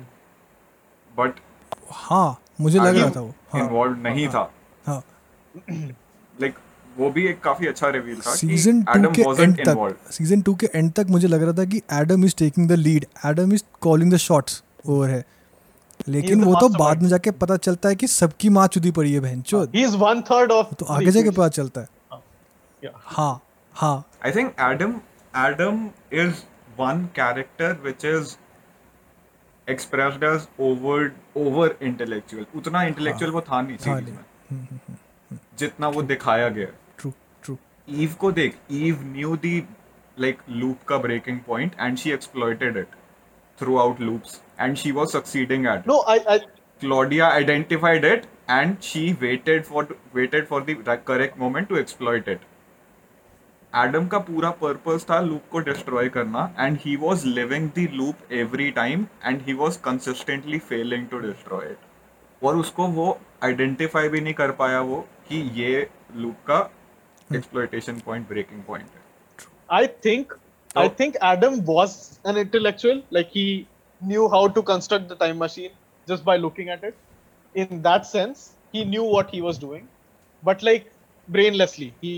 but 1.11 1.39
हाँ 1.91 2.39
मुझे 2.61 2.79
लग 2.79 2.97
रहा 2.97 3.09
था 3.09 3.21
वो। 3.21 3.33
इन्वॉल्व 3.55 3.93
हाँ, 3.93 4.03
नहीं 4.03 4.27
हाँ, 4.27 4.33
था। 4.33 4.91
हाँ। 4.91 5.03
लाइक 6.35 6.55
वो 6.95 7.09
भी 7.09 7.25
एक 7.27 7.39
काफ़ी 7.41 7.67
अच्छा 7.67 7.89
रिवील 7.89 8.19
था 8.21 8.35
सीज़न 8.35 8.83
टू 8.83 9.11
के 9.11 9.43
एंड 9.43 9.57
तक 9.59 9.97
सीज़न 10.11 10.41
टू 10.41 10.53
के 10.55 10.69
एंड 10.75 10.91
तक 10.91 11.07
मुझे 11.09 11.27
लग 11.27 11.43
रहा 11.43 11.53
था 11.53 11.65
कि 11.65 11.81
Adam 11.93 12.25
is 12.25 12.35
taking 12.37 12.67
the 12.69 12.75
lead 12.79 13.05
Adam 13.25 13.53
is 13.53 13.63
calling 13.81 14.13
the 14.13 14.17
shots 14.19 14.63
over 14.85 15.09
है 15.09 15.23
लेकिन 16.07 16.43
वो 16.43 16.53
तो 16.61 16.67
बाद 16.69 17.01
में 17.01 17.09
जाके 17.09 17.31
पता 17.41 17.55
चलता 17.57 17.89
है 17.89 17.95
कि 17.95 18.07
सबकी 18.07 18.49
माँ 18.49 18.67
चुदी 18.67 18.91
पड़ी 18.91 19.13
है 19.13 19.19
बहन 19.19 19.41
चोद। 19.41 19.75
He 19.75 19.83
is 19.83 19.95
one 19.97 20.21
third 20.21 20.51
of 20.51 20.73
तो 20.73 20.85
आगे 20.85 21.11
जाके 21.11 21.29
पता 21.29 21.47
चलता 21.49 21.81
है। 21.81 22.91
हाँ। 23.07 23.41
हाँ 23.75 24.03
I 24.25 24.31
think 24.31 24.53
Adam 24.61 24.93
Adam 25.35 25.89
is 26.13 26.43
one 26.79 27.05
character 27.15 27.79
which 27.83 28.05
is 28.05 28.35
expressed 29.67 30.23
as 30.23 30.47
over 30.59 31.11
over 31.37 31.77
intellectual 31.81 32.45
उतना 32.55 32.83
इंटेलेक्चुअल 32.83 33.31
हाँ, 33.31 33.35
वो 33.35 33.41
था 33.41 33.61
नहीं 33.61 33.77
सीरीज़ 33.77 34.09
में। 34.09 34.17
हम्म, 34.51 34.61
हम्म, 34.61 34.79
हम्म, 34.87 35.39
जितना 35.59 35.87
वो 35.87 36.01
दिखाया 36.03 36.49
गया। 36.49 36.67
ट्रू 36.97 37.11
ट्रू 37.43 37.57
ईव 37.87 38.15
को 38.19 38.31
देख 38.31 38.57
Eve 38.71 39.01
knew 39.05 39.35
the 39.37 39.57
like 40.17 40.41
loop 40.49 40.83
का 40.87 40.97
breaking 40.97 41.39
point 41.47 41.75
and 41.79 41.97
she 41.97 42.11
exploited 42.11 42.77
it 42.77 42.95
throughout 43.57 44.01
loops. 44.07 44.33
and 44.58 44.78
she 44.78 44.92
was 44.92 45.12
succeeding 45.12 45.66
at 45.66 45.80
it. 45.80 45.86
No, 45.86 46.00
I, 46.06 46.16
I 46.28 46.40
Claudia 46.82 47.26
identified 47.26 48.04
it 48.04 48.26
and 48.48 48.82
she 48.82 49.14
waited 49.20 49.66
for 49.66 49.88
waited 50.12 50.48
for 50.48 50.60
the 50.62 50.74
correct 51.10 51.38
moment 51.38 51.68
to 51.68 51.84
exploit 51.84 52.34
it. 52.36 52.48
Adam 53.72 54.06
का 54.12 54.18
पूरा 54.18 54.50
purpose 54.60 55.06
था 55.10 55.18
loop 55.20 55.42
को 55.52 55.58
destroy 55.66 56.08
करना 56.14 56.42
and 56.58 56.76
he 56.80 56.96
was 57.04 57.24
living 57.26 57.68
the 57.78 57.86
loop 57.92 58.32
every 58.40 58.70
time 58.78 59.06
and 59.24 59.40
he 59.46 59.52
was 59.60 59.76
consistently 59.84 60.58
failing 60.70 61.06
to 61.10 61.18
destroy 61.18 61.66
it 61.70 62.44
और 62.44 62.56
उसको 62.56 62.86
वो 62.98 63.06
identify 63.44 64.08
भी 64.08 64.20
नहीं 64.20 64.34
कर 64.40 64.50
पाया 64.58 64.80
वो 64.90 65.00
कि 65.28 65.40
ये 65.60 65.88
लूप 66.16 66.44
का 66.50 66.58
एक्सप्लोइटेशन 67.36 68.00
पॉइंट 68.06 68.28
ब्रेकिंग 68.28 68.62
पॉइंट 68.64 68.88
है 68.88 69.46
I 69.78 69.86
think 70.04 70.34
So, 70.74 70.80
I 70.80 70.88
think 70.88 71.16
Adam 71.20 71.64
was 71.66 72.18
an 72.24 72.38
intellectual. 72.38 73.02
Like 73.10 73.30
he 73.30 73.68
knew 74.00 74.28
how 74.28 74.42
to 74.58 74.62
construct 74.62 75.08
the 75.08 75.16
time 75.16 75.38
machine 75.38 75.70
just 76.08 76.24
by 76.24 76.36
looking 76.44 76.68
at 76.76 76.84
it. 76.84 76.94
In 77.54 77.82
that 77.82 78.06
sense, 78.10 78.44
he 78.74 78.84
knew 78.92 79.04
what 79.14 79.30
he 79.30 79.40
was 79.46 79.58
doing, 79.64 79.82
but 80.42 80.62
like 80.68 80.86
brainlessly, 81.28 81.88
he 82.04 82.14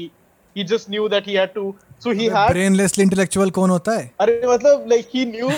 he 0.56 0.64
just 0.72 0.88
knew 0.88 1.08
that 1.14 1.26
he 1.30 1.34
had 1.34 1.54
to. 1.54 1.64
So 2.04 2.12
he 2.18 2.26
had 2.34 2.52
brainlessly 2.52 3.04
intellectual 3.08 3.50
कौन 3.60 3.70
होता 3.70 3.92
है? 3.98 4.10
अरे 4.20 4.40
मतलब 4.46 4.86
like 4.92 5.08
he 5.16 5.24
knew 5.30 5.48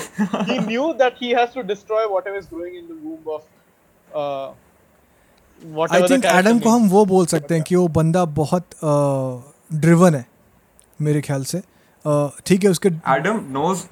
he 0.51 0.59
knew 0.69 0.87
that 1.03 1.19
he 1.25 1.33
has 1.41 1.53
to 1.57 1.65
destroy 1.73 2.05
whatever 2.15 2.41
is 2.43 2.47
growing 2.55 2.79
in 2.83 2.87
the 2.93 2.97
womb 3.09 3.35
of 3.37 3.43
uh, 4.23 4.53
I 4.53 5.75
whatever 5.81 6.01
the 6.07 6.15
think 6.15 6.23
character 6.25 6.39
Adam 6.39 6.59
को 6.59 6.65
needs. 6.71 6.83
हम 6.83 6.89
वो 6.97 7.05
बोल 7.13 7.27
सकते 7.35 7.55
हैं 7.55 7.63
कि 7.69 7.77
वो 7.77 7.87
बंदा 8.01 8.25
बहुत 8.41 8.71
ड्रिवन 9.85 10.15
है 10.15 10.25
मेरे 11.01 11.21
ख्याल 11.29 11.45
से 11.45 11.59
अ, 11.59 12.31
ठीक 12.47 12.65
है 12.65 12.71
उसके 12.71 12.91
Adam 13.19 13.39
knows 13.57 13.85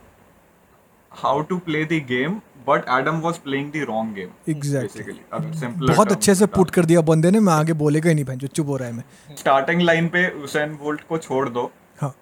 how 1.11 1.41
to 1.41 1.59
play 1.59 1.83
the 1.85 1.99
game, 1.99 2.41
but 2.65 2.87
Adam 2.87 3.21
was 3.21 3.37
playing 3.37 3.71
the 3.71 3.83
wrong 3.85 4.13
game. 4.13 4.31
Exactly. 4.47 5.01
Basically, 5.01 5.21
अगर 5.33 5.53
simpler 5.53 5.89
बहुत 5.89 6.11
अच्छे 6.11 6.35
से 6.35 6.45
पुट 6.45 6.71
कर 6.71 6.85
दिया 6.85 7.01
बंदे 7.01 7.31
ने 7.31 7.39
मैं 7.39 7.53
आगे 7.53 7.73
बोलेगा 7.73 8.09
ही 8.09 8.23
नहीं 8.23 8.47
चुप 8.47 8.67
हो 8.67 8.77
रहा 8.77 8.87
है 8.87 8.93
मैं। 8.93 9.35
Starting 9.35 9.81
line 9.89 10.09
पे 10.09 10.27
उसेन 10.43 10.75
बोल्ट 10.75 11.01
को 11.09 11.17
छोड़ 11.17 11.49
दो 11.49 11.71
हाँ 12.01 12.13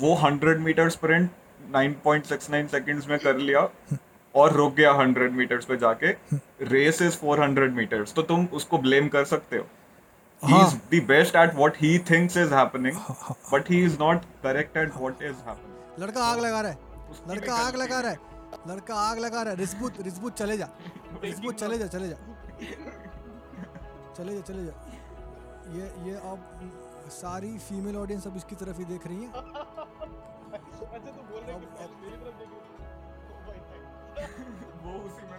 वो 0.00 0.18
100 0.24 0.56
मीटर 0.58 0.90
स्प्रिंट 0.90 1.30
9.69 1.76 2.68
सेकंड्स 2.68 3.08
में 3.08 3.18
कर 3.18 3.36
लिया 3.36 3.68
और 4.34 4.52
रुक 4.52 4.74
गया 4.74 4.92
100 4.98 5.30
मीटर्स 5.32 5.64
पे 5.64 5.76
जाके 5.76 6.10
रेस 6.64 7.02
इज़ 7.02 7.18
400 7.24 7.70
मीटर्स 7.70 8.12
तो 8.12 8.22
तुम 8.22 8.48
उसको 8.52 8.78
ब्लेम 8.78 9.08
कर 9.08 9.24
सकते 9.24 9.56
हो 9.56 9.66
he 10.42 10.52
हाँ। 10.52 10.66
is 10.66 10.74
the 10.90 11.00
best 11.06 11.36
at 11.36 11.54
what 11.56 11.76
he 11.76 11.88
thinks 12.08 12.36
is 12.36 12.52
happening 12.52 12.98
but 13.52 13.68
he 13.68 13.78
is 13.84 13.98
not 13.98 14.26
correct 14.42 14.76
at 14.76 15.00
what 15.00 15.24
is 15.30 15.40
happening 15.46 16.00
लड़का 16.00 16.24
आग 16.24 16.40
लगा 16.40 16.60
रहा 16.60 16.70
है 16.72 16.87
लड़का 17.28 17.54
आग 17.54 17.76
लगा 17.76 18.00
रहा 18.00 18.10
है। 18.10 18.18
लड़का 18.68 18.94
आग 18.94 19.18
लगा 19.18 19.42
रहा 19.42 19.52
है। 19.52 19.58
रिस्बुत 19.58 20.00
रिस्बुत 20.00 20.34
चले 20.34 20.56
जा। 20.58 20.68
रिस्बुत 21.24 21.54
चले 21.54 21.78
जा 21.78 21.86
चले 21.86 22.08
जा। 22.08 22.16
चले 24.16 24.34
जा 24.34 24.40
चले 24.40 24.64
जा। 24.64 24.72
ये 25.76 25.84
ये 26.08 26.14
अब 26.14 27.08
सारी 27.12 27.58
फीमेल 27.58 27.96
ऑडियंस 27.96 28.26
अब 28.26 28.36
इसकी 28.36 28.56
तरफ़ 28.56 28.78
ही 28.78 28.84
देख 28.84 29.06
रही 29.06 29.16
है। 29.16 29.28
अच्छा 30.52 30.98
तो 30.98 31.22
बोल 31.22 31.40
रहे 31.40 31.54
तो 34.18 34.88
वो 34.88 34.92
उसी 34.98 35.26
में 35.30 35.37